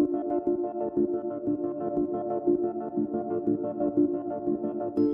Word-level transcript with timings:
Thank 0.00 0.96
you. 1.60 1.69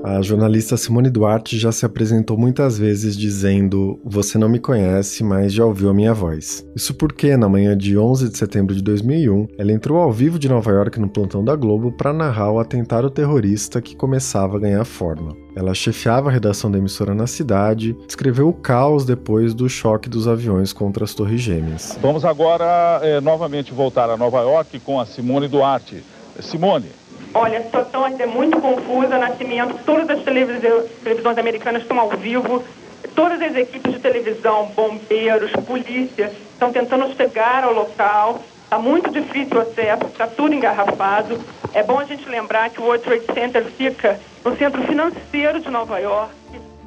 A 0.06 0.22
jornalista 0.22 0.76
Simone 0.76 1.10
Duarte 1.10 1.58
já 1.58 1.72
se 1.72 1.84
apresentou 1.84 2.38
muitas 2.38 2.78
vezes 2.78 3.16
dizendo: 3.16 3.98
Você 4.04 4.38
não 4.38 4.48
me 4.48 4.60
conhece, 4.60 5.24
mas 5.24 5.52
já 5.52 5.64
ouviu 5.64 5.90
a 5.90 5.94
minha 5.94 6.14
voz. 6.14 6.64
Isso 6.76 6.94
porque, 6.94 7.36
na 7.36 7.48
manhã 7.48 7.76
de 7.76 7.98
11 7.98 8.28
de 8.28 8.38
setembro 8.38 8.72
de 8.72 8.84
2001, 8.84 9.48
ela 9.58 9.72
entrou 9.72 9.98
ao 9.98 10.12
vivo 10.12 10.38
de 10.38 10.48
Nova 10.48 10.70
York 10.70 11.00
no 11.00 11.08
plantão 11.08 11.44
da 11.44 11.56
Globo 11.56 11.90
para 11.90 12.12
narrar 12.12 12.52
o 12.52 12.60
atentado 12.60 13.10
terrorista 13.10 13.82
que 13.82 13.96
começava 13.96 14.56
a 14.56 14.60
ganhar 14.60 14.84
forma. 14.84 15.34
Ela 15.56 15.74
chefiava 15.74 16.28
a 16.28 16.32
redação 16.32 16.70
da 16.70 16.78
emissora 16.78 17.12
na 17.12 17.26
cidade, 17.26 17.96
descreveu 18.06 18.48
o 18.48 18.52
caos 18.52 19.04
depois 19.04 19.54
do 19.54 19.68
choque 19.68 20.08
dos 20.08 20.28
aviões 20.28 20.72
contra 20.72 21.02
as 21.02 21.14
Torres 21.14 21.40
Gêmeas. 21.40 21.98
Vamos 22.00 22.24
agora 22.24 23.00
é, 23.02 23.20
novamente 23.20 23.74
voltar 23.74 24.08
a 24.08 24.16
Nova 24.16 24.40
York 24.42 24.78
com 24.78 25.00
a 25.00 25.04
Simone 25.04 25.48
Duarte. 25.48 26.04
Simone, 26.40 26.86
Olha, 27.38 27.58
a 27.58 27.62
situação 27.62 28.02
ainda 28.02 28.22
é 28.22 28.26
muito 28.26 28.58
confusa. 28.58 29.18
Nascimento, 29.18 29.78
todas 29.84 30.08
as 30.08 30.24
televisões 30.24 31.36
americanas 31.36 31.82
estão 31.82 32.00
ao 32.00 32.08
vivo. 32.08 32.64
Todas 33.14 33.42
as 33.42 33.54
equipes 33.54 33.92
de 33.92 33.98
televisão, 33.98 34.72
bombeiros, 34.74 35.52
polícia, 35.66 36.32
estão 36.52 36.72
tentando 36.72 37.14
chegar 37.14 37.62
ao 37.62 37.74
local. 37.74 38.40
Está 38.64 38.78
muito 38.78 39.10
difícil 39.10 39.58
o 39.58 39.60
acesso, 39.60 40.06
está 40.06 40.26
tudo 40.26 40.54
engarrafado. 40.54 41.38
É 41.74 41.82
bom 41.82 41.98
a 41.98 42.04
gente 42.04 42.26
lembrar 42.26 42.70
que 42.70 42.80
o 42.80 42.84
World 42.84 43.04
Trade 43.04 43.26
Center 43.34 43.64
fica 43.66 44.18
no 44.42 44.56
centro 44.56 44.82
financeiro 44.84 45.60
de 45.60 45.70
Nova 45.70 45.98
York. 45.98 46.32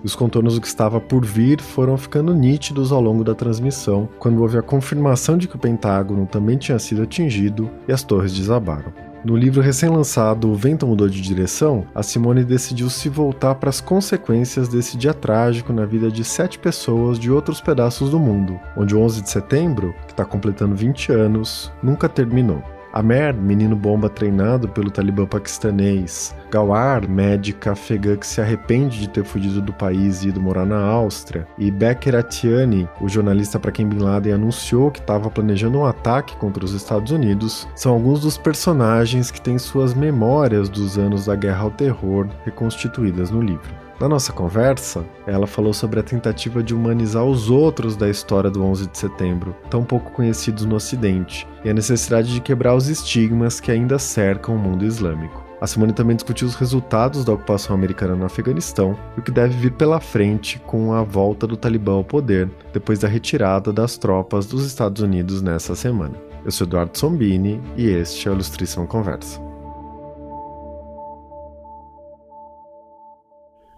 Os 0.04 0.16
contornos 0.16 0.56
do 0.56 0.62
que 0.62 0.68
estava 0.68 1.00
por 1.00 1.24
vir 1.24 1.62
foram 1.62 1.96
ficando 1.96 2.34
nítidos 2.34 2.92
ao 2.92 3.00
longo 3.00 3.24
da 3.24 3.36
transmissão, 3.36 4.10
quando 4.18 4.42
houve 4.42 4.58
a 4.58 4.64
confirmação 4.64 5.38
de 5.38 5.48
que 5.48 5.56
o 5.56 5.60
Pentágono 5.60 6.26
também 6.26 6.58
tinha 6.58 6.80
sido 6.80 7.04
atingido 7.04 7.70
e 7.88 7.92
as 7.92 8.02
torres 8.02 8.34
desabaram. 8.34 9.09
No 9.24 9.36
livro 9.36 9.62
recém-lançado 9.62 10.50
O 10.50 10.56
Vento 10.56 10.88
Mudou 10.88 11.10
de 11.10 11.22
Direção, 11.22 11.86
a 11.94 12.02
Simone 12.02 12.42
decidiu 12.42 12.90
se 12.90 13.10
voltar 13.10 13.56
para 13.56 13.70
as 13.70 13.82
consequências 13.82 14.70
desse 14.70 14.96
dia 14.96 15.14
trágico 15.14 15.74
na 15.74 15.86
vida 15.86 16.10
de 16.10 16.24
sete 16.24 16.58
pessoas 16.58 17.20
de 17.20 17.30
outros 17.30 17.60
pedaços 17.60 18.12
do 18.12 18.18
mundo, 18.18 18.58
onde 18.78 18.96
o 18.96 19.00
11 19.02 19.22
de 19.22 19.30
setembro, 19.30 19.94
que 20.06 20.14
está 20.14 20.24
completando 20.24 20.74
20 20.74 21.12
anos, 21.12 21.70
nunca 21.84 22.08
terminou. 22.08 22.64
Amer, 22.92 23.34
menino 23.34 23.76
bomba 23.76 24.10
treinado 24.10 24.68
pelo 24.68 24.90
talibã 24.90 25.26
paquistanês. 25.26 26.36
Gawar, 26.52 27.08
médica 27.08 27.74
afegã 27.74 28.16
que 28.16 28.26
se 28.26 28.42
arrepende 28.42 29.00
de 29.00 29.10
ter 29.10 29.24
fugido 29.24 29.62
do 29.62 29.72
país 29.72 30.24
e 30.24 30.30
ido 30.30 30.42
morar 30.42 30.66
na 30.66 30.80
Áustria. 30.80 31.48
E 31.58 31.70
Becker 31.70 32.16
Atiani, 32.16 32.90
o 33.00 33.08
jornalista 33.08 33.60
para 33.60 33.72
quem 33.72 33.88
Bin 33.88 34.00
Laden 34.00 34.34
anunciou 34.34 34.90
que 34.90 35.00
estava 35.00 35.30
planejando 35.30 35.80
um 35.80 35.86
ataque 35.86 36.36
contra 36.38 36.66
os 36.66 36.74
Estados 36.74 37.12
Unidos, 37.12 37.68
são 37.76 37.94
alguns 37.94 38.22
dos 38.22 38.38
personagens 38.38 39.30
que 39.30 39.42
têm 39.42 39.60
suas 39.60 39.94
memórias 39.94 40.68
dos 40.70 40.98
anos 40.98 41.26
da 41.26 41.36
guerra 41.36 41.64
ao 41.64 41.72
terror 41.72 42.28
reconstituídas 42.44 43.30
no 43.30 43.42
livro. 43.42 43.89
Na 44.00 44.08
nossa 44.08 44.32
conversa, 44.32 45.06
ela 45.28 45.46
falou 45.46 45.74
sobre 45.74 46.00
a 46.00 46.04
tentativa 46.04 46.64
de 46.64 46.74
humanizar 46.74 47.26
os 47.26 47.50
outros 47.50 47.98
da 47.98 48.10
história 48.10 48.50
do 48.50 48.64
11 48.64 48.88
de 48.88 48.98
setembro, 48.98 49.54
tão 49.70 49.84
pouco 49.84 50.12
conhecidos 50.12 50.64
no 50.64 50.76
Ocidente, 50.76 51.46
e 51.66 51.70
a 51.70 51.74
necessidade 51.74 52.34
de 52.34 52.40
quebrar 52.40 52.76
os 52.76 52.88
estigmas 52.88 53.60
que 53.60 53.72
ainda 53.72 54.00
cercam 54.00 54.56
o 54.56 54.58
mundo 54.58 54.86
islâmico. 54.86 55.44
A 55.60 55.68
Simone 55.68 55.92
também 55.92 56.16
discutiu 56.16 56.48
os 56.48 56.56
resultados 56.56 57.26
da 57.26 57.34
ocupação 57.34 57.76
americana 57.76 58.16
no 58.16 58.24
Afeganistão 58.24 58.98
e 59.18 59.20
o 59.20 59.24
que 59.24 59.32
deve 59.32 59.58
vir 59.58 59.74
pela 59.74 60.00
frente 60.00 60.58
com 60.60 60.94
a 60.94 61.04
volta 61.04 61.46
do 61.46 61.58
Talibã 61.58 61.96
ao 61.96 62.04
poder 62.04 62.50
depois 62.72 63.00
da 63.00 63.10
retirada 63.10 63.74
das 63.74 63.98
tropas 63.98 64.46
dos 64.46 64.66
Estados 64.66 65.02
Unidos 65.02 65.42
nessa 65.42 65.76
semana. 65.76 66.16
Eu 66.46 66.52
sou 66.52 66.66
Eduardo 66.66 66.98
Sombini 66.98 67.62
e 67.76 67.90
este 67.90 68.30
é 68.30 68.32
o 68.32 68.34
Ilustríssima 68.34 68.88
Conversa. 68.88 69.49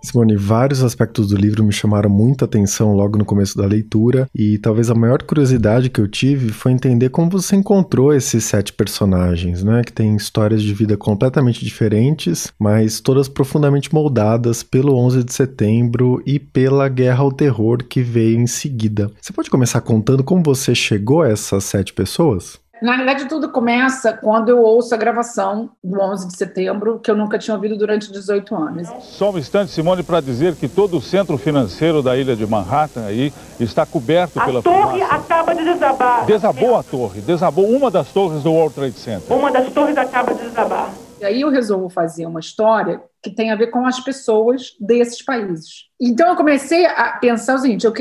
Simone, 0.02 0.36
vários 0.36 0.84
aspectos 0.84 1.28
do 1.30 1.36
livro 1.36 1.64
me 1.64 1.72
chamaram 1.72 2.10
muita 2.10 2.46
atenção 2.46 2.94
logo 2.94 3.18
no 3.18 3.26
começo 3.26 3.56
da 3.56 3.66
leitura, 3.66 4.28
e 4.34 4.58
talvez 4.58 4.90
a 4.90 4.96
maior 4.96 5.22
curiosidade 5.22 5.90
que 5.90 6.02
eu 6.02 6.08
tive 6.08 6.50
foi 6.50 6.72
entender 6.72 7.10
como 7.10 7.30
você 7.30 7.56
encontrou 7.56 8.14
esses 8.14 8.44
sete 8.44 8.74
personagens, 8.74 9.64
né? 9.64 9.84
Que 9.84 9.94
têm 9.94 10.16
histórias 10.16 10.64
de 10.64 10.74
vida 10.74 10.98
completamente 10.98 11.64
diferentes, 11.64 12.52
mas 12.60 13.00
todas 13.00 13.30
profundamente 13.30 13.94
moldadas 13.94 14.64
pelo 14.64 14.96
11 14.96 15.24
de 15.24 15.34
setembro 15.34 16.22
e 16.26 16.40
pela 16.40 16.90
guerra 16.90 17.22
ao 17.22 17.32
terror 17.32 17.84
que 17.84 18.02
veio 18.02 18.40
em 18.40 18.48
seguida. 18.48 19.12
Você 19.22 19.32
pode 19.32 19.50
começar 19.50 19.82
contando 19.82 20.24
como 20.24 20.44
você 20.44 20.74
chegou 20.74 21.22
a 21.22 21.30
essas 21.30 21.64
sete 21.64 21.94
pessoas? 21.94 22.60
Na 22.82 22.94
realidade, 22.94 23.26
tudo 23.30 23.48
começa 23.50 24.12
quando 24.12 24.50
eu 24.50 24.60
ouço 24.60 24.96
a 24.96 24.98
gravação 24.98 25.70
do 25.84 26.02
11 26.02 26.28
de 26.30 26.36
setembro, 26.36 27.00
que 27.00 27.12
eu 27.12 27.16
nunca 27.16 27.38
tinha 27.38 27.54
ouvido 27.54 27.78
durante 27.78 28.12
18 28.12 28.56
anos. 28.56 28.88
Só 29.02 29.30
um 29.30 29.38
instante, 29.38 29.72
Simone, 29.72 30.02
para 30.02 30.20
dizer 30.20 30.56
que 30.56 30.68
todo 30.68 30.98
o 30.98 31.02
centro 31.02 31.38
financeiro 31.38 32.02
da 32.02 32.18
ilha 32.18 32.36
de 32.36 32.48
Manhattan 32.48 33.06
aí 33.06 33.32
está 33.60 33.86
coberto 33.86 34.40
a 34.40 34.46
pela 34.46 34.60
A 34.60 34.64
torre 34.64 35.02
acaba 35.04 35.54
de 35.54 35.64
desabar. 35.64 36.26
Desabou 36.26 36.76
a 36.76 36.82
torre, 36.82 37.22
desabou 37.22 37.70
uma 37.70 37.92
das 37.92 38.08
torres 38.08 38.42
do 38.42 38.52
World 38.52 38.74
Trade 38.74 38.98
Center. 38.98 39.38
Uma 39.38 39.52
das 39.52 39.72
torres 39.72 39.96
acaba 39.96 40.34
de 40.34 40.42
desabar. 40.42 40.90
E 41.22 41.26
aí 41.26 41.42
eu 41.42 41.50
resolvo 41.50 41.88
fazer 41.88 42.26
uma 42.26 42.40
história 42.40 43.00
que 43.22 43.30
tem 43.30 43.52
a 43.52 43.56
ver 43.56 43.68
com 43.68 43.86
as 43.86 44.00
pessoas 44.00 44.76
desses 44.80 45.22
países. 45.22 45.86
Então 46.00 46.30
eu 46.30 46.36
comecei 46.36 46.84
a 46.88 47.12
pensar 47.20 47.56
o 47.56 47.60
seguinte: 47.60 47.86
eu, 47.86 47.94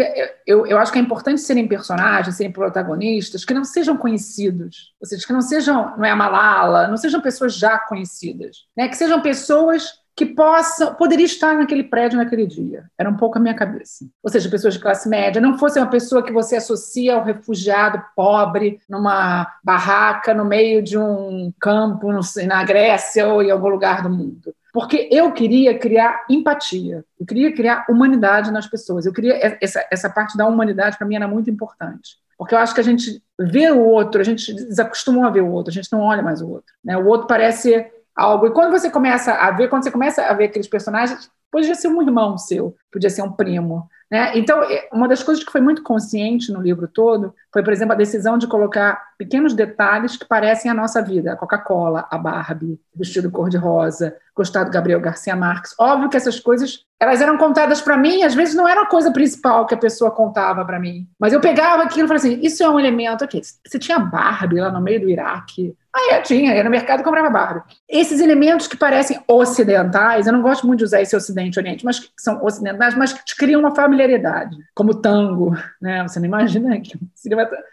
eu, 0.46 0.66
eu 0.66 0.78
acho 0.78 0.90
que 0.90 0.98
é 0.98 1.02
importante 1.02 1.42
serem 1.42 1.68
personagens, 1.68 2.36
serem 2.36 2.50
protagonistas 2.50 3.44
que 3.44 3.52
não 3.52 3.62
sejam 3.62 3.94
conhecidos, 3.94 4.94
ou 4.98 5.06
seja, 5.06 5.26
que 5.26 5.32
não 5.34 5.42
sejam, 5.42 5.94
não 5.98 6.04
é 6.06 6.10
a 6.10 6.16
Malala, 6.16 6.88
não 6.88 6.96
sejam 6.96 7.20
pessoas 7.20 7.54
já 7.54 7.78
conhecidas, 7.78 8.64
né? 8.74 8.88
que 8.88 8.96
sejam 8.96 9.20
pessoas 9.20 9.99
que 10.16 10.26
possam, 10.26 10.94
poderia 10.94 11.24
estar 11.24 11.56
naquele 11.56 11.84
prédio 11.84 12.18
naquele 12.18 12.46
dia. 12.46 12.84
Era 12.98 13.08
um 13.08 13.16
pouco 13.16 13.38
a 13.38 13.40
minha 13.40 13.54
cabeça. 13.54 14.04
Ou 14.22 14.30
seja, 14.30 14.50
pessoas 14.50 14.74
de 14.74 14.80
classe 14.80 15.08
média, 15.08 15.40
não 15.40 15.58
fosse 15.58 15.78
uma 15.78 15.88
pessoa 15.88 16.22
que 16.22 16.32
você 16.32 16.56
associa 16.56 17.14
ao 17.14 17.24
refugiado 17.24 18.02
pobre 18.14 18.80
numa 18.88 19.46
barraca 19.64 20.34
no 20.34 20.44
meio 20.44 20.82
de 20.82 20.98
um 20.98 21.52
campo, 21.58 22.22
sei, 22.22 22.46
na 22.46 22.62
Grécia 22.64 23.26
ou 23.28 23.42
em 23.42 23.50
algum 23.50 23.68
lugar 23.68 24.02
do 24.02 24.10
mundo. 24.10 24.54
Porque 24.72 25.08
eu 25.10 25.32
queria 25.32 25.78
criar 25.78 26.24
empatia, 26.28 27.04
eu 27.18 27.26
queria 27.26 27.52
criar 27.52 27.86
humanidade 27.88 28.52
nas 28.52 28.66
pessoas. 28.66 29.04
Eu 29.04 29.12
queria 29.12 29.56
essa, 29.60 29.84
essa 29.90 30.08
parte 30.08 30.36
da 30.36 30.46
humanidade 30.46 30.96
para 30.96 31.06
mim 31.06 31.16
era 31.16 31.26
muito 31.26 31.50
importante. 31.50 32.18
Porque 32.38 32.54
eu 32.54 32.58
acho 32.58 32.74
que 32.74 32.80
a 32.80 32.84
gente 32.84 33.22
vê 33.38 33.70
o 33.70 33.80
outro, 33.80 34.20
a 34.20 34.24
gente 34.24 34.52
desacostumou 34.54 35.24
a 35.24 35.30
ver 35.30 35.42
o 35.42 35.50
outro, 35.50 35.70
a 35.70 35.74
gente 35.74 35.92
não 35.92 36.00
olha 36.00 36.22
mais 36.22 36.40
o 36.40 36.48
outro. 36.48 36.72
Né? 36.82 36.96
O 36.96 37.06
outro 37.06 37.26
parece 37.26 37.90
algo. 38.14 38.46
E 38.46 38.50
quando 38.50 38.70
você 38.70 38.90
começa 38.90 39.32
a 39.32 39.50
ver, 39.50 39.68
quando 39.68 39.84
você 39.84 39.90
começa 39.90 40.22
a 40.22 40.32
ver 40.34 40.44
aqueles 40.44 40.68
personagens, 40.68 41.30
podia 41.50 41.74
ser 41.74 41.88
um 41.88 42.02
irmão 42.02 42.38
seu, 42.38 42.76
podia 42.90 43.10
ser 43.10 43.22
um 43.22 43.32
primo. 43.32 43.88
Né? 44.10 44.36
Então, 44.36 44.62
é, 44.64 44.88
uma 44.92 45.06
das 45.06 45.22
coisas 45.22 45.44
que 45.44 45.52
foi 45.52 45.60
muito 45.60 45.82
consciente 45.82 46.52
no 46.52 46.60
livro 46.60 46.88
todo 46.88 47.32
foi, 47.52 47.62
por 47.62 47.72
exemplo, 47.72 47.92
a 47.92 47.96
decisão 47.96 48.36
de 48.36 48.48
colocar 48.48 49.00
pequenos 49.16 49.54
detalhes 49.54 50.16
que 50.16 50.24
parecem 50.24 50.68
a 50.68 50.74
nossa 50.74 51.00
vida. 51.00 51.32
A 51.32 51.36
Coca-Cola, 51.36 52.08
a 52.10 52.18
Barbie, 52.18 52.80
vestido 52.94 53.30
cor-de-rosa, 53.30 54.16
gostar 54.34 54.64
do 54.64 54.70
Gabriel 54.70 55.00
Garcia 55.00 55.36
Marques. 55.36 55.74
Óbvio 55.78 56.08
que 56.08 56.16
essas 56.16 56.40
coisas 56.40 56.84
elas 56.98 57.22
eram 57.22 57.38
contadas 57.38 57.80
para 57.80 57.96
mim, 57.96 58.24
às 58.24 58.34
vezes 58.34 58.54
não 58.54 58.68
era 58.68 58.82
a 58.82 58.86
coisa 58.86 59.10
principal 59.10 59.64
que 59.66 59.74
a 59.74 59.78
pessoa 59.78 60.10
contava 60.10 60.64
para 60.66 60.78
mim. 60.78 61.08
Mas 61.18 61.32
eu 61.32 61.40
pegava 61.40 61.82
aquilo 61.82 62.04
e 62.04 62.08
falava 62.08 62.26
assim: 62.26 62.40
isso 62.42 62.62
é 62.62 62.68
um 62.68 62.78
elemento 62.78 63.24
aqui. 63.24 63.40
Você 63.40 63.78
tinha 63.78 63.98
Barbie 63.98 64.60
lá 64.60 64.70
no 64.70 64.82
meio 64.82 65.00
do 65.00 65.08
Iraque, 65.08 65.74
ah, 65.92 66.16
eu 66.16 66.22
tinha, 66.22 66.54
ia 66.54 66.62
no 66.62 66.70
mercado 66.70 67.00
e 67.00 67.02
comprava 67.02 67.28
barro. 67.28 67.62
Esses 67.88 68.20
elementos 68.20 68.68
que 68.68 68.76
parecem 68.76 69.20
ocidentais, 69.26 70.26
eu 70.26 70.32
não 70.32 70.40
gosto 70.40 70.64
muito 70.66 70.78
de 70.78 70.84
usar 70.84 71.00
esse 71.00 71.16
ocidente 71.16 71.58
oriente, 71.58 71.84
mas 71.84 71.98
que 71.98 72.10
são 72.16 72.42
ocidentais, 72.44 72.94
mas 72.94 73.12
que 73.12 73.22
criam 73.36 73.60
uma 73.60 73.74
familiaridade, 73.74 74.56
como 74.72 74.94
tango, 74.94 75.56
né? 75.80 76.02
Você 76.06 76.20
não 76.20 76.26
imagina 76.26 76.80
que 76.80 76.96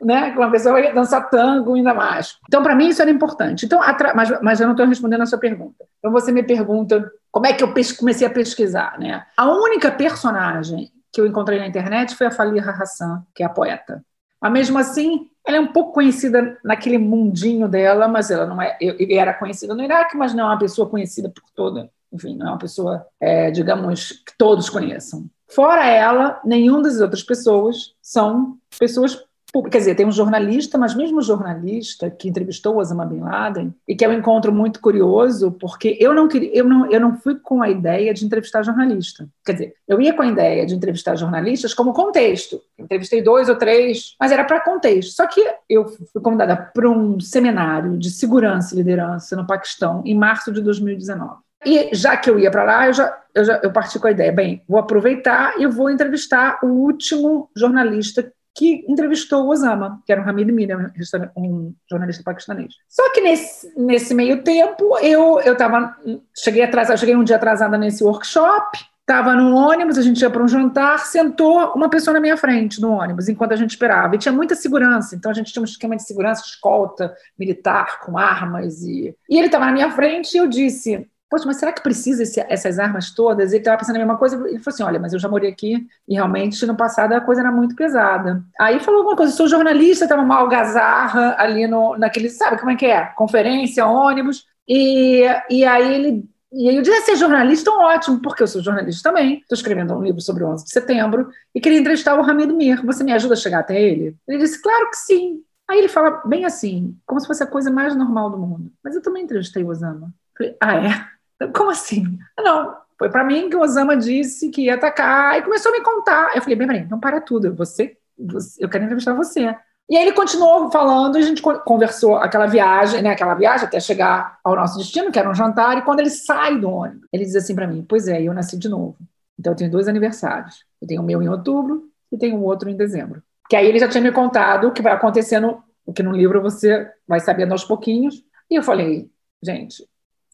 né? 0.01 0.33
uma 0.35 0.50
pessoa 0.50 0.73
vai 0.73 0.94
dançar 0.94 1.29
tango 1.29 1.75
ainda 1.75 1.94
mais. 1.94 2.38
Então, 2.47 2.63
para 2.63 2.75
mim, 2.75 2.89
isso 2.89 3.01
era 3.01 3.11
importante. 3.11 3.66
Então, 3.66 3.79
mas, 4.16 4.41
mas 4.41 4.59
eu 4.59 4.66
não 4.66 4.73
estou 4.73 4.87
respondendo 4.87 5.22
a 5.22 5.28
sua 5.28 5.37
pergunta. 5.37 5.85
Então, 5.99 6.11
você 6.11 6.31
me 6.31 6.41
pergunta 6.41 7.11
como 7.31 7.46
é 7.46 7.53
que 7.53 7.63
eu 7.63 7.72
comecei 7.99 8.25
a 8.25 8.31
pesquisar, 8.31 8.97
né? 8.97 9.23
A 9.37 9.47
única 9.52 9.91
personagem 9.91 10.91
que 11.11 11.22
eu 11.22 11.28
encontrei 11.28 11.59
na 11.59 11.67
internet 11.67 12.16
foi 12.16 12.28
a 12.28 12.31
Faliha 12.31 12.72
Hassan, 12.72 13.23
que 13.35 13.43
é 13.43 13.46
a 13.46 13.49
poeta. 13.49 14.03
Mas 14.41 14.51
mesmo 14.51 14.78
assim, 14.78 15.29
ela 15.45 15.57
é 15.57 15.59
um 15.59 15.72
pouco 15.72 15.93
conhecida 15.93 16.57
naquele 16.63 16.97
mundinho 16.97 17.67
dela, 17.67 18.07
mas 18.07 18.29
ela 18.29 18.45
não 18.45 18.61
é. 18.61 18.78
Era 19.09 19.34
conhecida 19.34 19.73
no 19.73 19.84
Iraque, 19.84 20.17
mas 20.17 20.34
não 20.34 20.45
é 20.45 20.47
uma 20.47 20.59
pessoa 20.59 20.89
conhecida 20.89 21.29
por 21.29 21.43
toda. 21.55 21.89
Enfim, 22.11 22.35
não 22.35 22.47
é 22.47 22.49
uma 22.51 22.57
pessoa, 22.57 23.05
é, 23.19 23.51
digamos, 23.51 24.11
que 24.11 24.37
todos 24.37 24.69
conheçam. 24.69 25.25
Fora 25.49 25.85
ela, 25.85 26.41
nenhuma 26.43 26.84
das 26.84 26.99
outras 26.99 27.23
pessoas 27.23 27.93
são 28.01 28.57
pessoas 28.78 29.23
Quer 29.72 29.78
dizer, 29.78 29.96
tem 29.96 30.05
um 30.05 30.11
jornalista, 30.11 30.78
mas 30.78 30.94
mesmo 30.94 31.22
jornalista 31.22 32.09
que 32.09 32.28
entrevistou 32.28 32.78
Osama 32.78 33.05
Bin 33.05 33.22
Laden, 33.22 33.73
e 33.88 33.96
que 33.96 34.03
é 34.03 34.09
um 34.09 34.14
encontro 34.14 34.52
muito 34.52 34.82
curioso, 34.82 35.52
porque 35.52 35.97
eu 35.99 36.14
não, 36.14 36.28
queria, 36.28 36.53
eu 36.53 36.66
não, 36.66 36.91
eu 36.91 36.99
não 36.99 37.16
fui 37.16 37.35
com 37.35 37.61
a 37.61 37.70
ideia 37.70 38.14
de 38.14 38.26
entrevistar 38.26 38.61
jornalista. 38.61 39.28
Quer 39.46 39.53
dizer, 39.53 39.73
eu 39.88 40.02
ia 40.02 40.14
com 40.14 40.22
a 40.22 40.28
ideia 40.28 40.66
de 40.66 40.76
entrevistar 40.76 41.16
jornalistas 41.16 41.73
como 41.73 41.94
contexto. 41.94 42.61
Entrevistei 42.78 43.22
dois 43.22 43.47
ou 43.47 43.55
três, 43.55 44.16
mas 44.20 44.32
era 44.32 44.44
para 44.44 44.59
contexto. 44.59 45.14
Só 45.14 45.26
que 45.26 45.41
eu 45.70 45.88
fui 45.88 46.22
convidada 46.22 46.55
para 46.55 46.90
um 46.90 47.20
seminário 47.20 47.97
de 47.97 48.11
segurança 48.11 48.76
e 48.76 48.78
liderança 48.78 49.35
no 49.35 49.47
Paquistão 49.47 50.03
em 50.05 50.16
março 50.16 50.52
de 50.52 50.61
2019. 50.61 51.47
E 51.66 51.90
já 51.94 52.16
que 52.16 52.29
eu 52.29 52.38
ia 52.38 52.52
para 52.52 52.64
lá, 52.64 52.88
eu 52.88 52.94
já, 52.94 53.17
eu 53.34 53.44
já 53.44 53.59
eu 53.64 53.72
parti 53.72 53.97
com 53.97 54.08
a 54.08 54.11
ideia, 54.11 54.32
bem, 54.32 54.61
vou 54.67 54.79
aproveitar 54.79 55.59
e 55.59 55.66
vou 55.66 55.90
entrevistar 55.90 56.59
o 56.61 56.67
último 56.67 57.49
jornalista 57.55 58.32
que 58.58 58.84
entrevistou 58.90 59.46
o 59.46 59.50
Osama, 59.50 60.02
que 60.04 60.12
era 60.12 60.20
o 60.20 60.28
Hamid 60.28 60.52
Mira, 60.52 60.92
um 61.38 61.74
jornalista 61.88 62.24
paquistanês. 62.24 62.74
Só 62.90 63.14
que 63.14 63.22
nesse, 63.22 63.72
nesse 63.80 64.16
meio 64.16 64.42
tempo, 64.42 64.98
eu 64.98 65.40
eu 65.42 65.56
tava, 65.56 65.96
cheguei 66.36 66.64
atrasada, 66.64 66.98
cheguei 66.98 67.16
um 67.16 67.24
dia 67.24 67.36
atrasada 67.36 67.78
nesse 67.78 68.04
workshop, 68.04 68.80
estava 69.02 69.36
no 69.36 69.56
ônibus, 69.56 70.00
a 70.00 70.02
gente 70.02 70.20
ia 70.20 70.30
para 70.30 70.44
um 70.44 70.48
jantar, 70.48 70.98
sentou 71.00 71.72
uma 71.74 71.88
pessoa 71.88 72.16
na 72.16 72.20
minha 72.20 72.36
frente 72.36 72.82
no 72.82 72.92
ônibus, 72.92 73.30
enquanto 73.30 73.52
a 73.52 73.56
gente 73.56 73.70
esperava. 73.70 74.16
E 74.16 74.18
tinha 74.18 74.34
muita 74.34 74.56
segurança, 74.56 75.16
então 75.16 75.30
a 75.30 75.34
gente 75.36 75.54
tinha 75.54 75.62
um 75.62 75.66
esquema 75.66 75.96
de 75.96 76.04
segurança, 76.04 76.42
escolta 76.44 77.16
militar, 77.38 78.00
com 78.00 78.18
armas. 78.18 78.82
E, 78.82 79.16
e 79.30 79.38
ele 79.38 79.46
estava 79.46 79.68
na 79.68 79.72
minha 79.72 79.92
frente 79.92 80.34
e 80.34 80.38
eu 80.38 80.48
disse: 80.48 81.08
Poxa, 81.29 81.46
mas 81.46 81.58
será 81.58 81.74
que 81.74 81.84
precisa 81.84 82.24
esse, 82.24 82.40
essas 82.47 82.79
armas 82.79 83.12
todas? 83.12 83.52
Ele 83.52 83.59
estava 83.59 83.78
pensando 83.78 83.97
a 83.97 84.00
mesma 84.00 84.18
coisa. 84.18 84.35
Ele 84.47 84.59
falou 84.59 84.74
assim: 84.74 84.84
Olha, 84.84 85.00
mas 85.00 85.12
eu 85.12 85.20
já 85.20 85.28
morei 85.28 85.50
aqui 85.50 85.85
e 86.08 86.14
realmente 86.14 86.66
no 86.66 86.76
passado 86.76 87.14
a 87.14 87.22
coisa 87.22 87.41
era 87.41 87.52
muito 87.52 87.76
pesada. 87.76 88.41
Aí 88.59 88.79
falou 88.79 89.00
alguma 89.00 89.18
coisa: 89.18 89.34
sou 89.34 89.47
jornalista, 89.47 90.06
estava 90.06 90.22
uma 90.22 90.38
algazarra 90.38 91.35
ali 91.38 91.68
no, 91.68 91.97
naquele, 91.97 92.29
sabe 92.29 92.58
como 92.58 92.72
é 92.72 92.76
que 92.76 92.85
é? 92.85 93.06
Conferência, 93.08 93.85
ônibus. 93.85 94.46
E, 94.68 95.26
e 95.50 95.66
aí 95.66 95.94
ele. 95.96 96.29
E 96.53 96.70
aí 96.70 96.78
eu 96.78 96.82
disse: 96.82 97.02
ser 97.02 97.16
jornalista, 97.18 97.70
então 97.70 97.84
ótimo, 97.84 98.22
porque 98.22 98.44
eu 98.44 98.47
sou 98.47 98.64
jornalista 98.64 99.09
também. 99.09 99.40
Estou 99.40 99.56
escrevendo 99.56 99.94
um 99.96 100.02
livro 100.02 100.22
sobre 100.22 100.46
o 100.46 100.47
11 100.47 100.64
de 100.64 100.72
setembro 100.72 101.30
e 101.53 101.59
queria 101.59 101.80
entrevistar 101.80 102.18
o 102.18 102.23
Hamid 102.23 102.53
Mir. 102.53 102.85
Você 102.85 103.03
me 103.03 103.12
ajuda 103.12 103.34
a 103.34 103.38
chegar 103.38 103.59
até 103.59 103.82
ele? 103.82 104.16
Ele 104.26 104.38
disse: 104.38 104.62
Claro 104.62 104.90
que 104.90 104.97
sim. 104.97 105.41
Aí 105.68 105.80
ele 105.80 105.90
fala 105.90 106.22
bem 106.26 106.46
assim, 106.46 106.97
como 107.06 107.20
se 107.20 107.28
fosse 107.28 107.44
a 107.44 107.47
coisa 107.47 107.70
mais 107.70 107.94
normal 107.94 108.30
do 108.30 108.38
mundo. 108.38 108.72
Mas 108.82 108.96
eu 108.96 109.02
também 109.02 109.23
entrevistei 109.23 109.64
o 109.64 109.68
Osama. 109.68 110.14
Falei, 110.38 110.56
ah, 110.62 110.76
é? 110.76 111.16
Como 111.53 111.69
assim? 111.69 112.17
Não, 112.37 112.75
foi 112.97 113.09
para 113.09 113.23
mim 113.23 113.49
que 113.49 113.55
o 113.55 113.61
Osama 113.61 113.95
disse 113.95 114.49
que 114.49 114.63
ia 114.63 114.75
atacar 114.75 115.37
e 115.37 115.43
começou 115.43 115.72
a 115.72 115.73
me 115.73 115.81
contar. 115.81 116.35
Eu 116.35 116.41
falei, 116.41 116.55
bem, 116.55 116.67
peraí, 116.67 116.87
não 116.89 116.99
para 116.99 117.22
tudo, 117.22 117.53
você, 117.53 117.95
você, 118.17 118.63
eu 118.63 118.69
quero 118.69 118.84
entrevistar 118.84 119.13
você. 119.13 119.55
E 119.89 119.95
aí 119.95 120.03
ele 120.03 120.13
continuou 120.13 120.69
falando, 120.69 121.16
a 121.16 121.22
gente 121.22 121.41
conversou 121.41 122.17
aquela 122.17 122.45
viagem, 122.45 123.01
né, 123.01 123.11
aquela 123.11 123.35
viagem 123.35 123.67
até 123.67 123.79
chegar 123.79 124.37
ao 124.43 124.55
nosso 124.55 124.78
destino, 124.78 125.11
que 125.11 125.19
era 125.19 125.29
um 125.29 125.34
jantar, 125.34 125.78
e 125.78 125.81
quando 125.81 126.01
ele 126.01 126.09
sai 126.09 126.59
do 126.59 126.69
ônibus, 126.69 127.07
ele 127.13 127.23
diz 127.23 127.35
assim 127.35 127.55
para 127.55 127.67
mim, 127.67 127.85
pois 127.87 128.07
é, 128.07 128.22
eu 128.22 128.34
nasci 128.34 128.57
de 128.57 128.67
novo. 128.67 128.97
Então 129.39 129.53
eu 129.53 129.57
tenho 129.57 129.72
dois 129.72 129.87
aniversários. 129.87 130.66
Eu 130.81 130.87
tenho 130.87 131.01
o 131.01 131.05
meu 131.05 131.22
em 131.22 131.29
outubro 131.29 131.89
e 132.11 132.17
tenho 132.17 132.37
o 132.37 132.43
outro 132.43 132.69
em 132.69 132.75
dezembro. 132.75 133.23
Que 133.49 133.55
aí 133.55 133.66
ele 133.66 133.79
já 133.79 133.87
tinha 133.87 134.01
me 134.01 134.11
contado 134.11 134.67
o 134.67 134.72
que 134.73 134.81
vai 134.81 134.91
acontecendo, 134.91 135.63
o 135.85 135.93
que 135.93 136.03
no 136.03 136.11
livro 136.11 136.41
você 136.41 136.91
vai 137.07 137.19
sabendo 137.19 137.53
aos 137.53 137.63
pouquinhos. 137.63 138.23
E 138.49 138.55
eu 138.55 138.63
falei, 138.63 139.09
gente, 139.41 139.87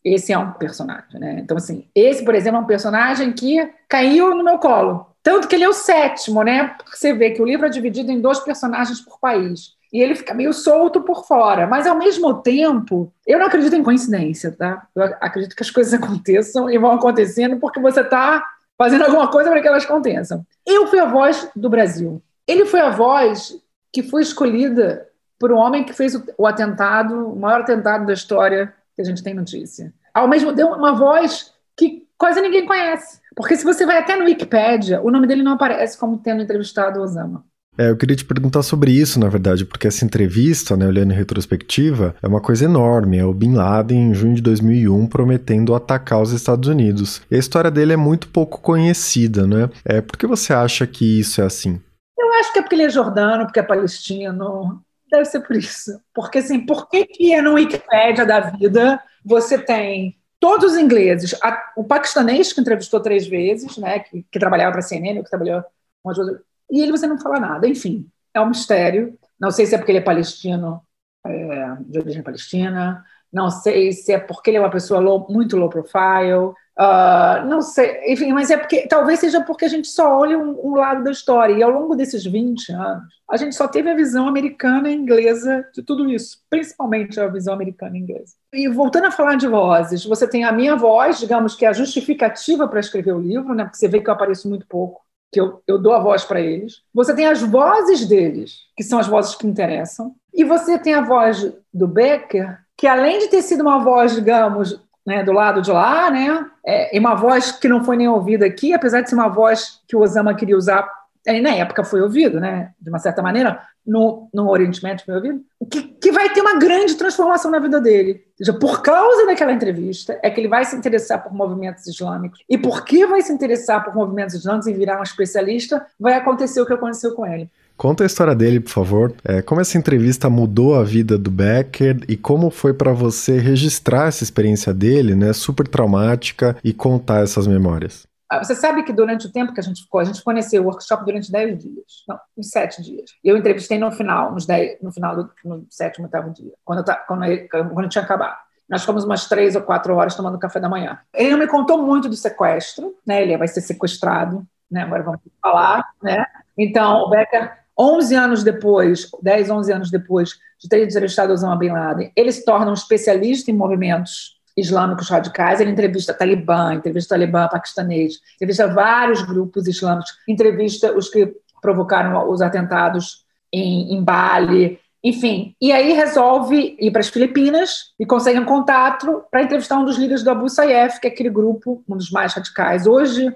esse 0.04 0.34
é 0.34 0.38
um 0.38 0.52
personagem, 0.52 1.20
né? 1.20 1.40
Então, 1.40 1.56
assim, 1.56 1.88
esse, 1.96 2.26
por 2.26 2.36
exemplo, 2.36 2.60
é 2.60 2.62
um 2.62 2.68
personagem 2.68 3.32
que 3.32 3.70
caiu 3.88 4.36
no 4.36 4.44
meu 4.44 4.58
colo. 4.58 5.08
Tanto 5.24 5.48
que 5.48 5.56
ele 5.56 5.64
é 5.64 5.70
o 5.70 5.74
sétimo, 5.74 6.44
né? 6.44 6.76
Porque 6.78 6.98
você 6.98 7.14
vê 7.14 7.32
que 7.32 7.42
o 7.42 7.46
livro 7.46 7.66
é 7.66 7.70
dividido 7.70 8.12
em 8.12 8.20
dois 8.20 8.40
personagens 8.40 9.00
por 9.00 9.20
país. 9.20 9.72
E 9.94 10.02
ele 10.02 10.16
fica 10.16 10.34
meio 10.34 10.52
solto 10.52 11.02
por 11.02 11.26
fora. 11.26 11.66
Mas, 11.66 11.88
ao 11.88 11.98
mesmo 11.98 12.34
tempo, 12.42 13.14
eu 13.26 13.40
não 13.40 13.46
acredito 13.46 13.76
em 13.76 13.84
coincidência, 13.84 14.52
tá? 14.52 14.86
Eu 14.94 15.04
acredito 15.22 15.56
que 15.56 15.64
as 15.64 15.72
coisas 15.72 15.94
aconteçam 15.96 16.70
e 16.70 16.78
vão 16.78 16.92
acontecendo 16.92 17.58
porque 17.58 17.80
você 17.80 18.02
está 18.02 18.44
fazendo 18.78 19.06
alguma 19.06 19.30
coisa 19.30 19.50
para 19.50 19.62
que 19.62 19.68
elas 19.68 19.86
aconteçam. 19.86 20.46
Eu 20.66 20.88
fui 20.88 21.00
a 21.00 21.06
voz 21.06 21.48
do 21.56 21.70
Brasil. 21.70 22.22
Ele 22.46 22.66
foi 22.66 22.82
a 22.82 22.90
voz 22.90 23.56
que 23.94 24.04
foi 24.04 24.24
escolhida 24.24 25.08
por 25.40 25.52
um 25.52 25.58
homem 25.58 25.84
que 25.84 25.94
fez 25.94 26.22
o 26.38 26.48
atentado, 26.48 27.32
o 27.32 27.40
maior 27.40 27.62
atentado 27.62 28.06
da 28.06 28.14
história 28.14 28.74
que 28.96 29.02
a 29.02 29.06
gente 29.06 29.24
tem 29.24 29.34
notícia. 29.34 29.94
Ao 30.14 30.28
mesmo 30.28 30.54
tempo, 30.54 30.74
uma 30.74 30.94
voz 30.94 31.54
que 31.76 32.08
quase 32.18 32.42
ninguém 32.42 32.66
conhece. 32.66 33.20
Porque 33.36 33.56
se 33.56 33.64
você 33.64 33.86
vai 33.86 33.98
até 33.98 34.16
no 34.16 34.26
Wikipedia, 34.26 35.02
o 35.02 35.10
nome 35.10 35.28
dele 35.28 35.44
não 35.44 35.54
aparece 35.54 35.98
como 35.98 36.18
tendo 36.18 36.44
entrevistado 36.44 37.00
o 37.00 37.04
Osama. 37.04 37.44
É, 37.76 37.90
eu 37.90 37.98
queria 37.98 38.16
te 38.16 38.24
perguntar 38.24 38.62
sobre 38.62 38.92
isso, 38.92 39.20
na 39.20 39.28
verdade, 39.28 39.66
porque 39.66 39.88
essa 39.88 40.06
entrevista, 40.06 40.78
né, 40.78 40.86
olhando 40.86 41.12
em 41.12 41.16
retrospectiva, 41.16 42.16
é 42.22 42.28
uma 42.28 42.40
coisa 42.40 42.66
enorme. 42.66 43.18
É 43.18 43.26
o 43.26 43.34
Bin 43.34 43.56
Laden, 43.56 44.12
em 44.12 44.14
junho 44.14 44.36
de 44.36 44.42
2001, 44.42 45.08
prometendo 45.08 45.74
atacar 45.74 46.22
os 46.22 46.32
Estados 46.32 46.70
Unidos. 46.70 47.22
E 47.32 47.36
a 47.36 47.40
história 47.40 47.72
dele 47.72 47.94
é 47.94 47.98
muito 47.98 48.28
pouco 48.28 48.62
conhecida, 48.62 49.48
né? 49.48 49.70
É, 49.84 50.02
por 50.02 50.18
que 50.18 50.28
você 50.28 50.54
acha 50.54 50.86
que 50.86 51.20
isso 51.20 51.42
é 51.42 51.46
assim? 51.46 51.82
Eu 52.18 52.32
acho 52.34 52.54
que 52.54 52.60
é 52.60 52.62
porque 52.62 52.76
ele 52.76 52.84
é 52.84 52.90
jordano, 52.90 53.46
porque 53.46 53.60
é 53.60 53.64
palestino, 53.64 54.84
deve 55.14 55.26
ser 55.26 55.42
por 55.42 55.56
isso. 55.56 56.02
Porque, 56.14 56.40
assim, 56.40 56.66
por 56.66 56.90
que, 56.90 57.06
que 57.06 57.34
é 57.34 57.42
no 57.42 57.54
Wikipédia 57.54 58.26
da 58.26 58.40
vida 58.40 59.02
você 59.24 59.58
tem 59.58 60.18
todos 60.40 60.74
os 60.74 60.78
ingleses, 60.78 61.34
a, 61.42 61.72
o 61.78 61.86
paquistanês 61.86 62.52
que 62.52 62.60
entrevistou 62.60 63.00
três 63.00 63.26
vezes, 63.26 63.78
né, 63.78 64.00
que, 64.00 64.26
que 64.30 64.40
trabalhava 64.40 64.72
para 64.72 64.80
a 64.80 64.84
CNN, 64.84 65.24
que 65.24 65.30
trabalhou 65.30 65.64
com 66.02 66.10
as 66.10 66.18
outras, 66.18 66.42
e 66.70 66.82
ele 66.82 66.92
você 66.92 67.08
não 67.08 67.18
fala 67.18 67.40
nada. 67.40 67.68
Enfim, 67.68 68.10
é 68.34 68.42
um 68.42 68.50
mistério. 68.50 69.18
Não 69.40 69.52
sei 69.52 69.66
se 69.66 69.76
é 69.76 69.78
porque 69.78 69.92
ele 69.92 70.00
é 70.00 70.02
palestino, 70.02 70.82
é, 71.26 71.78
de 71.80 72.00
origem 72.00 72.24
palestina, 72.24 73.06
não 73.32 73.50
sei 73.50 73.94
se 73.94 74.12
é 74.12 74.20
porque 74.20 74.50
ele 74.50 74.58
é 74.58 74.60
uma 74.60 74.70
pessoa 74.70 75.00
low, 75.00 75.26
muito 75.30 75.56
low 75.56 75.70
profile, 75.70 76.54
Uh, 76.78 77.46
não 77.48 77.62
sei, 77.62 78.02
enfim, 78.12 78.34
mas 78.34 78.50
é 78.50 78.58
porque 78.58 78.88
talvez 78.88 79.20
seja 79.20 79.42
porque 79.42 79.66
a 79.66 79.70
gente 79.70 79.88
só 79.88 80.18
olha 80.18 80.40
um, 80.40 80.70
um, 80.70 80.76
lado 80.76 81.04
da 81.04 81.12
história, 81.12 81.54
e 81.54 81.62
ao 81.62 81.70
longo 81.70 81.96
desses 81.96 82.26
20 82.26 82.72
anos, 82.72 83.14
a 83.30 83.38
gente 83.38 83.56
só 83.56 83.68
teve 83.68 83.92
a 83.92 83.96
visão 83.96 84.28
americana 84.28 84.90
e 84.90 84.96
inglesa 84.96 85.64
de 85.72 85.84
tudo 85.84 86.10
isso, 86.10 86.40
principalmente 86.50 87.20
a 87.20 87.28
visão 87.28 87.54
americana 87.54 87.96
e 87.96 88.00
inglesa. 88.00 88.34
E 88.52 88.68
voltando 88.68 89.06
a 89.06 89.12
falar 89.12 89.36
de 89.36 89.48
vozes, 89.48 90.04
você 90.04 90.28
tem 90.28 90.46
a 90.46 90.52
minha 90.52 90.76
voz, 90.76 91.20
digamos 91.20 91.54
que 91.54 91.64
é 91.64 91.70
a 91.70 91.74
justificativa 91.74 92.68
para 92.68 92.80
escrever 92.80 93.14
o 93.14 93.22
livro, 93.22 93.54
né, 93.54 93.66
porque 93.66 93.78
você 93.78 93.88
vê 93.88 94.02
que 94.02 94.10
eu 94.10 94.14
apareço 94.14 94.50
muito 94.50 94.66
pouco, 94.66 95.04
que 95.32 95.40
eu, 95.40 95.62
eu 95.68 95.78
dou 95.78 95.94
a 95.94 96.00
voz 96.00 96.24
para 96.26 96.42
eles. 96.42 96.82
Você 96.92 97.14
tem 97.14 97.28
as 97.28 97.40
vozes 97.42 98.08
deles, 98.08 98.62
que 98.76 98.84
são 98.84 98.98
as 98.98 99.06
vozes 99.06 99.36
que 99.36 99.46
interessam, 99.46 100.16
e 100.34 100.44
você 100.44 100.80
tem 100.80 100.96
a 100.96 101.02
voz 101.02 101.54
do 101.72 101.88
Becker, 101.88 102.58
que 102.76 102.88
além 102.88 103.20
de 103.20 103.28
ter 103.28 103.44
sido 103.44 103.62
uma 103.62 103.84
voz, 103.84 104.16
digamos, 104.16 104.83
né, 105.06 105.24
do 105.24 105.32
lado 105.32 105.62
de 105.62 105.72
lá, 105.72 106.10
né, 106.10 106.46
é, 106.66 106.98
uma 107.00 107.16
voz 107.16 107.52
que 107.52 107.68
não 107.68 107.84
foi 107.84 107.98
nem 107.98 108.08
ouvida 108.08 108.46
aqui, 108.46 108.74
apesar 108.74 109.02
de 109.02 109.10
ser 109.10 109.16
uma 109.16 109.28
voz 109.28 109.82
que 109.88 109.96
o 109.96 110.00
Osama 110.00 110.34
queria 110.34 110.58
usar, 110.58 110.90
é, 111.26 111.40
na 111.42 111.52
época 111.56 111.84
foi 111.84 112.02
ouvido, 112.02 112.40
né, 112.40 112.72
de 112.80 112.90
uma 112.90 113.00
certa 113.00 113.22
maneira, 113.22 113.62
no, 113.86 114.30
no 114.34 114.50
Oriente 114.50 114.82
Médio 114.82 115.06
foi 115.06 115.16
ouvido, 115.16 115.42
que, 115.70 115.82
que 115.82 116.12
vai 116.12 116.30
ter 116.32 116.42
uma 116.42 116.58
grande 116.58 116.96
transformação 116.96 117.52
na 117.52 117.60
vida 117.60 117.82
dele. 117.82 118.24
Ou 118.40 118.46
seja, 118.46 118.58
por 118.58 118.82
causa 118.82 119.26
daquela 119.26 119.52
entrevista, 119.52 120.18
é 120.24 120.30
que 120.30 120.40
ele 120.40 120.48
vai 120.48 120.64
se 120.64 120.76
interessar 120.76 121.22
por 121.22 121.34
movimentos 121.34 121.86
islâmicos. 121.86 122.40
E 122.50 122.58
porque 122.58 123.06
vai 123.06 123.22
se 123.22 123.34
interessar 123.34 123.84
por 123.84 123.94
movimentos 123.94 124.36
islâmicos 124.36 124.68
e 124.68 124.74
virar 124.74 125.00
um 125.00 125.04
especialista, 125.04 125.86
vai 126.00 126.14
acontecer 126.14 126.62
o 126.62 126.66
que 126.66 126.74
aconteceu 126.74 127.14
com 127.14 127.26
ele. 127.26 127.50
Conta 127.76 128.04
a 128.04 128.06
história 128.06 128.36
dele, 128.36 128.60
por 128.60 128.70
favor. 128.70 129.14
É, 129.24 129.42
como 129.42 129.60
essa 129.60 129.78
entrevista 129.78 130.30
mudou 130.30 130.76
a 130.76 130.84
vida 130.84 131.18
do 131.18 131.30
Becker 131.32 132.00
e 132.08 132.16
como 132.16 132.50
foi 132.50 132.74
para 132.74 132.94
você 132.94 133.40
registrar 133.40 134.08
essa 134.08 134.24
experiência 134.24 134.74
dele, 134.74 135.16
né, 135.16 135.34
super 135.34 135.68
traumática, 135.68 136.56
e 136.64 136.74
contar 136.74 137.24
essas 137.24 137.48
memórias? 137.48 138.08
Ah, 138.30 138.44
você 138.44 138.56
sabe 138.56 138.84
que 138.84 138.92
durante 138.92 139.28
o 139.28 139.32
tempo 139.32 139.54
que 139.54 139.60
a 139.60 139.64
gente 139.64 139.84
ficou, 139.84 140.00
a 140.00 140.04
gente 140.04 140.24
conheceu 140.24 140.64
o 140.64 140.66
workshop 140.66 141.06
durante 141.06 141.32
10 141.32 141.60
dias, 141.60 141.86
não, 142.08 142.20
uns 142.38 142.50
7 142.50 142.82
dias. 142.82 143.12
Eu 143.24 143.38
entrevistei 143.38 143.78
no 143.78 143.92
final, 143.92 144.32
nos 144.32 144.46
10, 144.46 144.82
no 144.82 144.92
final 144.92 145.16
do 145.16 145.30
no 145.46 145.68
sétimo, 145.70 146.06
oitavo 146.06 146.32
dia, 146.32 146.52
quando 146.66 146.80
eu, 146.80 146.96
quando, 147.08 147.26
eu, 147.26 147.48
quando 147.50 147.84
eu 147.84 147.90
tinha 147.90 148.04
acabado. 148.04 148.38
Nós 148.68 148.82
ficamos 148.82 149.04
umas 149.04 149.28
três 149.28 149.56
ou 149.56 149.62
quatro 149.62 149.94
horas 149.96 150.16
tomando 150.16 150.40
café 150.40 150.60
da 150.60 150.70
manhã. 150.70 150.98
Ele 151.14 151.32
não 151.32 151.38
me 151.38 151.48
contou 151.48 151.84
muito 151.86 152.10
do 152.10 152.16
sequestro, 152.16 152.96
né? 153.06 153.22
Ele 153.22 153.38
vai 153.38 153.48
ser 153.48 153.62
sequestrado, 153.62 154.44
né? 154.72 154.82
Agora 154.82 155.04
vamos 155.04 155.20
falar, 155.42 155.86
né? 156.02 156.26
Então, 156.58 157.04
o 157.04 157.10
Becker 157.10 157.63
11 157.78 158.16
anos 158.16 158.44
depois, 158.44 159.10
10, 159.22 159.50
11 159.50 159.74
anos 159.74 159.92
depois 159.92 160.38
de 160.60 160.70
ter 160.70 160.84
entrevistado 160.84 161.34
Osama 161.34 161.58
Bin 161.58 161.70
Laden, 161.70 162.12
ele 162.16 162.32
se 162.32 162.46
torna 162.46 162.70
um 162.70 162.74
especialista 162.74 163.52
em 163.52 163.56
movimentos 163.56 164.40
islâmicos 164.56 165.10
radicais. 165.10 165.60
Ele 165.60 165.72
entrevista 165.72 166.14
Talibã, 166.14 166.74
entrevista 166.74 167.16
Talibã 167.16 167.48
paquistanês, 167.48 168.20
entrevista 168.36 168.68
vários 168.68 169.24
grupos 169.24 169.68
islâmicos, 169.68 170.12
entrevista 170.28 170.96
os 170.96 171.10
que 171.10 171.34
provocaram 171.62 172.30
os 172.30 172.42
atentados 172.42 173.26
em, 173.52 173.96
em 173.96 174.04
Bali, 174.04 174.80
enfim. 175.04 175.56
E 175.60 175.72
aí 175.72 175.94
resolve 175.94 176.78
ir 176.80 176.92
para 176.92 177.02
as 177.02 177.10
Filipinas 177.10 177.94
e 178.00 178.06
consegue 178.06 178.40
um 178.40 178.46
contato 178.46 179.24
para 179.30 179.44
entrevistar 179.44 179.78
um 179.78 179.86
dos 179.86 179.98
líderes 179.98 180.24
do 180.24 180.30
Abu 180.30 180.48
Sayyaf, 180.48 181.00
que 181.00 181.08
é 181.08 181.10
aquele 181.10 181.30
grupo, 181.30 181.84
um 181.90 181.98
dos 181.98 182.12
mais 182.12 182.34
radicais. 182.34 182.88
Hoje 182.88 183.36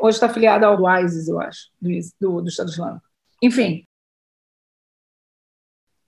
hoje 0.00 0.16
está 0.16 0.26
afiliado 0.26 0.66
ao 0.66 1.00
ISIS, 1.00 1.28
eu 1.28 1.40
acho, 1.40 1.70
do, 1.80 1.88
do, 2.20 2.42
do 2.42 2.48
Estado 2.48 2.70
Islâmico. 2.70 3.03
Enfim, 3.44 3.84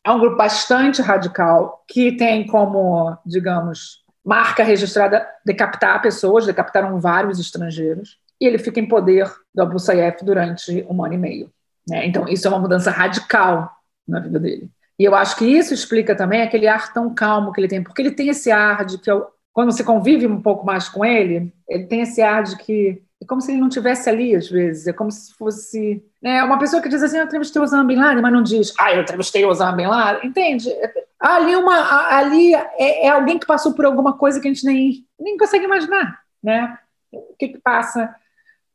é 0.03 0.11
um 0.11 0.19
grupo 0.19 0.39
bastante 0.39 1.03
radical 1.03 1.85
que 1.87 2.13
tem 2.13 2.47
como, 2.47 3.15
digamos, 3.27 4.03
marca 4.25 4.65
registrada 4.65 5.29
decapitar 5.45 6.01
pessoas, 6.01 6.47
decapitaram 6.47 6.99
vários 6.99 7.39
estrangeiros, 7.39 8.19
e 8.41 8.47
ele 8.47 8.57
fica 8.57 8.81
em 8.81 8.89
poder 8.89 9.31
do 9.55 9.63
Abu 9.63 9.79
Sayyaf 9.79 10.25
durante 10.25 10.87
um 10.89 11.05
ano 11.05 11.13
e 11.13 11.19
meio. 11.19 11.53
Né? 11.87 12.07
Então, 12.07 12.27
isso 12.27 12.47
é 12.47 12.51
uma 12.51 12.59
mudança 12.59 12.91
radical 12.91 13.71
na 14.09 14.19
vida 14.19 14.41
dele. 14.41 14.71
E 14.99 15.05
eu 15.05 15.15
acho 15.15 15.37
que 15.37 15.45
isso 15.45 15.75
explica 15.75 16.17
também 16.17 16.41
aquele 16.41 16.67
ar 16.67 16.91
tão 16.95 17.13
calmo 17.13 17.53
que 17.53 17.61
ele 17.61 17.69
tem, 17.69 17.83
porque 17.83 18.01
ele 18.01 18.13
tem 18.13 18.31
esse 18.31 18.51
ar 18.51 18.87
de 18.87 18.97
que, 18.97 19.11
quando 19.53 19.73
você 19.73 19.85
convive 19.85 20.27
um 20.27 20.41
pouco 20.41 20.65
mais 20.65 20.89
com 20.89 21.05
ele, 21.05 21.53
ele 21.69 21.85
tem 21.85 22.01
esse 22.01 22.23
ar 22.23 22.45
de 22.45 22.57
que 22.57 23.03
é 23.21 23.25
como 23.25 23.41
se 23.41 23.51
ele 23.51 23.61
não 23.61 23.69
tivesse 23.69 24.09
ali, 24.11 24.35
às 24.35 24.49
vezes. 24.49 24.87
É 24.87 24.93
como 24.93 25.11
se 25.11 25.33
fosse. 25.35 26.05
Né, 26.23 26.43
uma 26.43 26.59
pessoa 26.59 26.83
que 26.83 26.89
diz 26.89 27.03
assim: 27.03 27.19
eu 27.19 27.25
entrevistei 27.25 27.61
o 27.61 27.65
Osama 27.65 27.85
Bin 27.85 27.97
Laden, 27.97 28.23
mas 28.23 28.33
não 28.33 28.43
diz, 28.43 28.75
ah, 28.79 28.93
eu 28.93 29.03
entrevistei 29.03 29.45
o 29.45 29.49
Osama 29.49 29.77
Bin 29.77 29.87
Laden. 29.87 30.29
Entende? 30.29 30.71
Ali, 31.19 31.57
uma, 31.57 32.15
ali 32.15 32.55
é, 32.55 33.07
é, 33.07 33.09
alguém 33.09 33.39
que 33.39 33.47
passou 33.47 33.73
por 33.73 33.87
alguma 33.87 34.17
coisa 34.19 34.41
que 34.41 34.47
a 34.47 34.53
gente 34.53 34.67
nem, 34.67 35.07
nem 35.19 35.37
consegue 35.37 35.65
imaginar. 35.65 36.21
Né? 36.43 36.79
O 37.11 37.35
que, 37.39 37.49
que 37.49 37.59
passa 37.59 38.15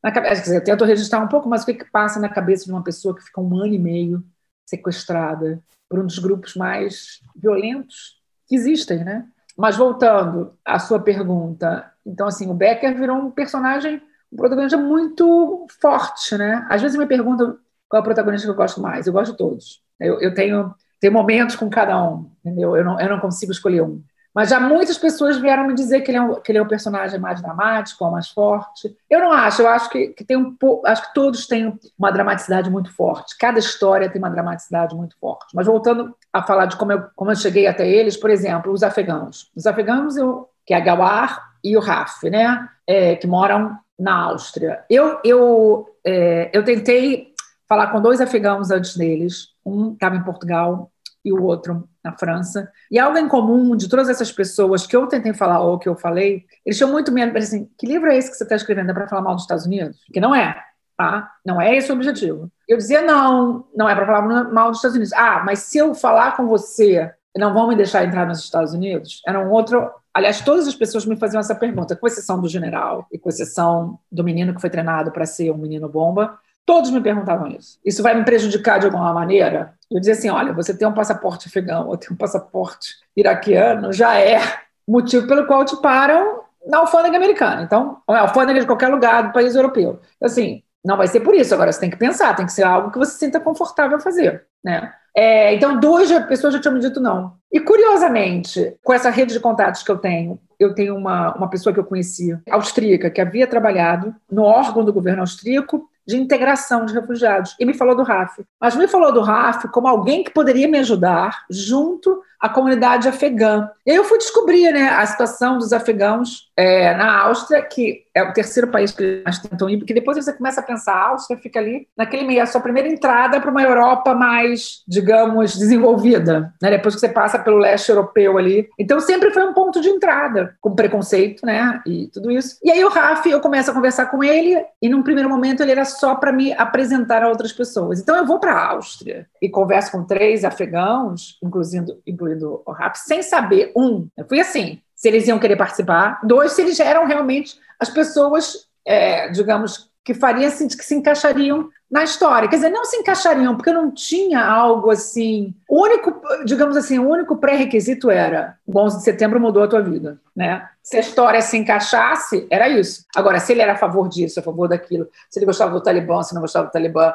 na 0.02 0.10
cabeça? 0.10 0.52
Eu 0.52 0.64
tento 0.64 0.84
registrar 0.84 1.20
um 1.20 1.28
pouco, 1.28 1.48
mas 1.48 1.62
o 1.62 1.66
que, 1.66 1.74
que 1.74 1.90
passa 1.90 2.18
na 2.18 2.28
cabeça 2.28 2.64
de 2.64 2.72
uma 2.72 2.82
pessoa 2.82 3.14
que 3.14 3.22
fica 3.22 3.40
um 3.40 3.56
ano 3.56 3.72
e 3.72 3.78
meio 3.78 4.24
sequestrada 4.66 5.62
por 5.88 6.00
um 6.00 6.06
dos 6.06 6.18
grupos 6.18 6.56
mais 6.56 7.20
violentos 7.36 8.20
que 8.48 8.56
existem, 8.56 9.04
né? 9.04 9.26
Mas 9.56 9.76
voltando 9.76 10.58
à 10.64 10.78
sua 10.78 10.98
pergunta, 10.98 11.92
então 12.04 12.26
assim, 12.26 12.50
o 12.50 12.54
Becker 12.54 12.96
virou 12.96 13.18
um 13.18 13.30
personagem 13.30 14.02
um 14.32 14.36
protagonista 14.36 14.78
muito 14.78 15.66
forte, 15.80 16.36
né? 16.38 16.66
Às 16.70 16.80
vezes 16.80 16.96
me 16.96 17.06
perguntam 17.06 17.58
qual 17.88 17.98
é 17.98 18.00
o 18.00 18.04
protagonista 18.04 18.46
que 18.46 18.50
eu 18.50 18.56
gosto 18.56 18.80
mais. 18.80 19.06
Eu 19.06 19.12
gosto 19.12 19.32
de 19.32 19.38
todos. 19.38 19.82
Eu, 20.00 20.20
eu 20.20 20.32
tenho, 20.32 20.74
tenho 20.98 21.12
momentos 21.12 21.54
com 21.54 21.68
cada 21.68 22.02
um, 22.02 22.30
entendeu? 22.44 22.76
Eu 22.76 22.84
não, 22.84 22.98
eu 22.98 23.08
não 23.10 23.20
consigo 23.20 23.52
escolher 23.52 23.82
um. 23.82 24.02
Mas 24.34 24.48
já 24.48 24.58
muitas 24.58 24.96
pessoas 24.96 25.36
vieram 25.36 25.66
me 25.66 25.74
dizer 25.74 26.00
que 26.00 26.10
ele 26.10 26.16
é 26.16 26.22
um, 26.22 26.40
que 26.40 26.50
ele 26.50 26.58
é 26.58 26.62
um 26.62 26.66
personagem 26.66 27.20
mais 27.20 27.42
dramático, 27.42 28.10
mais 28.10 28.30
forte. 28.30 28.96
Eu 29.10 29.20
não 29.20 29.30
acho, 29.30 29.60
eu 29.60 29.68
acho 29.68 29.90
que, 29.90 30.08
que 30.08 30.24
tem 30.24 30.38
um 30.38 30.56
acho 30.86 31.08
que 31.08 31.14
todos 31.14 31.46
têm 31.46 31.78
uma 31.98 32.10
dramaticidade 32.10 32.70
muito 32.70 32.90
forte. 32.94 33.36
Cada 33.38 33.58
história 33.58 34.08
tem 34.08 34.18
uma 34.18 34.30
dramaticidade 34.30 34.94
muito 34.94 35.18
forte. 35.18 35.54
Mas 35.54 35.66
voltando 35.66 36.16
a 36.32 36.42
falar 36.42 36.64
de 36.64 36.76
como 36.76 36.92
eu, 36.92 37.04
como 37.14 37.30
eu 37.30 37.36
cheguei 37.36 37.66
até 37.66 37.86
eles, 37.86 38.16
por 38.16 38.30
exemplo, 38.30 38.72
os 38.72 38.82
afegãos. 38.82 39.50
Os 39.54 39.66
afegãos, 39.66 40.16
eu, 40.16 40.48
que 40.64 40.72
é 40.72 40.78
a 40.78 40.80
Gawar 40.80 41.52
e 41.62 41.76
o 41.76 41.80
Raf, 41.80 42.24
né? 42.30 42.66
É, 42.86 43.16
que 43.16 43.26
moram 43.26 43.76
na 43.98 44.14
Áustria. 44.24 44.84
Eu, 44.88 45.20
eu, 45.24 45.86
é, 46.04 46.50
eu 46.52 46.64
tentei 46.64 47.32
falar 47.68 47.88
com 47.88 48.00
dois 48.00 48.20
afegãos 48.20 48.70
antes 48.70 48.96
deles. 48.96 49.48
Um 49.64 49.92
estava 49.92 50.16
em 50.16 50.24
Portugal 50.24 50.90
e 51.24 51.32
o 51.32 51.42
outro 51.42 51.88
na 52.04 52.12
França. 52.16 52.70
E 52.90 52.98
algo 52.98 53.16
em 53.16 53.28
comum 53.28 53.76
de 53.76 53.88
todas 53.88 54.08
essas 54.08 54.32
pessoas 54.32 54.86
que 54.86 54.96
eu 54.96 55.06
tentei 55.06 55.32
falar 55.32 55.60
ou 55.60 55.78
que 55.78 55.88
eu 55.88 55.96
falei, 55.96 56.44
eles 56.66 56.76
tinham 56.76 56.90
muito 56.90 57.12
medo. 57.12 57.36
Assim, 57.38 57.68
que 57.78 57.86
livro 57.86 58.10
é 58.10 58.16
esse 58.16 58.30
que 58.30 58.36
você 58.36 58.42
está 58.42 58.56
escrevendo? 58.56 58.90
É 58.90 58.94
para 58.94 59.08
falar 59.08 59.22
mal 59.22 59.34
dos 59.34 59.44
Estados 59.44 59.66
Unidos? 59.66 59.98
Que 60.12 60.20
não 60.20 60.34
é. 60.34 60.60
Tá? 60.96 61.32
Não 61.44 61.60
é 61.60 61.76
esse 61.76 61.90
o 61.90 61.94
objetivo. 61.94 62.50
Eu 62.68 62.76
dizia, 62.76 63.02
não, 63.02 63.66
não 63.74 63.88
é 63.88 63.94
para 63.94 64.06
falar 64.06 64.22
mal 64.52 64.68
dos 64.68 64.78
Estados 64.78 64.96
Unidos. 64.96 65.12
Ah, 65.14 65.42
mas 65.44 65.60
se 65.60 65.78
eu 65.78 65.94
falar 65.94 66.36
com 66.36 66.46
você, 66.46 67.10
não 67.36 67.54
vão 67.54 67.68
me 67.68 67.76
deixar 67.76 68.04
entrar 68.04 68.26
nos 68.26 68.40
Estados 68.40 68.74
Unidos? 68.74 69.22
Era 69.26 69.40
um 69.40 69.50
outro 69.50 69.90
Aliás, 70.14 70.40
todas 70.40 70.68
as 70.68 70.74
pessoas 70.74 71.06
me 71.06 71.16
faziam 71.16 71.40
essa 71.40 71.54
pergunta, 71.54 71.96
com 71.96 72.06
exceção 72.06 72.40
do 72.40 72.48
general 72.48 73.06
e 73.10 73.18
com 73.18 73.28
exceção 73.28 73.98
do 74.10 74.22
menino 74.22 74.54
que 74.54 74.60
foi 74.60 74.68
treinado 74.68 75.10
para 75.10 75.24
ser 75.24 75.50
um 75.50 75.56
menino 75.56 75.88
bomba. 75.88 76.38
Todos 76.66 76.90
me 76.90 77.00
perguntavam 77.00 77.48
isso. 77.48 77.78
Isso 77.84 78.02
vai 78.02 78.14
me 78.14 78.24
prejudicar 78.24 78.78
de 78.78 78.86
alguma 78.86 79.12
maneira? 79.12 79.74
Eu 79.90 79.98
dizia 79.98 80.14
assim: 80.14 80.28
olha, 80.28 80.52
você 80.52 80.76
tem 80.76 80.86
um 80.86 80.94
passaporte 80.94 81.48
afegão 81.48 81.88
ou 81.88 81.96
tem 81.96 82.12
um 82.12 82.16
passaporte 82.16 82.94
iraquiano, 83.16 83.92
já 83.92 84.18
é 84.18 84.40
motivo 84.86 85.26
pelo 85.26 85.46
qual 85.46 85.64
te 85.64 85.80
param 85.80 86.42
na 86.66 86.78
alfândega 86.78 87.16
americana. 87.16 87.62
Então, 87.62 88.00
ou 88.06 88.14
é 88.14 88.20
alfândega 88.20 88.60
de 88.60 88.66
qualquer 88.66 88.88
lugar 88.88 89.24
do 89.24 89.32
país 89.32 89.54
europeu. 89.54 90.00
Assim, 90.22 90.62
não 90.84 90.96
vai 90.96 91.08
ser 91.08 91.20
por 91.20 91.34
isso. 91.34 91.54
Agora, 91.54 91.72
você 91.72 91.80
tem 91.80 91.90
que 91.90 91.96
pensar, 91.96 92.34
tem 92.36 92.46
que 92.46 92.52
ser 92.52 92.64
algo 92.64 92.90
que 92.90 92.98
você 92.98 93.12
se 93.12 93.18
sinta 93.18 93.40
confortável 93.40 93.96
a 93.96 94.00
fazer. 94.00 94.46
Né? 94.62 94.92
É, 95.14 95.54
então, 95.54 95.78
duas 95.78 96.10
pessoas 96.26 96.54
já 96.54 96.60
tinham 96.60 96.74
me 96.74 96.80
dito 96.80 97.00
não. 97.00 97.34
E, 97.52 97.60
curiosamente, 97.60 98.74
com 98.82 98.92
essa 98.92 99.10
rede 99.10 99.34
de 99.34 99.40
contatos 99.40 99.82
que 99.82 99.90
eu 99.90 99.98
tenho, 99.98 100.38
eu 100.58 100.74
tenho 100.74 100.96
uma, 100.96 101.34
uma 101.34 101.50
pessoa 101.50 101.72
que 101.72 101.80
eu 101.80 101.84
conheci, 101.84 102.38
austríaca, 102.50 103.10
que 103.10 103.20
havia 103.20 103.46
trabalhado 103.46 104.14
no 104.30 104.42
órgão 104.42 104.84
do 104.84 104.92
governo 104.92 105.20
austríaco 105.20 105.86
de 106.06 106.16
integração 106.16 106.84
de 106.84 106.94
refugiados. 106.94 107.54
E 107.60 107.64
me 107.64 107.74
falou 107.74 107.94
do 107.94 108.02
RAF. 108.02 108.42
Mas 108.60 108.74
me 108.74 108.88
falou 108.88 109.12
do 109.12 109.20
RAF 109.20 109.68
como 109.68 109.86
alguém 109.86 110.24
que 110.24 110.32
poderia 110.32 110.66
me 110.68 110.78
ajudar 110.78 111.44
junto 111.50 112.22
à 112.42 112.48
comunidade 112.48 113.08
afegã. 113.08 113.70
E 113.86 113.92
aí 113.92 113.96
eu 113.96 114.02
fui 114.02 114.18
descobrir 114.18 114.72
né, 114.72 114.88
a 114.88 115.06
situação 115.06 115.58
dos 115.58 115.72
afegãos 115.72 116.50
é, 116.56 116.92
na 116.96 117.20
Áustria, 117.20 117.62
que 117.62 118.02
é 118.14 118.22
o 118.22 118.32
terceiro 118.32 118.68
país 118.68 118.90
que 118.90 119.22
mais 119.24 119.38
tentam 119.38 119.70
ir, 119.70 119.78
porque 119.78 119.94
depois 119.94 120.16
você 120.16 120.32
começa 120.32 120.60
a 120.60 120.64
pensar, 120.64 120.92
a 120.92 121.08
Áustria 121.10 121.38
fica 121.38 121.60
ali 121.60 121.86
naquele 121.96 122.24
meio, 122.24 122.42
a 122.42 122.46
sua 122.46 122.60
primeira 122.60 122.88
entrada 122.88 123.40
para 123.40 123.50
uma 123.50 123.62
Europa 123.62 124.12
mais, 124.12 124.82
digamos, 124.86 125.56
desenvolvida, 125.56 126.52
né? 126.60 126.70
depois 126.70 126.94
que 126.94 127.00
você 127.00 127.08
passa 127.08 127.38
pelo 127.38 127.58
leste 127.58 127.88
europeu 127.88 128.36
ali. 128.36 128.68
Então 128.78 129.00
sempre 129.00 129.30
foi 129.30 129.44
um 129.44 129.54
ponto 129.54 129.80
de 129.80 129.88
entrada, 129.88 130.56
com 130.60 130.74
preconceito, 130.74 131.46
né, 131.46 131.80
e 131.86 132.08
tudo 132.08 132.30
isso. 132.30 132.58
E 132.62 132.70
aí 132.70 132.84
o 132.84 132.88
Raf, 132.88 133.24
eu 133.26 133.40
começo 133.40 133.70
a 133.70 133.74
conversar 133.74 134.06
com 134.06 134.22
ele, 134.22 134.62
e 134.80 134.88
num 134.88 135.02
primeiro 135.02 135.30
momento 135.30 135.62
ele 135.62 135.72
era 135.72 135.84
só 135.84 136.16
para 136.16 136.32
me 136.32 136.52
apresentar 136.52 137.22
a 137.22 137.28
outras 137.28 137.52
pessoas. 137.52 138.00
Então 138.00 138.16
eu 138.16 138.26
vou 138.26 138.38
para 138.38 138.52
a 138.52 138.66
Áustria 138.72 139.26
e 139.40 139.48
converso 139.48 139.92
com 139.92 140.04
três 140.04 140.44
afegãos, 140.44 141.38
incluindo, 141.42 142.00
incluindo 142.06 142.31
o 142.40 142.72
Raf, 142.72 142.96
sem 142.96 143.22
saber, 143.22 143.72
um, 143.76 144.08
eu 144.16 144.24
fui 144.26 144.40
assim, 144.40 144.80
se 144.94 145.08
eles 145.08 145.26
iam 145.26 145.38
querer 145.38 145.56
participar, 145.56 146.20
dois, 146.22 146.52
se 146.52 146.62
eles 146.62 146.78
eram 146.78 147.06
realmente 147.06 147.58
as 147.78 147.90
pessoas, 147.90 148.66
é, 148.86 149.28
digamos, 149.30 149.90
que 150.04 150.14
fariam 150.14 150.48
assim, 150.48 150.66
que 150.66 150.84
se 150.84 150.94
encaixariam 150.94 151.68
na 151.90 152.02
história. 152.02 152.48
Quer 152.48 152.56
dizer, 152.56 152.70
não 152.70 152.84
se 152.84 152.96
encaixariam, 152.96 153.54
porque 153.54 153.72
não 153.72 153.90
tinha 153.90 154.44
algo 154.44 154.90
assim. 154.90 155.54
O 155.68 155.82
único, 155.82 156.20
digamos 156.44 156.76
assim, 156.76 156.98
o 156.98 157.08
único 157.08 157.36
pré-requisito 157.36 158.10
era: 158.10 158.56
o 158.66 158.78
11 158.78 158.98
de 158.98 159.04
setembro 159.04 159.38
mudou 159.38 159.62
a 159.62 159.68
tua 159.68 159.82
vida. 159.82 160.18
Né? 160.34 160.66
Se 160.82 160.96
a 160.96 161.00
história 161.00 161.40
se 161.40 161.56
encaixasse, 161.56 162.46
era 162.50 162.68
isso. 162.68 163.04
Agora, 163.14 163.38
se 163.38 163.52
ele 163.52 163.62
era 163.62 163.72
a 163.72 163.76
favor 163.76 164.08
disso, 164.08 164.40
a 164.40 164.42
favor 164.42 164.68
daquilo, 164.68 165.06
se 165.30 165.38
ele 165.38 165.46
gostava 165.46 165.72
do 165.72 165.82
Talibã, 165.82 166.22
se 166.22 166.34
não 166.34 166.40
gostava 166.40 166.66
do 166.66 166.72
Talibã, 166.72 167.12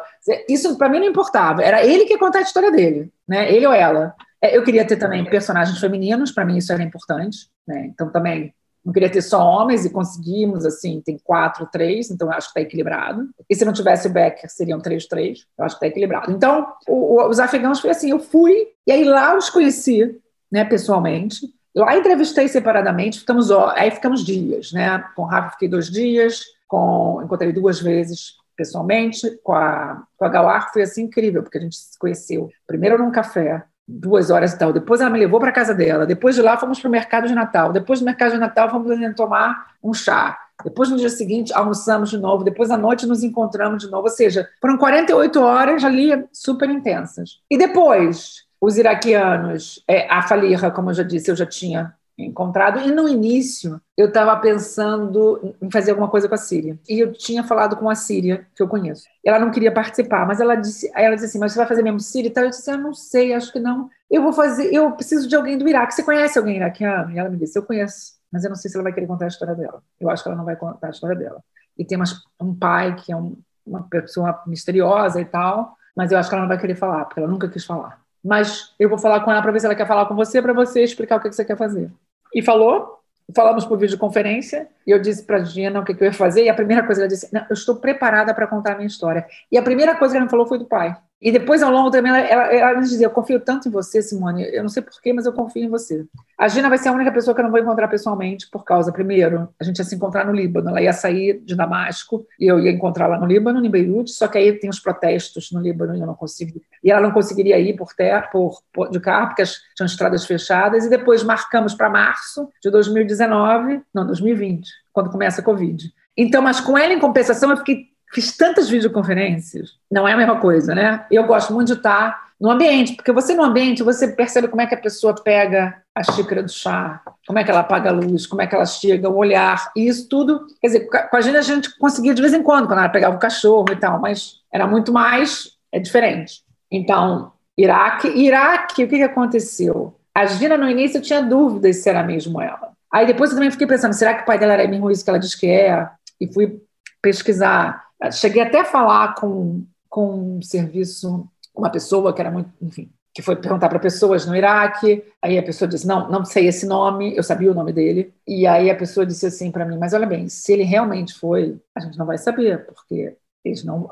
isso 0.48 0.78
para 0.78 0.88
mim 0.88 1.00
não 1.00 1.08
importava. 1.08 1.64
Era 1.64 1.84
ele 1.84 2.06
que 2.06 2.14
ia 2.14 2.20
contar 2.20 2.40
a 2.40 2.44
história 2.44 2.72
dele, 2.72 3.12
né? 3.28 3.52
ele 3.52 3.66
ou 3.66 3.74
ela. 3.74 4.14
É, 4.42 4.56
eu 4.56 4.64
queria 4.64 4.86
ter 4.86 4.98
também 4.98 5.26
personagens 5.26 5.80
femininos, 5.80 6.32
para 6.32 6.46
mim 6.46 6.58
isso 6.58 6.72
era 6.72 6.84
importante. 6.84 7.50
Né? 7.68 7.88
Então, 7.88 8.12
também 8.12 8.54
não 8.88 8.94
queria 8.94 9.12
ter 9.12 9.22
só 9.22 9.44
homens 9.44 9.84
e 9.84 9.90
conseguimos, 9.90 10.66
assim, 10.66 11.02
tem 11.02 11.20
quatro, 11.22 11.68
três, 11.70 12.10
então 12.10 12.32
acho 12.32 12.48
que 12.48 12.60
está 12.60 12.62
equilibrado. 12.62 13.30
E 13.50 13.54
se 13.54 13.66
não 13.66 13.74
tivesse 13.74 14.08
o 14.08 14.10
Becker, 14.10 14.50
seriam 14.50 14.80
três, 14.80 15.06
três, 15.06 15.46
eu 15.58 15.66
acho 15.66 15.76
que 15.76 15.86
está 15.86 15.88
equilibrado. 15.88 16.32
Então, 16.32 16.66
o, 16.88 17.22
o, 17.22 17.30
os 17.30 17.38
afegãos 17.38 17.82
foi 17.82 17.90
assim, 17.90 18.12
eu 18.12 18.20
fui, 18.20 18.70
e 18.88 18.92
aí 18.94 19.04
lá 19.04 19.38
os 19.38 19.50
conheci, 19.50 20.18
né, 20.50 20.64
pessoalmente. 20.64 21.42
Lá 21.76 21.98
entrevistei 21.98 22.48
separadamente, 22.48 23.20
ficamos, 23.20 23.52
aí 23.52 23.92
ficamos 23.92 24.26
dias, 24.26 24.72
né? 24.72 25.04
Com 25.16 25.24
o 25.24 25.26
Rafa 25.26 25.52
fiquei 25.52 25.68
dois 25.68 25.92
dias, 25.92 26.44
com, 26.68 27.22
encontrei 27.24 27.52
duas 27.52 27.82
vezes 27.82 28.38
pessoalmente, 28.56 29.38
com 29.44 29.54
a, 29.54 30.04
com 30.18 30.26
a 30.26 30.30
Gawar 30.30 30.74
foi 30.74 30.82
assim 30.82 31.04
incrível, 31.04 31.44
porque 31.44 31.60
a 31.60 31.62
gente 31.62 31.76
se 31.76 32.00
conheceu 32.00 32.50
primeiro 32.66 32.98
num 32.98 33.12
café, 33.12 33.64
duas 33.88 34.30
horas 34.30 34.54
e 34.54 34.58
tal. 34.60 34.74
Depois 34.74 35.00
ela 35.00 35.10
me 35.10 35.20
levou 35.20 35.40
para 35.40 35.52
casa 35.52 35.74
dela. 35.74 36.06
Depois 36.06 36.36
de 36.36 36.42
lá 36.42 36.58
fomos 36.58 36.80
para 36.80 36.88
o 36.88 36.92
mercado 36.92 37.28
de 37.28 37.34
Natal. 37.34 37.72
Depois 37.72 38.00
do 38.00 38.06
mercado 38.06 38.32
de 38.34 38.38
Natal 38.38 38.70
fomos 38.70 38.98
tomar 39.16 39.68
um 39.82 39.94
chá. 39.94 40.38
Depois 40.64 40.90
no 40.90 40.98
dia 40.98 41.10
seguinte 41.10 41.54
almoçamos 41.54 42.10
de 42.10 42.18
novo. 42.18 42.44
Depois 42.44 42.70
à 42.70 42.78
noite 42.78 43.06
nos 43.06 43.24
encontramos 43.24 43.84
de 43.84 43.90
novo. 43.90 44.04
Ou 44.04 44.10
seja, 44.10 44.50
foram 44.60 44.78
48 44.78 45.40
horas 45.42 45.84
ali 45.84 46.26
super 46.34 46.70
intensas. 46.70 47.40
E 47.50 47.58
depois 47.58 48.46
os 48.60 48.78
iraquianos, 48.78 49.84
é, 49.88 50.12
a 50.12 50.22
Falirra, 50.24 50.72
como 50.72 50.90
eu 50.90 50.94
já 50.96 51.04
disse, 51.04 51.30
eu 51.30 51.36
já 51.36 51.46
tinha 51.46 51.94
encontrado. 52.18 52.80
E 52.80 52.92
no 52.92 53.08
início 53.08 53.80
eu 53.96 54.08
estava 54.08 54.36
pensando 54.38 55.56
em 55.62 55.70
fazer 55.70 55.92
alguma 55.92 56.10
coisa 56.10 56.28
com 56.28 56.36
a 56.36 56.38
Síria. 56.38 56.80
E 56.90 57.00
eu 57.00 57.14
tinha 57.14 57.44
falado 57.44 57.76
com 57.76 57.90
a 57.90 57.96
Síria, 57.96 58.48
que 58.56 58.64
eu 58.64 58.68
conheço. 58.68 59.04
Ela 59.24 59.40
não 59.40 59.52
queria 59.52 59.72
participar, 59.72 60.26
mas 60.26 60.40
ela 60.40 60.56
disse, 60.56 60.92
ela 60.96 61.16
disse 61.16 61.28
assim: 61.28 61.40
Mas 61.40 61.52
você 61.52 61.60
vai 61.60 61.68
fazer 61.68 61.84
mesmo 61.84 62.00
Síria? 62.00 62.30
Então 62.30 62.44
eu 62.44 62.50
disse: 62.50 62.70
Eu 62.72 62.78
não 62.78 62.94
sei, 62.94 63.34
acho 63.34 63.52
que 63.52 63.60
não. 63.60 63.90
Eu 64.10 64.24
vou 64.24 64.34
fazer, 64.34 64.74
eu 64.74 64.92
preciso 64.92 65.28
de 65.28 65.36
alguém 65.36 65.58
do 65.58 65.68
Iraque. 65.68 65.94
Você 65.94 66.04
conhece 66.04 66.38
alguém 66.38 66.56
iraquiano? 66.58 67.12
E 67.12 67.20
ela 67.20 67.30
me 67.30 67.38
disse: 67.38 67.58
Eu 67.58 67.64
conheço, 67.64 68.14
mas 68.32 68.44
eu 68.44 68.50
não 68.50 68.56
sei 68.56 68.72
se 68.72 68.78
ela 68.78 68.84
vai 68.84 68.94
querer 68.94 69.08
contar 69.08 69.26
a 69.26 69.30
história 69.30 69.56
dela. 69.56 69.82
Eu 70.00 70.10
acho 70.10 70.24
que 70.24 70.30
ela 70.30 70.38
não 70.38 70.46
vai 70.46 70.56
contar 70.56 70.88
a 70.88 70.92
história 70.92 71.16
dela. 71.16 71.44
E 71.78 71.86
tem 71.86 71.98
umas, 71.98 72.16
um 72.42 72.56
pai 72.56 72.96
que 72.96 73.12
é 73.12 73.16
um, 73.16 73.38
uma 73.66 73.84
pessoa 73.84 74.42
misteriosa 74.48 75.22
e 75.22 75.26
tal, 75.26 75.78
mas 75.96 76.12
eu 76.12 76.18
acho 76.18 76.30
que 76.30 76.36
ela 76.36 76.42
não 76.44 76.50
vai 76.50 76.60
querer 76.60 76.76
falar, 76.76 77.06
porque 77.06 77.20
ela 77.20 77.30
nunca 77.30 77.48
quis 77.48 77.66
falar. 77.66 78.02
Mas 78.24 78.74
eu 78.80 78.90
vou 78.90 78.98
falar 78.98 79.22
com 79.22 79.32
ela 79.32 79.42
para 79.42 79.52
ver 79.52 79.60
se 79.60 79.66
ela 79.66 79.76
quer 79.76 79.88
falar 79.88 80.06
com 80.06 80.16
você, 80.16 80.42
para 80.42 80.54
você 80.54 80.84
explicar 80.84 81.18
o 81.18 81.20
que 81.22 81.32
você 81.32 81.46
quer 81.46 81.58
fazer. 81.58 81.92
E 82.38 82.42
falou, 82.44 83.00
falamos 83.36 83.66
por 83.66 83.80
videoconferência, 83.80 84.68
e 84.86 84.92
eu 84.92 85.02
disse 85.02 85.26
para 85.26 85.38
a 85.38 85.44
Gina 85.44 85.80
o 85.80 85.84
que, 85.84 85.96
que, 85.96 86.04
eu 86.04 86.06
ia 86.06 86.14
fazer, 86.14 86.44
e 86.44 86.50
a 86.50 86.54
primeira 86.54 86.86
coisa 86.86 87.02
ela 87.02 87.08
disse, 87.08 87.34
não, 87.34 87.42
eu 87.50 87.54
estou 87.56 87.78
preparada 87.78 88.32
para 88.32 88.46
contar 88.46 88.74
a 88.74 88.76
minha 88.76 88.86
história. 88.86 89.26
E 89.52 89.58
a 89.58 89.64
primeira 89.64 89.96
coisa 89.96 90.14
que 90.14 90.18
ela 90.18 90.26
me 90.26 90.30
falou 90.30 90.46
foi 90.46 90.60
do 90.60 90.66
pai. 90.66 90.96
E 91.20 91.32
depois, 91.32 91.64
ao 91.64 91.72
longo 91.72 91.90
também, 91.90 92.12
ela, 92.12 92.20
ela, 92.20 92.44
ela 92.54 92.82
dizia: 92.82 93.08
Eu 93.08 93.12
confio 93.12 93.40
tanto 93.40 93.68
em 93.68 93.72
você, 93.72 94.02
Simone. 94.04 94.44
Eu 94.54 94.62
não 94.62 94.70
sei 94.70 94.84
porquê, 94.84 95.12
mas 95.12 95.26
eu 95.26 95.34
confio 95.34 95.64
em 95.64 95.70
você. 95.70 96.06
A 96.38 96.48
Gina 96.48 96.70
vai 96.70 96.78
ser 96.78 96.90
a 96.90 96.92
única 96.92 97.12
pessoa 97.12 97.34
que 97.34 97.42
eu 97.42 97.44
não 97.44 97.50
vou 97.52 97.60
encontrar 97.60 97.88
pessoalmente, 97.88 98.48
por 98.52 98.64
causa, 98.64 98.92
primeiro, 98.92 99.50
a 99.60 99.64
gente 99.64 99.80
ia 99.80 99.84
se 99.84 99.96
encontrar 99.96 100.26
no 100.28 100.32
Líbano. 100.32 100.70
Ela 100.70 100.82
ia 100.82 100.94
sair 100.94 101.42
de 101.44 101.56
Damasco 101.56 102.28
e 102.40 102.46
eu 102.46 102.60
ia 102.60 102.72
encontrá-la 102.72 103.20
no 103.20 103.26
Líbano, 103.26 103.66
em 103.66 103.70
Beirute. 103.70 104.12
Só 104.12 104.28
que 104.28 104.38
aí 104.38 104.60
tem 104.60 104.70
os 104.70 104.80
protestos 104.80 105.52
no 105.52 105.60
Líbano 105.60 105.96
e 105.96 106.00
eu 106.00 106.06
não 106.06 106.14
consigo. 106.14 106.62
E 106.84 106.92
ela 106.92 107.02
não 107.02 107.12
conseguiria 107.12 107.60
ir 107.60 107.76
por 107.76 107.94
terra, 107.96 108.22
por, 108.32 108.62
por 108.72 108.92
de 108.92 109.00
carro, 109.00 109.30
porque 109.30 109.42
as, 109.42 109.56
tinham 109.76 109.88
estradas 109.88 110.24
fechadas. 110.24 110.86
E 110.86 110.90
depois 110.90 111.24
marcamos 111.24 111.74
para 111.74 111.90
março 111.90 112.48
de 112.62 112.70
2019, 112.70 113.82
não, 113.92 114.06
2020, 114.06 114.70
quando 114.94 115.10
começa 115.10 115.42
a 115.42 115.44
Covid. 115.44 115.92
Então, 116.16 116.44
mas 116.44 116.60
com 116.60 116.78
ela, 116.78 116.94
em 116.94 117.00
compensação, 117.00 117.50
eu 117.50 117.58
fiquei 117.58 117.97
fiz 118.14 118.36
tantas 118.36 118.70
videoconferências, 118.70 119.72
não 119.92 120.08
é 120.08 120.14
a 120.14 120.18
mesma 120.18 120.40
coisa, 120.40 120.74
né? 120.74 121.06
Eu 121.12 121.26
gosto 121.26 121.54
muito 121.54 121.68
de 121.68 121.74
estar 121.74 122.28
no 122.40 122.52
ambiente, 122.52 122.96
porque 122.96 123.12
você 123.12 123.34
no 123.34 123.44
ambiente, 123.44 123.82
você 123.82 124.10
percebe 124.10 124.48
como 124.48 124.62
é 124.62 124.68
que 124.68 124.76
a 124.76 124.80
pessoa 124.80 125.16
pega 125.16 125.82
a 125.96 126.04
xícara 126.04 126.44
do 126.44 126.52
chá, 126.52 127.02
como 127.26 127.40
é 127.40 127.44
que 127.44 127.50
ela 127.50 127.62
apaga 127.62 127.90
a 127.90 127.94
luz, 127.94 128.28
como 128.28 128.42
é 128.42 128.48
que 128.48 128.54
ela 128.54 128.66
chega, 128.66 129.10
o 129.10 129.16
olhar, 129.16 129.72
e 129.76 129.88
isso 129.88 130.08
tudo, 130.08 130.46
quer 130.62 130.68
dizer, 130.68 130.88
com 130.88 131.18
a 131.18 131.22
gente 131.22 131.38
a 131.38 131.42
gente 131.42 131.78
conseguia 131.80 132.14
de 132.14 132.22
vez 132.22 132.34
em 132.34 132.44
quando, 132.44 132.68
quando 132.68 132.80
ela 132.80 132.90
pegava 132.90 133.16
o 133.16 133.20
cachorro 133.20 133.66
e 133.72 133.76
tal, 133.76 134.00
mas 134.00 134.36
era 134.54 134.68
muito 134.68 134.94
mais, 134.94 135.50
é 135.72 135.80
diferente. 135.80 136.44
Então, 136.72 137.32
Iraque, 137.58 138.08
Iraque, 138.08 138.84
o 138.84 138.88
que, 138.88 138.98
que 138.98 139.04
aconteceu? 139.04 139.96
A 140.14 140.26
Gina, 140.26 140.58
no 140.58 140.70
início, 140.70 140.98
eu 140.98 141.02
tinha 141.02 141.24
dúvidas 141.24 141.78
se 141.78 141.90
era 141.90 142.04
mesmo 142.04 142.40
ela. 142.40 142.72
Aí 142.92 143.06
depois 143.06 143.32
eu 143.32 143.36
também 143.36 143.52
fiquei 143.52 143.68
pensando, 143.68 143.94
será 143.94 144.14
que 144.14 144.24
o 144.24 144.26
pai 144.26 144.38
dela 144.38 144.54
era 144.54 144.68
mesmo 144.68 144.90
isso 144.92 145.04
que 145.04 145.10
ela 145.10 145.20
diz 145.20 145.36
que 145.36 145.48
é? 145.48 145.90
E 146.22 146.32
fui 146.32 146.62
pesquisar 147.02 147.87
Cheguei 148.12 148.42
até 148.42 148.62
a 148.62 148.66
falar 148.66 149.16
com, 149.16 149.66
com 149.90 150.38
um 150.38 150.42
serviço, 150.42 151.28
uma 151.56 151.70
pessoa 151.70 152.14
que 152.14 152.22
era 152.22 152.30
muito, 152.30 152.52
enfim, 152.62 152.92
que 153.14 153.22
foi 153.24 153.36
perguntar 153.36 153.68
para 153.68 153.80
pessoas 153.80 154.28
no 154.28 154.36
Iraque. 154.36 155.04
Aí 155.20 155.40
a 155.40 155.44
pessoa 155.44 155.68
disse: 155.68 155.88
Não, 155.88 156.08
não 156.10 156.24
sei 156.24 156.48
esse 156.48 156.68
nome, 156.68 157.16
eu 157.16 157.24
sabia 157.24 157.52
o 157.52 157.56
nome 157.56 157.74
dele. 157.74 158.14
E 158.28 158.46
aí 158.46 158.70
a 158.70 158.76
pessoa 158.76 159.06
disse 159.06 159.26
assim 159.26 159.50
para 159.50 159.66
mim: 159.66 159.78
Mas 159.78 159.94
olha 159.94 160.06
bem, 160.06 160.30
se 160.30 160.54
ele 160.54 160.64
realmente 160.64 161.16
foi, 161.16 161.60
a 161.76 161.80
gente 161.80 161.98
não 161.98 162.06
vai 162.06 162.20
saber, 162.20 162.66
porque 162.68 163.18
eles 163.44 163.64
não. 163.64 163.90